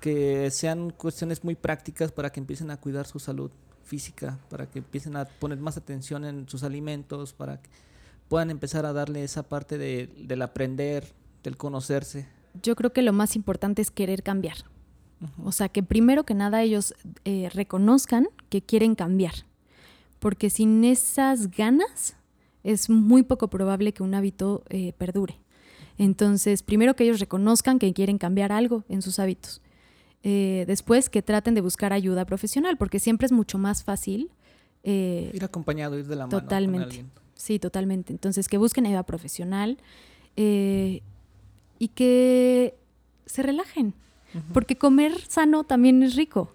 que 0.00 0.50
sean 0.50 0.90
cuestiones 0.90 1.44
muy 1.44 1.54
prácticas 1.54 2.10
para 2.10 2.30
que 2.30 2.40
empiecen 2.40 2.70
a 2.72 2.76
cuidar 2.76 3.06
su 3.06 3.20
salud 3.20 3.50
física, 3.84 4.38
para 4.48 4.66
que 4.66 4.80
empiecen 4.80 5.16
a 5.16 5.24
poner 5.26 5.58
más 5.58 5.76
atención 5.76 6.24
en 6.24 6.48
sus 6.48 6.64
alimentos, 6.64 7.32
para 7.32 7.60
que 7.62 7.70
puedan 8.28 8.50
empezar 8.50 8.84
a 8.86 8.92
darle 8.92 9.22
esa 9.22 9.44
parte 9.44 9.78
de, 9.78 10.08
del 10.18 10.42
aprender, 10.42 11.12
del 11.44 11.56
conocerse? 11.56 12.26
Yo 12.62 12.74
creo 12.74 12.92
que 12.92 13.02
lo 13.02 13.12
más 13.12 13.36
importante 13.36 13.80
es 13.82 13.90
querer 13.90 14.22
cambiar. 14.22 14.56
O 15.44 15.52
sea, 15.52 15.68
que 15.68 15.84
primero 15.84 16.24
que 16.24 16.34
nada 16.34 16.62
ellos 16.62 16.94
eh, 17.24 17.48
reconozcan 17.54 18.26
que 18.48 18.60
quieren 18.60 18.96
cambiar. 18.96 19.34
Porque 20.22 20.50
sin 20.50 20.84
esas 20.84 21.50
ganas 21.50 22.14
es 22.62 22.88
muy 22.88 23.24
poco 23.24 23.48
probable 23.48 23.92
que 23.92 24.04
un 24.04 24.14
hábito 24.14 24.62
eh, 24.68 24.92
perdure. 24.96 25.40
Entonces, 25.98 26.62
primero 26.62 26.94
que 26.94 27.02
ellos 27.02 27.18
reconozcan 27.18 27.80
que 27.80 27.92
quieren 27.92 28.18
cambiar 28.18 28.52
algo 28.52 28.84
en 28.88 29.02
sus 29.02 29.18
hábitos. 29.18 29.60
Eh, 30.22 30.62
después 30.68 31.10
que 31.10 31.22
traten 31.22 31.54
de 31.56 31.60
buscar 31.60 31.92
ayuda 31.92 32.24
profesional, 32.24 32.76
porque 32.76 33.00
siempre 33.00 33.26
es 33.26 33.32
mucho 33.32 33.58
más 33.58 33.82
fácil. 33.82 34.30
eh, 34.84 35.32
Ir 35.34 35.44
acompañado, 35.44 35.98
ir 35.98 36.06
de 36.06 36.14
la 36.14 36.26
mano 36.28 36.40
Totalmente. 36.40 36.98
con. 36.98 37.10
Sí, 37.34 37.58
totalmente. 37.58 38.12
Entonces, 38.12 38.46
que 38.46 38.58
busquen 38.58 38.86
ayuda 38.86 39.02
profesional 39.02 39.78
eh, 40.36 41.02
y 41.80 41.88
que 41.88 42.76
se 43.26 43.42
relajen. 43.42 43.94
Porque 44.54 44.76
comer 44.76 45.12
sano 45.28 45.64
también 45.64 46.02
es 46.04 46.14
rico. 46.14 46.54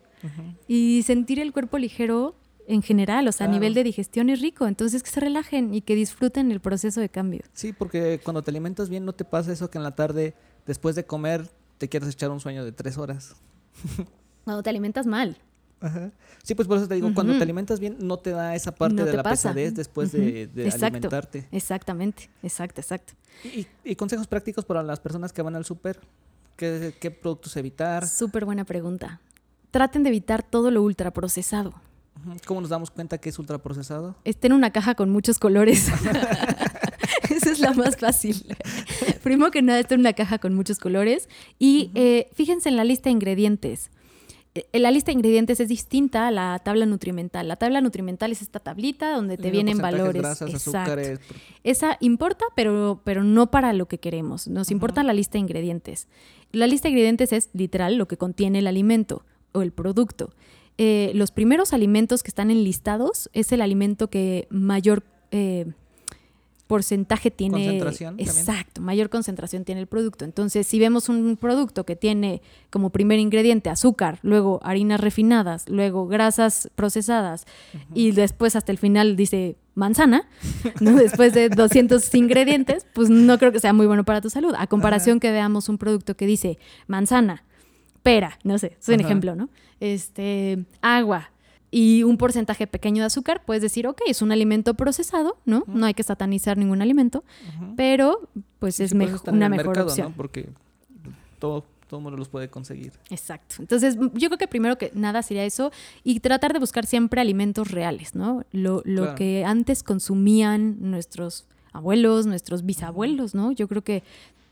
Y 0.70 1.04
sentir 1.04 1.40
el 1.40 1.52
cuerpo 1.52 1.78
ligero 1.78 2.34
en 2.68 2.82
general, 2.82 3.28
o 3.28 3.32
sea, 3.32 3.48
a 3.48 3.50
nivel 3.50 3.74
de 3.74 3.84
digestión 3.84 4.30
es 4.30 4.42
rico. 4.42 4.68
Entonces, 4.68 5.02
que 5.02 5.10
se 5.10 5.20
relajen 5.20 5.74
y 5.74 5.82
que 5.82 5.96
disfruten 5.96 6.52
el 6.52 6.60
proceso 6.60 7.00
de 7.00 7.10
cambio. 7.10 7.42
Sí, 7.54 7.74
porque 7.74 8.20
cuando 8.24 8.42
te 8.44 8.52
alimentas 8.52 8.90
bien 8.90 9.06
no 9.06 9.14
te 9.14 9.24
pasa 9.26 9.52
eso 9.54 9.70
que 9.70 9.78
en 9.78 9.84
la 9.84 9.96
tarde, 9.96 10.36
después 10.66 10.96
de 10.96 11.06
comer, 11.06 11.50
te 11.78 11.88
quieres 11.90 12.10
echar 12.10 12.30
un 12.30 12.40
sueño 12.40 12.64
de 12.66 12.72
tres 12.72 12.98
horas. 12.98 13.36
Cuando 14.44 14.64
te 14.64 14.70
alimentas 14.70 15.06
mal. 15.06 15.38
Ajá. 15.80 16.12
Sí, 16.42 16.56
pues 16.56 16.68
por 16.68 16.78
eso 16.78 16.88
te 16.88 16.96
digo, 16.96 17.14
cuando 17.14 17.38
te 17.38 17.44
alimentas 17.44 17.80
bien, 17.80 17.98
no 18.00 18.18
te 18.18 18.32
da 18.32 18.56
esa 18.56 18.74
parte 18.74 18.96
No 18.96 19.06
de 19.06 19.14
la 19.14 19.22
pasa. 19.24 19.50
pesadez 19.50 19.76
después 19.76 20.12
de, 20.12 20.48
de 20.48 20.64
Exacto. 20.66 20.86
alimentarte. 20.88 21.48
Exactamente, 21.52 22.30
exacto, 22.42 22.82
exacto. 22.82 23.14
Y, 23.44 23.68
y 23.84 23.96
consejos 23.96 24.26
prácticos 24.26 24.66
para 24.66 24.82
las 24.82 25.00
personas 25.00 25.32
que 25.34 25.42
van 25.44 25.56
al 25.56 25.66
súper, 25.66 26.00
¿qué, 26.56 26.96
qué 27.00 27.12
productos 27.12 27.56
evitar? 27.58 28.08
Súper 28.08 28.46
buena 28.46 28.64
pregunta. 28.64 29.22
Traten 29.70 30.02
de 30.02 30.10
evitar 30.10 30.42
todo 30.42 30.72
lo 30.72 30.82
ultraprocesado. 30.82 31.74
¿Cómo 32.46 32.62
nos 32.62 32.70
damos 32.70 32.92
cuenta 32.92 33.18
que 33.18 33.30
es 33.30 33.40
ultraprocesado? 33.40 34.16
Esté 34.24 34.48
en 34.48 34.54
una 34.54 34.72
caja 34.72 34.96
con 34.96 35.10
muchos 35.10 35.40
colores. 35.40 35.88
Esa 37.30 37.52
es 37.52 37.60
la 37.60 37.74
más 37.74 37.98
fácil. 37.98 38.46
Primero 39.24 39.52
que 39.52 39.62
nada, 39.62 39.80
está 39.80 39.96
en 39.96 40.02
una 40.02 40.14
caja 40.14 40.40
con 40.40 40.54
muchos 40.54 40.80
colores. 40.80 41.30
Y 41.60 41.92
eh, 41.96 42.30
fíjense 42.34 42.70
en 42.70 42.78
la 42.78 42.84
lista 42.84 43.10
de 43.10 43.12
ingredientes. 43.14 43.92
Eh, 44.56 44.80
La 44.80 44.92
lista 44.92 45.08
de 45.12 45.14
ingredientes 45.14 45.60
es 45.60 45.68
distinta 45.68 46.28
a 46.28 46.32
la 46.32 46.60
tabla 46.64 46.86
nutrimental. 46.86 47.48
La 47.48 47.56
tabla 47.58 47.82
nutrimental 47.82 48.32
es 48.32 48.42
esta 48.42 48.60
tablita 48.60 49.14
donde 49.16 49.38
te 49.38 49.50
Eh, 49.50 49.52
vienen 49.52 49.78
valores. 49.78 50.22
grasas, 50.22 50.50
Exacto. 50.50 50.80
azúcares. 50.80 51.20
Esa 51.64 51.98
importa, 52.00 52.46
pero, 52.56 53.02
pero 53.04 53.24
no 53.24 53.52
para 53.52 53.74
lo 53.74 53.88
que 53.88 54.00
queremos. 54.00 54.48
Nos 54.48 54.72
importa 54.72 55.04
la 55.04 55.14
lista 55.14 55.34
de 55.34 55.40
ingredientes. 55.40 56.08
La 56.52 56.66
lista 56.68 56.88
de 56.88 56.92
ingredientes 56.94 57.34
es 57.34 57.50
literal 57.54 57.96
lo 57.98 58.08
que 58.08 58.18
contiene 58.18 58.60
el 58.60 58.68
alimento 58.68 59.24
o 59.52 59.62
el 59.62 59.72
producto. 59.72 60.34
Eh, 60.78 61.12
los 61.16 61.32
primeros 61.32 61.74
alimentos 61.74 62.22
que 62.22 62.30
están 62.30 62.52
enlistados 62.52 63.30
es 63.34 63.52
el 63.52 63.62
alimento 63.62 64.10
que 64.10 64.48
mayor 64.52 65.04
eh, 65.32 65.66
porcentaje 66.68 67.32
tiene. 67.32 67.56
Concentración 67.56 68.18
también. 68.18 68.30
Exacto, 68.30 68.82
mayor 68.82 69.10
concentración 69.10 69.64
tiene 69.64 69.82
el 69.82 69.88
producto. 69.88 70.26
Entonces, 70.26 70.68
si 70.68 70.78
vemos 70.78 71.10
un 71.10 71.38
producto 71.38 71.86
que 71.86 71.96
tiene 71.96 72.42
como 72.70 72.92
primer 72.92 73.20
ingrediente 73.20 73.70
azúcar, 73.70 74.20
luego 74.22 74.60
harinas 74.64 75.02
refinadas, 75.02 75.68
luego 75.70 76.08
grasas 76.08 76.70
procesadas 76.76 77.46
y 77.94 78.12
después 78.12 78.56
hasta 78.56 78.72
el 78.72 78.78
final 78.78 79.16
dice 79.16 79.56
manzana, 79.74 80.28
¿no? 80.82 80.96
después 80.96 81.34
de 81.34 81.50
200 81.50 82.14
ingredientes, 82.16 82.86
pues 82.94 83.10
no 83.10 83.38
creo 83.40 83.52
que 83.52 83.60
sea 83.60 83.74
muy 83.74 83.88
bueno 83.88 84.04
para 84.04 84.22
tu 84.22 84.30
salud. 84.30 84.54
A 84.58 84.68
comparación 84.68 85.20
que 85.20 85.32
veamos 85.32 85.70
un 85.70 85.78
producto 85.78 86.16
que 86.16 86.26
dice 86.26 86.60
manzana, 86.88 87.44
pera, 88.08 88.40
no 88.44 88.58
sé, 88.58 88.78
es 88.80 88.88
un 88.88 88.96
Ajá. 88.96 89.04
ejemplo, 89.04 89.36
¿no? 89.36 89.50
Este, 89.80 90.64
agua 90.82 91.30
y 91.70 92.04
un 92.04 92.18
porcentaje 92.18 92.66
pequeño 92.68 93.02
de 93.04 93.08
azúcar, 93.08 93.44
puedes 93.46 93.62
decir, 93.62 93.88
ok, 93.88 94.02
es 94.08 94.22
un 94.22 94.32
alimento 94.32 94.74
procesado, 94.76 95.38
¿no? 95.46 95.64
No 95.68 95.86
hay 95.86 95.94
que 95.94 96.04
satanizar 96.04 96.58
ningún 96.58 96.82
alimento, 96.82 97.24
pero 97.76 98.30
pues 98.60 98.76
Sí, 98.76 98.84
es 98.84 98.92
sí, 98.92 98.96
una 98.96 99.50
mejor 99.50 99.68
mercado, 99.68 99.88
opción. 99.88 100.10
¿no? 100.12 100.16
Porque 100.16 100.48
todo, 101.40 101.66
todo 101.90 102.00
mundo 102.00 102.18
los 102.18 102.30
puede 102.30 102.50
conseguir. 102.50 102.94
Exacto. 103.10 103.56
Entonces, 103.60 103.98
yo 104.14 104.30
creo 104.30 104.38
que 104.38 104.48
primero 104.48 104.78
que 104.78 104.92
nada 104.96 105.22
sería 105.22 105.44
eso 105.46 105.72
y 106.04 106.20
tratar 106.22 106.54
de 106.54 106.60
buscar 106.60 106.86
siempre 106.86 107.20
alimentos 107.22 107.70
reales, 107.72 108.16
¿no? 108.16 108.44
Lo, 108.52 108.82
lo 108.86 109.02
Claro. 109.04 109.16
que 109.16 109.44
antes 109.46 109.84
consumían 109.84 110.78
nuestros 110.80 111.46
abuelos, 111.78 112.26
nuestros 112.26 112.66
bisabuelos, 112.66 113.36
¿no? 113.36 113.52
Yo 113.52 113.68
creo 113.68 113.84
que 113.84 114.04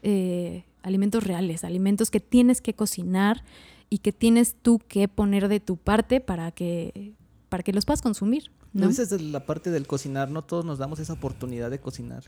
eh, 0.04 0.64
alimentos 0.84 1.24
reales, 1.24 1.64
alimentos 1.64 2.12
que 2.12 2.20
tienes 2.20 2.62
que 2.62 2.74
cocinar 2.74 3.44
y 3.90 4.00
que 4.00 4.12
tienes 4.12 4.56
tú 4.62 4.80
que 4.88 5.08
poner 5.08 5.48
de 5.48 5.60
tu 5.60 5.78
parte 5.78 6.22
para 6.22 6.52
que, 6.52 7.14
para 7.50 7.64
que 7.64 7.74
los 7.74 7.86
puedas 7.86 8.02
consumir, 8.02 8.52
¿no? 8.74 8.88
dices 8.88 9.10
de 9.10 9.20
la 9.20 9.46
parte 9.46 9.72
del 9.72 9.88
cocinar, 9.88 10.30
no 10.30 10.44
todos 10.44 10.66
nos 10.66 10.78
damos 10.78 11.00
esa 11.00 11.14
oportunidad 11.14 11.72
de 11.72 11.80
cocinar. 11.80 12.24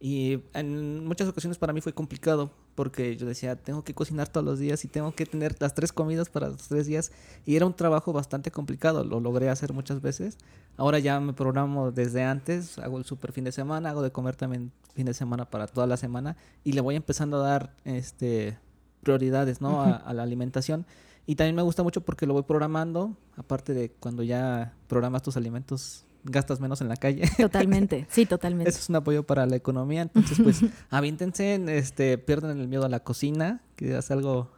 Y 0.00 0.40
en 0.54 1.04
muchas 1.04 1.28
ocasiones 1.28 1.58
para 1.58 1.72
mí 1.72 1.80
fue 1.80 1.92
complicado 1.92 2.52
porque 2.78 3.16
yo 3.16 3.26
decía, 3.26 3.56
tengo 3.56 3.82
que 3.82 3.92
cocinar 3.92 4.28
todos 4.28 4.46
los 4.46 4.60
días 4.60 4.84
y 4.84 4.88
tengo 4.88 5.10
que 5.10 5.26
tener 5.26 5.56
las 5.58 5.74
tres 5.74 5.92
comidas 5.92 6.28
para 6.28 6.46
los 6.46 6.68
tres 6.68 6.86
días. 6.86 7.10
Y 7.44 7.56
era 7.56 7.66
un 7.66 7.74
trabajo 7.74 8.12
bastante 8.12 8.52
complicado, 8.52 9.02
lo 9.02 9.18
logré 9.18 9.50
hacer 9.50 9.72
muchas 9.72 10.00
veces. 10.00 10.38
Ahora 10.76 11.00
ya 11.00 11.18
me 11.18 11.32
programo 11.32 11.90
desde 11.90 12.22
antes, 12.22 12.78
hago 12.78 12.98
el 12.98 13.04
super 13.04 13.32
fin 13.32 13.42
de 13.42 13.50
semana, 13.50 13.90
hago 13.90 14.00
de 14.00 14.12
comer 14.12 14.36
también 14.36 14.70
fin 14.94 15.06
de 15.06 15.12
semana 15.12 15.44
para 15.44 15.66
toda 15.66 15.88
la 15.88 15.96
semana 15.96 16.36
y 16.62 16.70
le 16.70 16.80
voy 16.80 16.94
empezando 16.94 17.42
a 17.42 17.48
dar 17.48 17.74
este 17.84 18.56
prioridades, 19.02 19.60
¿no? 19.60 19.82
a, 19.82 19.96
a 19.96 20.14
la 20.14 20.22
alimentación. 20.22 20.86
Y 21.26 21.34
también 21.34 21.56
me 21.56 21.62
gusta 21.62 21.82
mucho 21.82 22.02
porque 22.02 22.26
lo 22.26 22.32
voy 22.32 22.44
programando, 22.44 23.16
aparte 23.36 23.74
de 23.74 23.90
cuando 23.90 24.22
ya 24.22 24.72
programas 24.86 25.24
tus 25.24 25.36
alimentos 25.36 26.04
gastas 26.30 26.60
menos 26.60 26.80
en 26.80 26.88
la 26.88 26.96
calle. 26.96 27.22
Totalmente, 27.38 28.06
sí, 28.10 28.26
totalmente. 28.26 28.70
Eso 28.70 28.80
es 28.80 28.88
un 28.88 28.96
apoyo 28.96 29.24
para 29.24 29.46
la 29.46 29.56
economía. 29.56 30.02
Entonces, 30.02 30.38
pues, 30.42 30.60
avíntense, 30.90 31.60
este, 31.76 32.18
pierden 32.18 32.58
el 32.58 32.68
miedo 32.68 32.84
a 32.84 32.88
la 32.88 33.00
cocina, 33.00 33.62
que 33.76 33.96
es 33.96 34.10
algo 34.10 34.50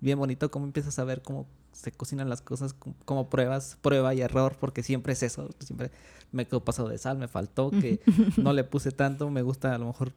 bien 0.00 0.18
bonito, 0.18 0.50
cómo 0.50 0.66
empiezas 0.66 0.98
a 0.98 1.04
ver 1.04 1.22
cómo 1.22 1.46
se 1.72 1.92
cocinan 1.92 2.28
las 2.28 2.42
cosas, 2.42 2.74
como 3.04 3.28
pruebas, 3.30 3.78
prueba 3.80 4.14
y 4.14 4.20
error, 4.20 4.56
porque 4.60 4.82
siempre 4.82 5.14
es 5.14 5.22
eso, 5.22 5.50
siempre 5.60 5.90
me 6.30 6.46
quedo 6.46 6.64
pasado 6.64 6.88
de 6.88 6.98
sal, 6.98 7.18
me 7.18 7.28
faltó, 7.28 7.70
que 7.70 8.00
no 8.36 8.52
le 8.52 8.64
puse 8.64 8.90
tanto, 8.90 9.30
me 9.30 9.42
gusta 9.42 9.74
a 9.74 9.78
lo 9.78 9.86
mejor 9.86 10.12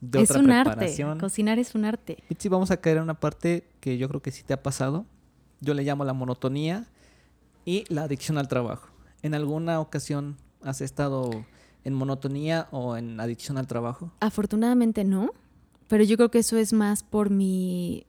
de 0.00 0.20
es 0.22 0.30
un 0.30 0.50
arte, 0.50 0.94
cocinar 1.18 1.58
es 1.58 1.74
un 1.74 1.84
arte. 1.84 2.18
Y 2.28 2.36
sí, 2.38 2.48
vamos 2.48 2.70
a 2.70 2.78
caer 2.78 2.98
en 2.98 3.04
una 3.04 3.18
parte 3.18 3.68
que 3.80 3.98
yo 3.98 4.08
creo 4.08 4.20
que 4.20 4.30
sí 4.30 4.42
te 4.42 4.52
ha 4.52 4.62
pasado, 4.62 5.06
yo 5.60 5.74
le 5.74 5.82
llamo 5.84 6.04
la 6.04 6.12
monotonía 6.12 6.86
y 7.64 7.84
la 7.88 8.02
adicción 8.02 8.38
al 8.38 8.48
trabajo. 8.48 8.88
¿En 9.26 9.34
alguna 9.34 9.80
ocasión 9.80 10.36
has 10.62 10.80
estado 10.80 11.30
en 11.82 11.94
monotonía 11.94 12.68
o 12.70 12.96
en 12.96 13.18
adicción 13.18 13.58
al 13.58 13.66
trabajo? 13.66 14.12
Afortunadamente 14.20 15.02
no, 15.02 15.30
pero 15.88 16.04
yo 16.04 16.16
creo 16.16 16.30
que 16.30 16.38
eso 16.38 16.56
es 16.56 16.72
más 16.72 17.02
por 17.02 17.30
mi, 17.30 18.06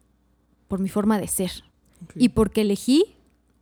por 0.67 0.79
mi 0.79 0.89
forma 0.89 1.19
de 1.19 1.27
ser 1.27 1.63
y 2.13 2.29
porque 2.29 2.61
elegí 2.61 3.15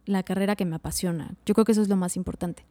la 0.05 0.23
carrera 0.23 0.57
que 0.57 0.65
me 0.65 0.75
apasiona. 0.75 1.33
Yo 1.45 1.53
creo 1.53 1.63
que 1.63 1.71
eso 1.71 1.81
es 1.81 1.87
lo 1.87 1.95
más 1.95 2.17
importante. 2.17 2.65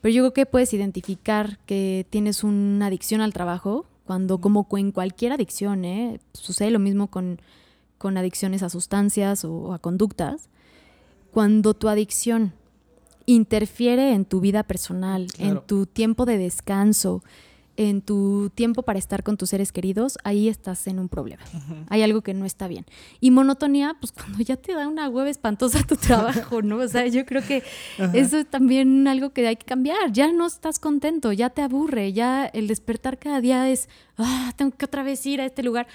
Pero 0.00 0.14
yo 0.14 0.22
creo 0.22 0.32
que 0.32 0.46
puedes 0.46 0.72
identificar 0.72 1.58
que 1.66 2.06
tienes 2.08 2.44
una 2.44 2.86
adicción 2.86 3.20
al 3.20 3.34
trabajo 3.34 3.84
cuando, 4.06 4.40
como 4.40 4.66
en 4.72 4.90
cualquier 4.90 5.32
adicción, 5.32 5.84
¿eh? 5.84 6.18
sucede 6.32 6.70
lo 6.70 6.78
mismo 6.78 7.08
con, 7.08 7.42
con 7.98 8.16
adicciones 8.16 8.62
a 8.62 8.70
sustancias 8.70 9.44
o 9.44 9.74
a 9.74 9.78
conductas, 9.78 10.48
cuando 11.30 11.74
tu 11.74 11.88
adicción 11.90 12.54
interfiere 13.26 14.12
en 14.12 14.24
tu 14.24 14.40
vida 14.40 14.62
personal, 14.62 15.26
en 15.38 15.60
tu 15.60 15.86
tiempo 15.86 16.26
de 16.26 16.38
descanso, 16.38 17.22
en 17.76 18.02
tu 18.02 18.50
tiempo 18.54 18.82
para 18.82 18.98
estar 18.98 19.22
con 19.22 19.36
tus 19.36 19.50
seres 19.50 19.72
queridos, 19.72 20.18
ahí 20.24 20.48
estás 20.48 20.86
en 20.86 20.98
un 20.98 21.08
problema. 21.08 21.42
Hay 21.88 22.02
algo 22.02 22.22
que 22.22 22.34
no 22.34 22.44
está 22.44 22.68
bien. 22.68 22.86
Y 23.20 23.30
monotonía, 23.30 23.96
pues 24.00 24.12
cuando 24.16 24.38
ya 24.42 24.56
te 24.56 24.74
da 24.74 24.88
una 24.88 25.08
hueva 25.08 25.30
espantosa 25.30 25.82
tu 25.82 25.96
trabajo, 25.96 26.62
¿no? 26.62 26.78
O 26.78 26.88
sea, 26.88 27.06
yo 27.06 27.26
creo 27.26 27.42
que 27.42 27.62
eso 28.12 28.38
es 28.38 28.46
también 28.48 29.06
algo 29.08 29.30
que 29.30 29.46
hay 29.46 29.56
que 29.56 29.66
cambiar. 29.66 30.12
Ya 30.12 30.32
no 30.32 30.46
estás 30.46 30.78
contento, 30.78 31.32
ya 31.32 31.50
te 31.50 31.62
aburre, 31.62 32.12
ya 32.12 32.46
el 32.46 32.68
despertar 32.68 33.18
cada 33.18 33.40
día 33.40 33.68
es, 33.70 33.88
ah, 34.18 34.52
tengo 34.56 34.76
que 34.76 34.84
otra 34.84 35.02
vez 35.02 35.24
ir 35.26 35.40
a 35.40 35.46
este 35.46 35.62
lugar. 35.62 35.86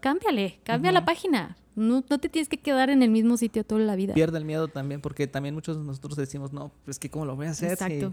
Cámbiale, 0.00 0.58
cambia 0.64 0.92
la 0.92 1.04
página. 1.04 1.56
No, 1.80 2.04
no 2.08 2.18
te 2.18 2.28
tienes 2.28 2.48
que 2.48 2.58
quedar 2.58 2.90
en 2.90 3.02
el 3.02 3.10
mismo 3.10 3.36
sitio 3.36 3.64
toda 3.64 3.80
la 3.80 3.96
vida. 3.96 4.14
Pierde 4.14 4.38
el 4.38 4.44
miedo 4.44 4.68
también, 4.68 5.00
porque 5.00 5.26
también 5.26 5.54
muchos 5.54 5.78
de 5.78 5.84
nosotros 5.84 6.16
decimos, 6.16 6.52
no, 6.52 6.70
pues 6.84 6.98
que 6.98 7.10
cómo 7.10 7.24
lo 7.24 7.36
voy 7.36 7.46
a 7.46 7.50
hacer. 7.50 7.72
Exacto. 7.72 8.12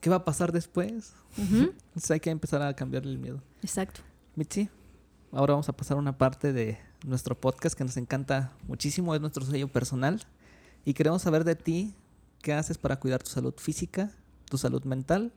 ¿Qué 0.00 0.10
va 0.10 0.16
a 0.16 0.24
pasar 0.24 0.52
después? 0.52 1.14
Entonces 1.38 2.10
hay 2.10 2.20
que 2.20 2.30
empezar 2.30 2.62
a 2.62 2.74
cambiar 2.74 3.04
el 3.04 3.18
miedo. 3.18 3.42
Exacto. 3.62 4.00
Mitzi, 4.36 4.68
ahora 5.32 5.54
vamos 5.54 5.68
a 5.68 5.72
pasar 5.72 5.96
a 5.96 6.00
una 6.00 6.16
parte 6.16 6.52
de 6.52 6.78
nuestro 7.04 7.38
podcast 7.38 7.76
que 7.76 7.84
nos 7.84 7.96
encanta 7.96 8.52
muchísimo, 8.66 9.14
es 9.14 9.20
nuestro 9.20 9.44
sello 9.44 9.68
personal. 9.68 10.20
Y 10.84 10.94
queremos 10.94 11.22
saber 11.22 11.44
de 11.44 11.56
ti 11.56 11.94
qué 12.42 12.52
haces 12.52 12.78
para 12.78 13.00
cuidar 13.00 13.22
tu 13.22 13.30
salud 13.30 13.54
física, 13.56 14.10
tu 14.48 14.58
salud 14.58 14.84
mental 14.84 15.32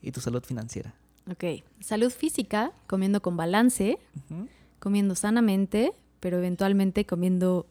y 0.00 0.12
tu 0.12 0.20
salud 0.20 0.42
financiera. 0.44 0.94
Ok, 1.30 1.64
salud 1.80 2.10
física, 2.10 2.72
comiendo 2.86 3.20
con 3.20 3.36
balance, 3.36 3.98
comiendo 4.78 5.16
sanamente, 5.16 5.92
pero 6.20 6.38
eventualmente 6.38 7.04
comiendo 7.04 7.66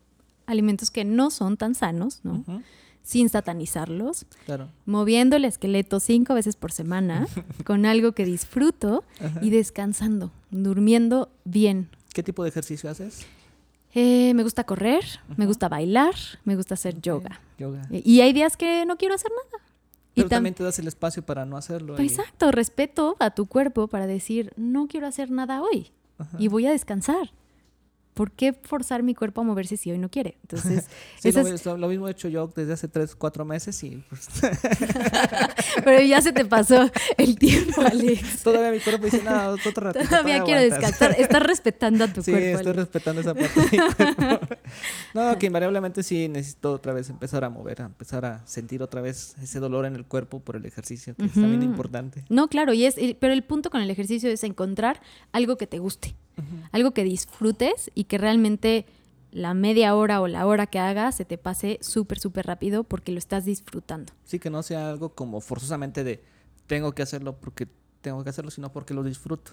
alimentos 0.46 0.92
que 0.92 1.06
no 1.06 1.32
son 1.32 1.58
tan 1.58 1.76
sanos, 1.76 2.20
¿no? 2.24 2.44
Sin 3.04 3.30
satanizarlos. 3.30 4.26
Claro. 4.46 4.70
Moviendo 4.86 5.36
el 5.36 5.46
esqueleto 5.46 6.00
cinco 6.00 6.34
veces 6.34 6.56
por 6.56 6.72
semana 6.72 7.28
con 7.66 7.86
algo 7.86 8.14
que 8.14 8.26
disfruto 8.26 9.04
y 9.42 9.50
descansando, 9.50 10.32
durmiendo 10.52 11.30
bien. 11.44 11.90
¿Qué 12.14 12.24
tipo 12.24 12.44
de 12.44 12.50
ejercicio 12.50 12.90
haces? 12.90 13.26
Eh, 13.94 14.34
me 14.34 14.44
gusta 14.44 14.66
correr, 14.66 15.06
me 15.38 15.46
gusta 15.46 15.70
bailar, 15.70 16.16
me 16.44 16.56
gusta 16.56 16.74
hacer 16.74 17.02
yoga. 17.02 17.40
Y 17.92 18.20
hay 18.22 18.34
días 18.34 18.58
que 18.58 18.86
no 18.86 18.98
quiero 18.98 19.16
hacer 19.16 19.32
nada. 19.32 19.64
Pero 20.14 20.28
y 20.28 20.30
también 20.30 20.56
te 20.56 20.64
das 20.64 20.80
el 20.80 20.88
espacio 20.88 21.26
para 21.26 21.46
no 21.46 21.58
hacerlo. 21.58 21.98
Exacto, 22.00 22.52
respeto 22.52 23.18
a 23.20 23.32
tu 23.32 23.46
cuerpo 23.46 23.88
para 23.88 24.08
decir, 24.08 24.54
no 24.56 24.88
quiero 24.88 25.08
hacer 25.08 25.30
nada 25.30 25.62
hoy 25.62 25.92
y 26.40 26.48
voy 26.48 26.66
a 26.66 26.72
descansar. 26.72 27.32
¿Por 28.16 28.32
qué 28.32 28.54
forzar 28.54 29.04
mi 29.04 29.14
cuerpo 29.14 29.42
a 29.42 29.44
moverse 29.44 29.78
si 29.78 29.92
hoy 29.92 30.00
no 30.00 30.10
quiere? 30.10 30.38
Entonces, 30.42 30.88
lo, 31.66 31.88
mismo 31.88 32.08
he 32.08 32.12
hecho 32.12 32.28
yo 32.30 32.52
desde 32.56 32.74
hace 32.74 32.88
tres, 32.88 33.16
cuatro 33.16 33.46
meses 33.46 33.84
y 33.84 34.04
pues... 34.10 34.28
Pero 35.86 36.04
ya 36.04 36.22
se 36.22 36.34
te 36.34 36.44
pasó 36.44 36.90
el 37.18 37.38
tiempo, 37.38 37.82
Alex. 37.82 38.42
Todavía 38.44 38.72
mi 38.72 38.80
cuerpo 38.80 39.06
dice, 39.06 39.24
no, 39.24 39.50
otro 39.52 39.72
rato. 39.76 40.00
Todavía 40.00 40.44
quiero 40.44 40.60
descansar. 40.60 41.16
Estás 41.18 41.44
respetando 41.44 42.04
a 42.04 42.08
tu 42.08 42.24
cuerpo. 42.24 42.42
Sí, 42.42 42.44
estoy 42.44 42.74
respetando 42.74 43.22
esa 43.22 43.34
parte 43.34 43.62
de 43.62 43.68
mi 43.72 43.94
cuerpo. 43.96 44.56
No, 45.14 45.38
que 45.38 45.46
invariablemente 45.46 46.04
sí 46.04 46.28
necesito 46.28 46.74
otra 46.74 46.92
vez 46.92 47.10
empezar 47.10 47.46
a 47.46 47.50
mover, 47.50 47.84
a 47.84 47.86
empezar 47.86 48.26
a 48.26 48.46
sentir 48.46 48.84
otra 48.84 49.00
vez 49.00 49.36
ese 49.42 49.60
dolor 49.60 49.86
en 49.86 49.96
el 49.96 50.06
cuerpo 50.06 50.42
por 50.42 50.58
el 50.58 50.66
ejercicio, 50.66 51.16
que 51.16 51.26
es 51.26 51.34
también 51.34 51.64
importante. 51.64 52.26
No, 52.30 52.50
claro, 52.50 52.74
y 52.74 52.86
es, 52.86 52.96
pero 53.20 53.34
el 53.34 53.44
punto 53.44 53.70
con 53.70 53.82
el 53.82 53.90
ejercicio 53.90 54.30
es 54.30 54.44
encontrar 54.44 55.02
algo 55.32 55.58
que 55.58 55.68
te 55.68 55.80
guste 55.80 56.16
algo 56.72 56.92
que 56.92 57.04
disfrutes 57.04 57.92
y 57.94 58.06
que 58.06 58.18
realmente 58.18 58.86
la 59.36 59.54
media 59.54 59.96
hora 59.96 60.22
o 60.22 60.28
la 60.28 60.46
hora 60.48 60.66
que 60.66 60.80
hagas 60.80 61.16
se 61.16 61.26
te 61.26 61.38
pase 61.38 61.78
súper, 61.82 62.20
súper 62.20 62.48
rápido 62.48 62.86
porque 62.86 63.12
lo 63.12 63.18
estás 63.18 63.44
disfrutando. 63.44 64.14
Sí, 64.24 64.40
que 64.40 64.50
no 64.50 64.64
sea 64.64 64.90
algo 64.90 65.10
como 65.10 65.42
forzosamente 65.42 66.06
de 66.06 66.24
tengo 66.68 66.94
que 66.94 67.04
hacerlo 67.04 67.36
porque 67.36 67.68
tengo 68.00 68.24
que 68.24 68.30
hacerlo, 68.30 68.50
sino 68.50 68.72
porque 68.72 68.94
lo 68.94 69.04
disfruto. 69.04 69.52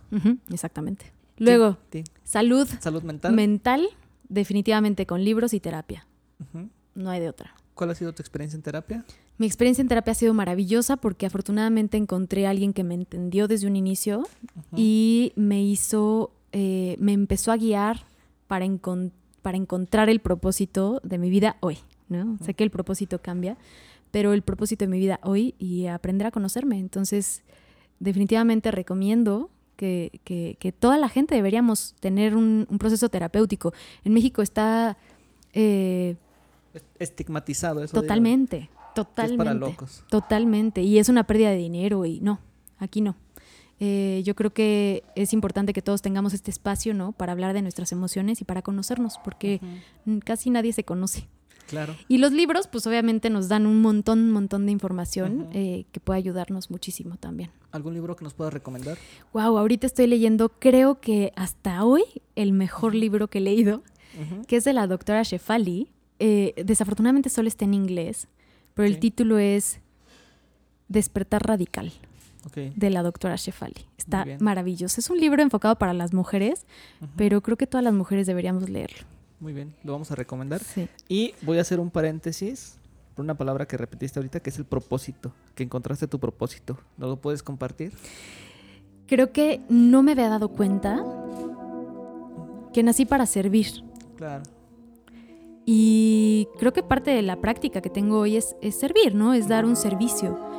exactamente. 0.51 1.13
Luego, 1.37 1.79
salud. 2.23 2.69
Salud 2.79 3.03
mental. 3.03 3.35
Mental, 3.35 3.89
definitivamente 4.29 5.05
con 5.05 5.25
libros 5.25 5.53
y 5.53 5.59
terapia. 5.59 6.07
No 6.95 7.11
hay 7.11 7.21
de 7.21 7.29
otra. 7.29 7.55
¿Cuál 7.75 7.91
ha 7.91 7.95
sido 7.97 8.13
tu 8.13 8.23
experiencia 8.23 8.57
en 8.57 8.63
terapia? 8.63 9.05
Mi 9.39 9.47
experiencia 9.47 9.83
en 9.83 9.89
terapia 9.89 10.13
ha 10.13 10.15
sido 10.15 10.33
maravillosa 10.33 10.97
porque 10.97 11.27
afortunadamente 11.27 11.97
encontré 11.97 12.47
a 12.47 12.51
alguien 12.51 12.73
que 12.73 12.85
me 12.85 12.95
entendió 12.95 13.49
desde 13.49 13.67
un 13.67 13.75
inicio 13.75 14.29
y 14.77 15.33
me 15.35 15.61
hizo 15.61 16.31
eh, 16.53 16.97
me 17.01 17.15
empezó 17.15 17.51
a 17.51 17.57
guiar 17.57 18.05
para, 18.47 18.65
para 19.43 19.57
encontrar 19.57 20.09
el 20.09 20.21
propósito 20.21 21.01
de 21.03 21.19
mi 21.19 21.29
vida 21.29 21.57
hoy. 21.61 21.79
¿no? 22.09 22.39
Sé 22.45 22.55
que 22.55 22.65
el 22.65 22.71
propósito 22.71 23.21
cambia, 23.21 23.57
pero 24.11 24.33
el 24.33 24.43
propósito 24.43 24.85
de 24.85 24.91
mi 24.91 24.99
vida 24.99 25.21
hoy 25.23 25.55
y 25.59 25.87
aprender 25.87 26.27
a 26.27 26.31
conocerme. 26.31 26.79
Entonces, 26.79 27.43
definitivamente 27.99 28.71
recomiendo 28.71 29.51
que, 29.77 30.21
que, 30.25 30.73
toda 30.73 30.97
la 30.97 31.09
gente 31.09 31.35
deberíamos 31.35 31.95
tener 31.99 32.37
un, 32.37 32.67
proceso 32.79 33.09
terapéutico. 33.09 33.73
En 34.05 34.13
México 34.13 34.43
está... 34.43 34.97
Eh, 35.55 36.17
estigmatizado 36.99 37.83
eso. 37.83 38.01
Totalmente, 38.01 38.71
totalmente. 38.95 39.37
para 39.37 39.55
locos. 39.55 40.05
Totalmente. 40.09 40.83
Y 40.83 40.99
es 40.99 41.09
una 41.09 41.25
pérdida 41.25 41.51
de 41.51 41.57
dinero 41.57 42.05
y 42.07 42.21
no, 42.21 42.39
aquí 42.79 43.01
no. 43.01 43.17
Eh, 43.85 44.23
yo 44.25 44.37
creo 44.37 44.53
que 44.53 45.03
es 45.17 45.33
importante 45.33 45.73
que 45.73 45.83
todos 45.83 46.03
tengamos 46.03 46.35
este 46.35 46.53
espacio, 46.53 46.95
¿no? 46.95 47.11
Para 47.11 47.33
hablar 47.33 47.53
de 47.53 47.63
nuestras 47.63 47.91
emociones 47.91 48.41
y 48.41 48.45
para 48.45 48.63
conocernos, 48.63 49.19
porque 49.25 49.61
casi 50.25 50.51
nadie 50.51 50.73
se 50.73 50.85
conoce. 50.85 51.27
Claro. 51.67 51.97
Y 52.07 52.19
los 52.19 52.31
libros, 52.31 52.69
pues 52.69 52.87
obviamente 52.87 53.29
nos 53.29 53.49
dan 53.49 53.67
un 53.67 53.83
montón, 53.83 54.21
un 54.21 54.31
montón 54.31 54.67
de 54.67 54.73
información 54.73 55.49
eh, 55.53 55.87
que 55.91 55.99
puede 55.99 56.19
ayudarnos 56.19 56.71
muchísimo 56.71 57.17
también. 57.17 57.51
¿Algún 57.73 57.95
libro 57.95 58.15
que 58.15 58.23
nos 58.23 58.35
pueda 58.35 58.51
recomendar? 58.51 58.99
Wow, 59.33 59.59
ahorita 59.59 59.89
estoy 59.89 60.07
leyendo, 60.07 60.51
creo 60.51 61.01
que 61.01 61.33
hasta 61.35 61.85
hoy, 61.85 62.05
el 62.37 62.53
mejor 62.53 62.95
libro 62.95 63.27
que 63.27 63.39
he 63.39 63.41
leído, 63.41 63.83
que 64.47 64.59
es 64.59 64.65
de 64.65 64.75
la 64.75 64.87
doctora 64.87 65.25
Shefali. 65.25 65.89
Eh, 66.21 66.55
desafortunadamente 66.65 67.31
solo 67.31 67.49
está 67.49 67.65
en 67.65 67.75
inglés, 67.75 68.29
pero 68.75 68.87
el 68.87 69.01
título 69.01 69.39
es 69.39 69.81
Despertar 70.87 71.45
Radical 71.45 71.93
de 72.55 72.91
la 72.91 73.03
doctora 73.03 73.37
Shefali. 73.37 73.87
Está 73.97 74.27
maravilloso. 74.41 75.01
Es 75.01 75.11
un 75.11 75.19
libro 75.19 75.43
enfocado 75.43 75.77
para 75.77 75.93
las 75.95 76.13
mujeres, 76.13 76.67
pero 77.17 77.41
creo 77.41 77.57
que 77.57 77.67
todas 77.67 77.85
las 77.85 77.95
mujeres 77.95 78.27
deberíamos 78.27 78.69
leerlo. 78.69 79.07
Muy 79.41 79.53
bien, 79.53 79.75
lo 79.83 79.93
vamos 79.93 80.11
a 80.11 80.15
recomendar. 80.15 80.61
Y 81.09 81.35
voy 81.43 81.59
a 81.59 81.63
hacer 81.63 81.81
un 81.81 81.91
paréntesis 81.91 82.79
por 83.15 83.25
una 83.25 83.35
palabra 83.35 83.67
que 83.67 83.77
repetiste 83.77 84.19
ahorita, 84.19 84.41
que 84.41 84.51
es 84.51 84.59
el 84.59 84.65
propósito, 84.65 85.33
que 85.55 85.63
encontraste 85.63 86.07
tu 86.07 86.19
propósito. 86.19 86.79
¿No 86.97 87.09
lo 87.09 87.17
puedes 87.17 87.43
compartir? 87.43 87.93
Creo 89.07 89.33
que 89.33 89.61
no 89.69 90.03
me 90.03 90.13
había 90.13 90.29
dado 90.29 90.49
cuenta 90.49 91.05
que 92.73 92.83
nací 92.83 93.05
para 93.05 93.27
servir. 93.27 93.67
Claro. 94.17 94.43
Y 95.67 96.49
creo 96.59 96.73
que 96.73 96.83
parte 96.83 97.11
de 97.11 97.23
la 97.23 97.41
práctica 97.41 97.81
que 97.81 97.91
tengo 97.91 98.19
hoy 98.19 98.37
es, 98.37 98.57
es 98.63 98.79
servir, 98.79 99.15
¿no? 99.15 99.35
Es 99.35 99.49
dar 99.49 99.65
un 99.65 99.77
servicio. 99.77 100.52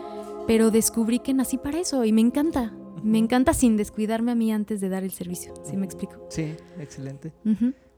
Pero 0.48 0.72
descubrí 0.72 1.20
que 1.20 1.34
nací 1.34 1.58
para 1.58 1.80
eso 1.80 2.04
y 2.06 2.12
me 2.12 2.22
encanta. 2.22 2.74
Me 3.02 3.18
encanta 3.18 3.54
sin 3.54 3.76
descuidarme 3.78 4.32
a 4.32 4.36
mí 4.36 4.52
antes 4.52 4.80
de 4.82 4.90
dar 4.90 5.04
el 5.04 5.12
servicio, 5.12 5.54
¿sí 5.66 5.76
me 5.78 5.86
explico? 5.86 6.26
Sí, 6.30 6.56
excelente. 6.80 7.34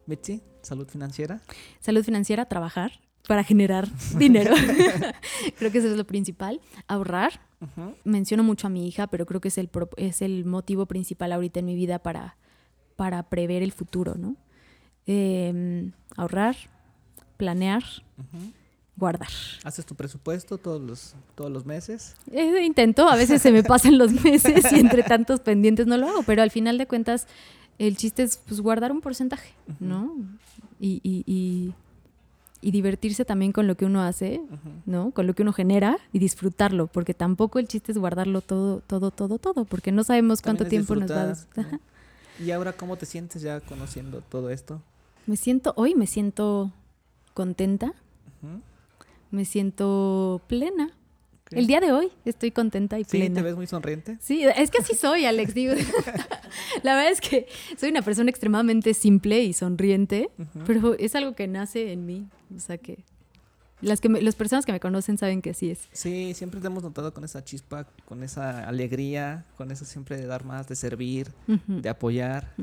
Mitzi, 0.07 0.41
salud 0.61 0.87
financiera. 0.87 1.41
Salud 1.79 2.03
financiera, 2.03 2.45
trabajar 2.45 2.91
para 3.27 3.43
generar 3.43 3.87
dinero. 4.17 4.53
creo 5.59 5.71
que 5.71 5.77
eso 5.79 5.87
es 5.89 5.97
lo 5.97 6.05
principal. 6.05 6.61
Ahorrar. 6.87 7.39
Menciono 8.03 8.43
mucho 8.43 8.67
a 8.67 8.69
mi 8.69 8.87
hija, 8.87 9.07
pero 9.07 9.25
creo 9.25 9.41
que 9.41 9.47
es 9.47 9.57
el, 9.57 9.67
pro- 9.69 9.89
es 9.97 10.21
el 10.21 10.45
motivo 10.45 10.85
principal 10.85 11.31
ahorita 11.33 11.59
en 11.61 11.65
mi 11.65 11.75
vida 11.75 11.97
para, 11.99 12.37
para 12.95 13.23
prever 13.23 13.63
el 13.63 13.71
futuro, 13.71 14.13
¿no? 14.15 14.35
Eh, 15.07 15.91
ahorrar, 16.15 16.55
planear, 17.37 17.83
Ujú. 18.19 18.51
Guardar. 18.97 19.29
¿Haces 19.63 19.85
tu 19.85 19.95
presupuesto 19.95 20.57
todos 20.57 20.81
los, 20.81 21.15
todos 21.35 21.51
los 21.51 21.65
meses? 21.65 22.15
Eh, 22.31 22.63
intento, 22.63 23.07
a 23.09 23.15
veces 23.15 23.41
se 23.41 23.51
me 23.51 23.63
pasan 23.73 23.97
los 23.97 24.11
meses 24.23 24.71
y 24.71 24.75
entre 24.79 25.03
tantos 25.03 25.39
pendientes 25.41 25.85
no 25.87 25.97
lo 25.97 26.07
hago, 26.07 26.23
pero 26.23 26.41
al 26.41 26.51
final 26.51 26.77
de 26.77 26.87
cuentas 26.87 27.27
el 27.77 27.97
chiste 27.97 28.23
es 28.23 28.37
pues, 28.37 28.61
guardar 28.61 28.91
un 28.91 29.01
porcentaje, 29.01 29.53
¿no? 29.79 30.15
Y, 30.79 31.01
y- 31.03 31.23
y- 31.25 31.73
y 32.61 32.71
divertirse 32.71 33.25
también 33.25 33.51
con 33.51 33.67
lo 33.67 33.75
que 33.75 33.85
uno 33.85 34.01
hace. 34.01 34.41
¿no? 34.87 35.11
Con 35.11 35.27
lo 35.27 35.35
que 35.35 35.43
uno 35.43 35.53
genera 35.53 35.97
y 36.11 36.17
disfrutarlo, 36.19 36.87
porque 36.87 37.13
tampoco 37.13 37.59
el 37.59 37.67
chiste 37.67 37.91
es 37.91 37.97
guardarlo 37.99 38.41
todo, 38.41 38.79
todo, 38.87 39.11
todo, 39.11 39.37
todo, 39.37 39.65
porque 39.65 39.91
no 39.91 40.03
sabemos 40.03 40.41
cuánto 40.41 40.63
tiempo 40.69 40.95
nos 40.95 41.11
va 41.11 41.31
a... 41.61 41.79
¿Y 42.43 42.49
ahora 42.51 42.73
cómo 42.73 42.95
te 42.97 43.05
sientes 43.05 43.43
ya 43.43 43.59
conociendo 43.59 44.21
todo 44.21 44.49
esto? 44.49 44.81
Me 45.27 45.35
siento, 45.35 45.73
hoy 45.75 45.93
me 45.93 46.07
siento 46.07 46.71
contenta. 47.35 47.93
Me 49.31 49.45
siento 49.45 50.41
plena. 50.47 50.91
El 51.51 51.67
día 51.67 51.79
de 51.79 51.91
hoy 51.91 52.09
estoy 52.25 52.49
contenta 52.51 52.97
y 52.99 53.03
Sí, 53.03 53.11
plena. 53.19 53.35
te 53.35 53.41
ves 53.43 53.55
muy 53.55 53.67
sonriente. 53.67 54.17
Sí, 54.19 54.43
es 54.43 54.71
que 54.71 54.79
así 54.79 54.95
soy, 54.95 55.25
Alex. 55.25 55.53
Digo, 55.53 55.73
la 56.83 56.95
verdad 56.95 57.11
es 57.11 57.21
que 57.21 57.47
soy 57.77 57.89
una 57.89 58.01
persona 58.01 58.29
extremadamente 58.29 58.93
simple 58.93 59.43
y 59.43 59.53
sonriente, 59.53 60.29
Ujú. 60.39 60.59
pero 60.65 60.93
es 60.95 61.15
algo 61.15 61.35
que 61.35 61.47
nace 61.47 61.91
en 61.91 62.05
mí. 62.05 62.27
O 62.55 62.59
sea 62.59 62.77
que 62.79 63.03
las 63.81 64.01
que 64.01 64.09
me- 64.09 64.21
las 64.21 64.35
personas 64.35 64.65
que 64.65 64.71
me 64.71 64.79
conocen 64.79 65.17
saben 65.19 65.41
que 65.43 65.51
así 65.51 65.69
es. 65.69 65.87
Sí, 65.91 66.33
siempre 66.33 66.59
te 66.61 66.67
hemos 66.67 66.81
notado 66.81 67.13
con 67.13 67.23
esa 67.23 67.43
chispa, 67.43 67.85
con 68.05 68.23
esa 68.23 68.67
alegría, 68.67 69.45
con 69.55 69.69
eso 69.71 69.85
siempre 69.85 70.17
de 70.17 70.25
dar 70.25 70.45
más, 70.45 70.67
de 70.67 70.75
servir, 70.75 71.31
de 71.67 71.89
apoyar. 71.89 72.53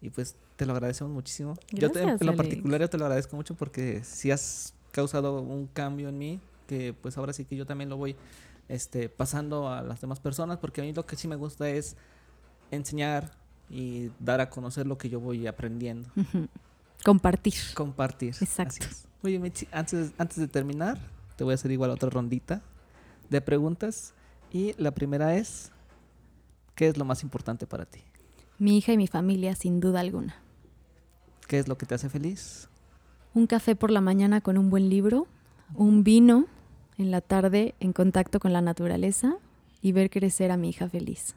Y 0.00 0.10
pues 0.10 0.34
te 0.56 0.66
lo 0.66 0.72
agradecemos 0.72 1.12
muchísimo. 1.12 1.54
yo 1.70 1.90
te- 1.92 2.00
en 2.02 2.06
lo 2.08 2.12
Alex. 2.20 2.36
particular 2.36 2.80
yo 2.80 2.90
te 2.90 2.98
lo 2.98 3.04
agradezco 3.04 3.36
mucho 3.36 3.54
porque 3.54 4.02
sí 4.02 4.30
has 4.32 4.74
causado 4.90 5.40
un 5.40 5.66
cambio 5.66 6.08
en 6.08 6.18
mí, 6.18 6.40
que 6.66 6.94
pues 6.94 7.16
ahora 7.18 7.32
sí 7.32 7.44
que 7.44 7.56
yo 7.56 7.66
también 7.66 7.90
lo 7.90 7.96
voy 7.96 8.16
este, 8.68 9.08
pasando 9.08 9.68
a 9.68 9.82
las 9.82 10.00
demás 10.00 10.20
personas, 10.20 10.58
porque 10.58 10.80
a 10.80 10.84
mí 10.84 10.92
lo 10.92 11.06
que 11.06 11.16
sí 11.16 11.28
me 11.28 11.36
gusta 11.36 11.68
es 11.68 11.96
enseñar 12.70 13.32
y 13.70 14.10
dar 14.18 14.40
a 14.40 14.50
conocer 14.50 14.86
lo 14.86 14.98
que 14.98 15.08
yo 15.08 15.20
voy 15.20 15.46
aprendiendo. 15.46 16.08
Compartir. 17.04 17.54
Compartir. 17.74 18.34
Exacto. 18.40 18.86
Oye, 19.22 19.38
Michi, 19.38 19.66
antes, 19.72 20.12
antes 20.18 20.36
de 20.38 20.48
terminar, 20.48 20.98
te 21.36 21.44
voy 21.44 21.52
a 21.52 21.54
hacer 21.54 21.70
igual 21.70 21.90
otra 21.90 22.10
rondita 22.10 22.62
de 23.30 23.40
preguntas. 23.40 24.14
Y 24.50 24.74
la 24.78 24.92
primera 24.92 25.36
es, 25.36 25.70
¿qué 26.74 26.88
es 26.88 26.96
lo 26.96 27.04
más 27.04 27.22
importante 27.22 27.66
para 27.66 27.84
ti? 27.84 28.00
Mi 28.58 28.78
hija 28.78 28.92
y 28.92 28.96
mi 28.96 29.06
familia, 29.06 29.54
sin 29.54 29.80
duda 29.80 30.00
alguna. 30.00 30.36
¿Qué 31.46 31.58
es 31.58 31.68
lo 31.68 31.78
que 31.78 31.86
te 31.86 31.94
hace 31.94 32.08
feliz? 32.08 32.68
Un 33.38 33.46
café 33.46 33.76
por 33.76 33.92
la 33.92 34.00
mañana 34.00 34.40
con 34.40 34.58
un 34.58 34.68
buen 34.68 34.90
libro, 34.90 35.28
un 35.76 36.02
vino 36.02 36.46
en 36.98 37.12
la 37.12 37.20
tarde 37.20 37.76
en 37.78 37.92
contacto 37.92 38.40
con 38.40 38.52
la 38.52 38.60
naturaleza 38.62 39.36
y 39.80 39.92
ver 39.92 40.10
crecer 40.10 40.50
a 40.50 40.56
mi 40.56 40.70
hija 40.70 40.88
feliz. 40.88 41.36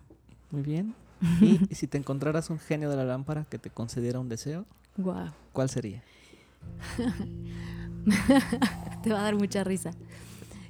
Muy 0.49 0.64
bien. 0.64 0.95
Y 1.70 1.76
si 1.76 1.86
te 1.86 1.99
encontraras 1.99 2.49
un 2.49 2.58
genio 2.58 2.89
de 2.89 2.95
la 2.95 3.04
lámpara 3.06 3.45
que 3.47 3.60
te 3.60 3.70
concediera 3.70 4.20
un 4.20 4.30
deseo, 4.30 4.66
Wow. 4.97 5.28
¿cuál 5.54 5.70
sería? 5.70 6.02
Te 9.04 9.14
va 9.14 9.20
a 9.20 9.24
dar 9.24 9.36
mucha 9.36 9.64
risa. 9.64 9.91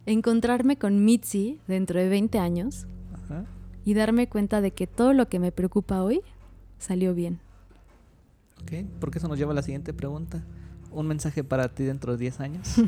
Encontrarme 0.05 0.75
con 0.77 1.05
Mitzi 1.05 1.61
dentro 1.65 1.97
de 1.97 2.09
20 2.09 2.39
años 2.39 2.87
Ajá. 3.13 3.45
y 3.85 3.93
darme 3.93 4.27
cuenta 4.27 4.59
de 4.59 4.71
que 4.71 4.85
todo 4.85 5.13
lo 5.13 5.29
que 5.29 5.39
me 5.39 5.53
preocupa 5.53 6.03
hoy 6.03 6.19
salió 6.77 7.15
bien. 7.15 7.39
Ok, 8.63 8.85
porque 8.99 9.19
eso 9.19 9.29
nos 9.29 9.37
lleva 9.37 9.53
a 9.53 9.55
la 9.55 9.61
siguiente 9.63 9.93
pregunta. 9.93 10.43
Un 10.91 11.07
mensaje 11.07 11.43
para 11.43 11.69
ti 11.73 11.83
dentro 11.83 12.11
de 12.13 12.19
10 12.19 12.39
años. 12.41 12.75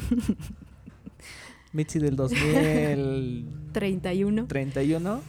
Mitzi 1.74 1.99
del 1.99 2.16
2031. 2.16 4.45
31. 4.47 5.22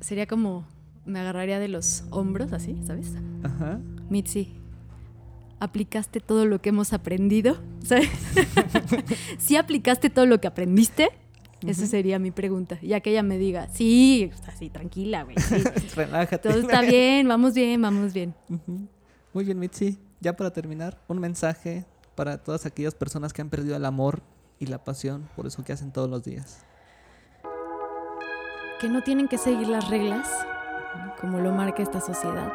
Sería 0.00 0.26
como 0.26 0.64
me 1.04 1.20
agarraría 1.20 1.58
de 1.58 1.68
los 1.68 2.04
hombros, 2.10 2.52
así, 2.52 2.76
¿sabes? 2.86 3.12
Ajá. 3.42 3.78
Mitzi, 4.08 4.48
¿aplicaste 5.60 6.20
todo 6.20 6.46
lo 6.46 6.60
que 6.60 6.70
hemos 6.70 6.92
aprendido? 6.92 7.56
¿Sabes? 7.84 8.08
¿Sí 9.38 9.56
aplicaste 9.56 10.10
todo 10.10 10.26
lo 10.26 10.40
que 10.40 10.46
aprendiste? 10.48 11.08
Esa 11.66 11.82
Ujú. 11.82 11.90
sería 11.90 12.18
mi 12.18 12.30
pregunta. 12.32 12.78
Ya 12.82 13.00
que 13.00 13.10
ella 13.10 13.22
me 13.22 13.38
diga, 13.38 13.68
sí, 13.72 14.30
así, 14.46 14.68
tranquila, 14.70 15.22
güey. 15.24 15.36
sí, 15.38 15.62
Relájate. 15.96 16.48
todo 16.48 16.58
está 16.60 16.82
bien, 16.82 17.26
vamos 17.28 17.54
bien, 17.54 17.80
vamos 17.82 18.12
bien. 18.12 18.34
Muy 19.32 19.44
bien, 19.44 19.58
Mitzi. 19.58 19.98
Ya 20.20 20.36
para 20.36 20.50
terminar, 20.50 20.98
un 21.08 21.18
mensaje 21.18 21.84
para 22.14 22.38
todas 22.38 22.66
aquellas 22.66 22.94
personas 22.94 23.32
que 23.32 23.42
han 23.42 23.50
perdido 23.50 23.76
el 23.76 23.84
amor 23.84 24.22
y 24.58 24.66
la 24.66 24.82
pasión 24.82 25.28
por 25.36 25.46
eso 25.46 25.62
que 25.64 25.72
hacen 25.72 25.92
todos 25.92 26.08
los 26.08 26.22
días. 26.24 26.62
que 28.80 28.88
no 28.90 29.02
tienen 29.02 29.26
que 29.26 29.38
seguir 29.38 29.68
las 29.68 29.88
reglas 29.88 30.28
como 31.20 31.38
lo 31.40 31.50
marca 31.50 31.82
esta 31.82 32.00
sociedad, 32.00 32.52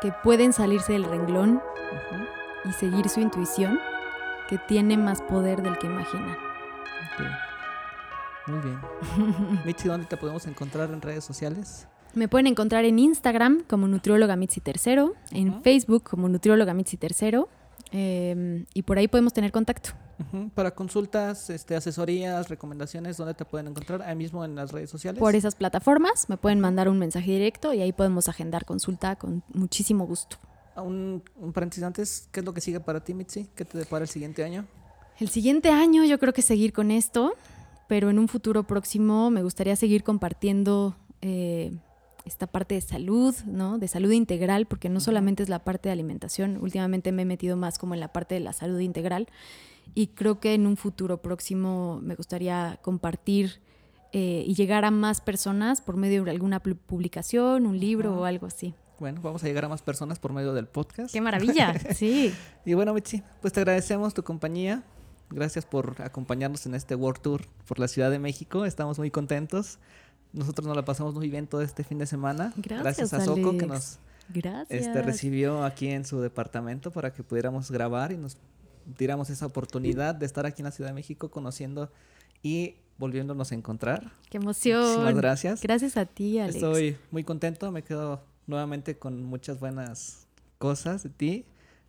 que 0.00 0.12
pueden 0.22 0.52
salirse 0.52 0.92
del 0.92 1.04
renglón 1.04 1.60
y 2.64 2.72
seguir 2.72 3.08
su 3.08 3.20
intuición, 3.20 3.78
que 4.48 4.58
tiene 4.58 4.96
más 4.96 5.22
poder 5.22 5.62
del 5.62 5.78
que 5.78 5.86
imaginan. 5.86 6.36
Muy 8.46 8.60
bien. 8.60 8.78
Mitzi, 9.64 9.88
¿dónde 9.88 10.06
te 10.06 10.16
podemos 10.16 10.46
encontrar 10.46 10.90
en 10.90 11.00
redes 11.00 11.24
sociales? 11.24 11.88
Me 12.14 12.28
pueden 12.28 12.46
encontrar 12.46 12.84
en 12.84 12.98
Instagram 12.98 13.64
como 13.68 13.88
nutrióloga 13.88 14.36
Mitzi 14.36 14.60
Tercero, 14.60 15.14
en. 15.32 15.62
Facebook 15.62 16.04
como 16.04 16.28
nutrióloga 16.28 16.72
Mitzi 16.74 16.96
Tercero, 16.96 17.48
eh, 17.90 18.64
y 18.72 18.82
por 18.82 18.98
ahí 18.98 19.08
podemos 19.08 19.32
tener 19.32 19.52
contacto. 19.52 19.90
Para 20.54 20.72
consultas, 20.72 21.50
este, 21.50 21.74
asesorías, 21.74 22.48
recomendaciones, 22.48 23.16
¿dónde 23.16 23.34
te 23.34 23.44
pueden 23.44 23.68
encontrar? 23.68 24.02
Ahí 24.02 24.14
mismo 24.14 24.44
en 24.44 24.54
las 24.54 24.70
redes 24.70 24.90
sociales. 24.90 25.18
Por 25.18 25.34
esas 25.34 25.56
plataformas 25.56 26.28
me 26.28 26.36
pueden 26.36 26.60
mandar 26.60 26.88
un 26.88 26.98
mensaje 26.98 27.32
directo 27.32 27.72
y 27.72 27.82
ahí 27.82 27.92
podemos 27.92 28.28
agendar 28.28 28.64
consulta 28.64 29.16
con 29.16 29.42
muchísimo 29.52 30.06
gusto. 30.06 30.36
Un, 30.76 31.22
un 31.36 31.52
paréntesis 31.52 31.82
antes, 31.82 32.28
¿qué 32.30 32.40
es 32.40 32.46
lo 32.46 32.54
que 32.54 32.60
sigue 32.60 32.80
para 32.80 33.02
ti, 33.02 33.14
Mitzi? 33.14 33.48
¿Qué 33.54 33.64
te 33.64 33.78
depara 33.78 34.04
el 34.04 34.08
siguiente 34.08 34.44
año? 34.44 34.66
El 35.18 35.28
siguiente 35.28 35.70
año 35.70 36.04
yo 36.04 36.18
creo 36.18 36.32
que 36.32 36.42
seguir 36.42 36.72
con 36.72 36.90
esto, 36.90 37.34
pero 37.88 38.10
en 38.10 38.18
un 38.18 38.28
futuro 38.28 38.64
próximo 38.64 39.30
me 39.30 39.42
gustaría 39.42 39.76
seguir 39.76 40.02
compartiendo 40.02 40.96
eh, 41.22 41.72
esta 42.24 42.46
parte 42.46 42.74
de 42.74 42.80
salud, 42.80 43.34
¿no? 43.46 43.78
De 43.78 43.86
salud 43.88 44.10
integral, 44.10 44.66
porque 44.66 44.88
no 44.88 45.00
solamente 45.00 45.42
es 45.42 45.48
la 45.48 45.58
parte 45.64 45.88
de 45.88 45.92
alimentación, 45.92 46.58
últimamente 46.60 47.12
me 47.12 47.22
he 47.22 47.26
metido 47.26 47.56
más 47.56 47.78
como 47.78 47.94
en 47.94 48.00
la 48.00 48.08
parte 48.12 48.34
de 48.34 48.40
la 48.40 48.52
salud 48.52 48.78
integral 48.80 49.28
y 49.94 50.08
creo 50.08 50.40
que 50.40 50.54
en 50.54 50.66
un 50.66 50.76
futuro 50.76 51.20
próximo 51.20 52.00
me 52.02 52.14
gustaría 52.14 52.78
compartir 52.82 53.60
eh, 54.12 54.44
y 54.46 54.54
llegar 54.54 54.84
a 54.84 54.90
más 54.90 55.20
personas 55.20 55.80
por 55.80 55.96
medio 55.96 56.24
de 56.24 56.30
alguna 56.30 56.62
pu- 56.62 56.76
publicación, 56.76 57.66
un 57.66 57.78
libro 57.78 58.18
o 58.20 58.24
algo 58.24 58.46
así. 58.46 58.74
Bueno, 59.00 59.20
vamos 59.22 59.42
a 59.42 59.46
llegar 59.48 59.64
a 59.64 59.68
más 59.68 59.82
personas 59.82 60.18
por 60.20 60.32
medio 60.32 60.54
del 60.54 60.66
podcast. 60.66 61.12
¡Qué 61.12 61.20
maravilla! 61.20 61.74
Sí. 61.94 62.32
Y 62.64 62.74
bueno, 62.74 62.94
Mitzi, 62.94 63.22
pues 63.42 63.52
te 63.52 63.60
agradecemos 63.60 64.14
tu 64.14 64.22
compañía. 64.22 64.82
Gracias 65.30 65.66
por 65.66 65.96
acompañarnos 66.00 66.64
en 66.66 66.74
este 66.76 66.94
World 66.94 67.20
Tour 67.20 67.42
por 67.66 67.78
la 67.80 67.88
Ciudad 67.88 68.10
de 68.10 68.20
México. 68.20 68.64
Estamos 68.64 68.98
muy 68.98 69.10
contentos. 69.10 69.78
Nosotros 70.34 70.66
nos 70.66 70.76
la 70.76 70.84
pasamos 70.84 71.14
muy 71.14 71.30
bien 71.30 71.46
todo 71.46 71.62
este 71.62 71.84
fin 71.84 71.98
de 71.98 72.06
semana. 72.06 72.52
Gracias, 72.56 73.14
a 73.14 73.24
Soco 73.24 73.56
que 73.56 73.66
nos 73.66 73.98
Gracias. 74.28 74.86
este, 74.86 75.00
recibió 75.00 75.64
aquí 75.64 75.88
en 75.88 76.04
su 76.04 76.20
departamento 76.20 76.90
para 76.90 77.12
que 77.12 77.22
pudiéramos 77.22 77.70
grabar 77.70 78.10
y 78.10 78.16
nos 78.16 78.36
tiramos 78.96 79.30
esa 79.30 79.46
oportunidad 79.46 80.14
de 80.14 80.26
estar 80.26 80.44
aquí 80.44 80.62
en 80.62 80.64
la 80.64 80.72
Ciudad 80.72 80.90
de 80.90 80.94
México 80.94 81.30
conociendo 81.30 81.90
y 82.42 82.74
volviéndonos 82.98 83.52
a 83.52 83.54
encontrar. 83.54 84.10
¡Qué 84.28 84.38
emoción! 84.38 84.82
Muchísimas 84.82 85.14
gracias. 85.14 85.62
Gracias 85.62 85.96
a 85.96 86.04
ti, 86.04 86.40
Alex. 86.40 86.56
Estoy 86.56 86.96
muy 87.12 87.22
contento, 87.22 87.70
me 87.70 87.84
quedo 87.84 88.20
nuevamente 88.48 88.98
con 88.98 89.22
muchas 89.22 89.60
buenas 89.60 90.26
cosas 90.58 91.04
de 91.04 91.10
ti. 91.10 91.44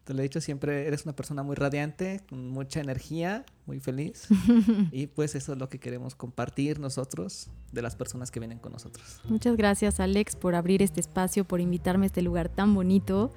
Te 0.05 0.13
lo 0.13 0.19
he 0.19 0.23
dicho 0.23 0.39
siempre, 0.39 0.85
eres 0.87 1.03
una 1.05 1.15
persona 1.15 1.41
muy 1.41 1.55
radiante, 1.55 2.21
con 2.29 2.49
mucha 2.51 2.79
energía, 2.79 3.43
muy 3.65 3.79
feliz. 3.79 4.27
y 4.91 5.07
pues 5.07 5.33
eso 5.33 5.53
es 5.53 5.57
lo 5.57 5.67
que 5.67 5.79
queremos 5.79 6.13
compartir 6.13 6.79
nosotros 6.79 7.49
de 7.71 7.81
las 7.81 7.95
personas 7.95 8.29
que 8.29 8.39
vienen 8.39 8.59
con 8.59 8.71
nosotros. 8.71 9.19
Muchas 9.27 9.57
gracias 9.57 9.99
Alex 9.99 10.35
por 10.35 10.53
abrir 10.53 10.83
este 10.83 10.99
espacio, 10.99 11.43
por 11.43 11.59
invitarme 11.59 12.05
a 12.05 12.07
este 12.07 12.21
lugar 12.21 12.49
tan 12.49 12.75
bonito 12.75 13.33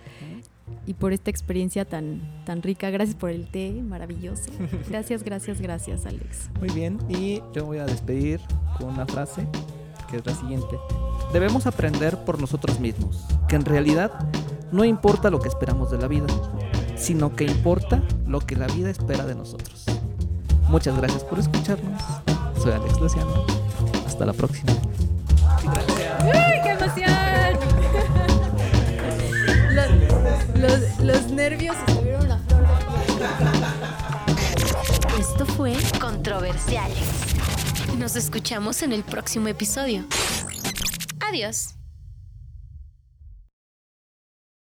y 0.85 0.93
por 0.93 1.15
esta 1.15 1.31
experiencia 1.31 1.87
tan, 1.87 2.45
tan 2.45 2.63
rica. 2.63 2.91
Gracias 2.91 3.17
por 3.17 3.31
el 3.31 3.51
té, 3.51 3.73
maravilloso. 3.73 4.51
Gracias, 4.91 5.23
gracias, 5.23 5.63
gracias 5.63 6.05
Alex. 6.05 6.51
Muy 6.61 6.69
bien, 6.69 6.99
y 7.09 7.41
yo 7.55 7.65
voy 7.65 7.79
a 7.79 7.87
despedir 7.87 8.41
con 8.77 8.91
una 8.91 9.07
frase 9.07 9.49
que 10.11 10.19
es 10.19 10.27
la 10.27 10.35
siguiente. 10.35 10.79
Debemos 11.33 11.67
aprender 11.67 12.25
por 12.25 12.39
nosotros 12.39 12.79
mismos, 12.79 13.25
que 13.49 13.57
en 13.57 13.65
realidad 13.65 14.13
no 14.73 14.85
importa 14.85 15.31
lo 15.31 15.41
que 15.41 15.49
esperamos 15.49 15.91
de 15.91 15.99
la 15.99 16.09
vida, 16.09 16.27
sino 16.97 17.35
que 17.35 17.45
importa 17.45 18.03
lo 18.27 18.41
que 18.41 18.57
la 18.57 18.67
vida 18.67 18.91
espera 18.91 19.25
de 19.25 19.35
nosotros. 19.35 19.87
Muchas 20.69 20.97
gracias 20.99 21.25
por 21.25 21.39
escucharnos. 21.39 22.03
Soy 22.63 22.73
Alex 22.73 23.01
Luciano. 23.01 23.47
Hasta 24.07 24.27
la 24.27 24.33
próxima. 24.33 24.73
¡Uy, 26.25 26.61
qué 26.63 26.71
emoción! 26.71 27.59
los, 30.57 31.01
los, 31.01 31.31
nervios 31.31 31.77
estuvieron 31.87 32.29
la 32.29 32.39
flor 32.39 32.67
de 35.15 35.21
Esto 35.21 35.47
fue 35.47 35.75
Controversiales. 36.01 36.99
Nos 37.99 38.17
escuchamos 38.17 38.83
en 38.83 38.93
el 38.93 39.05
próximo 39.05 39.49
episodio. 39.49 40.05
Adiós. 41.21 41.78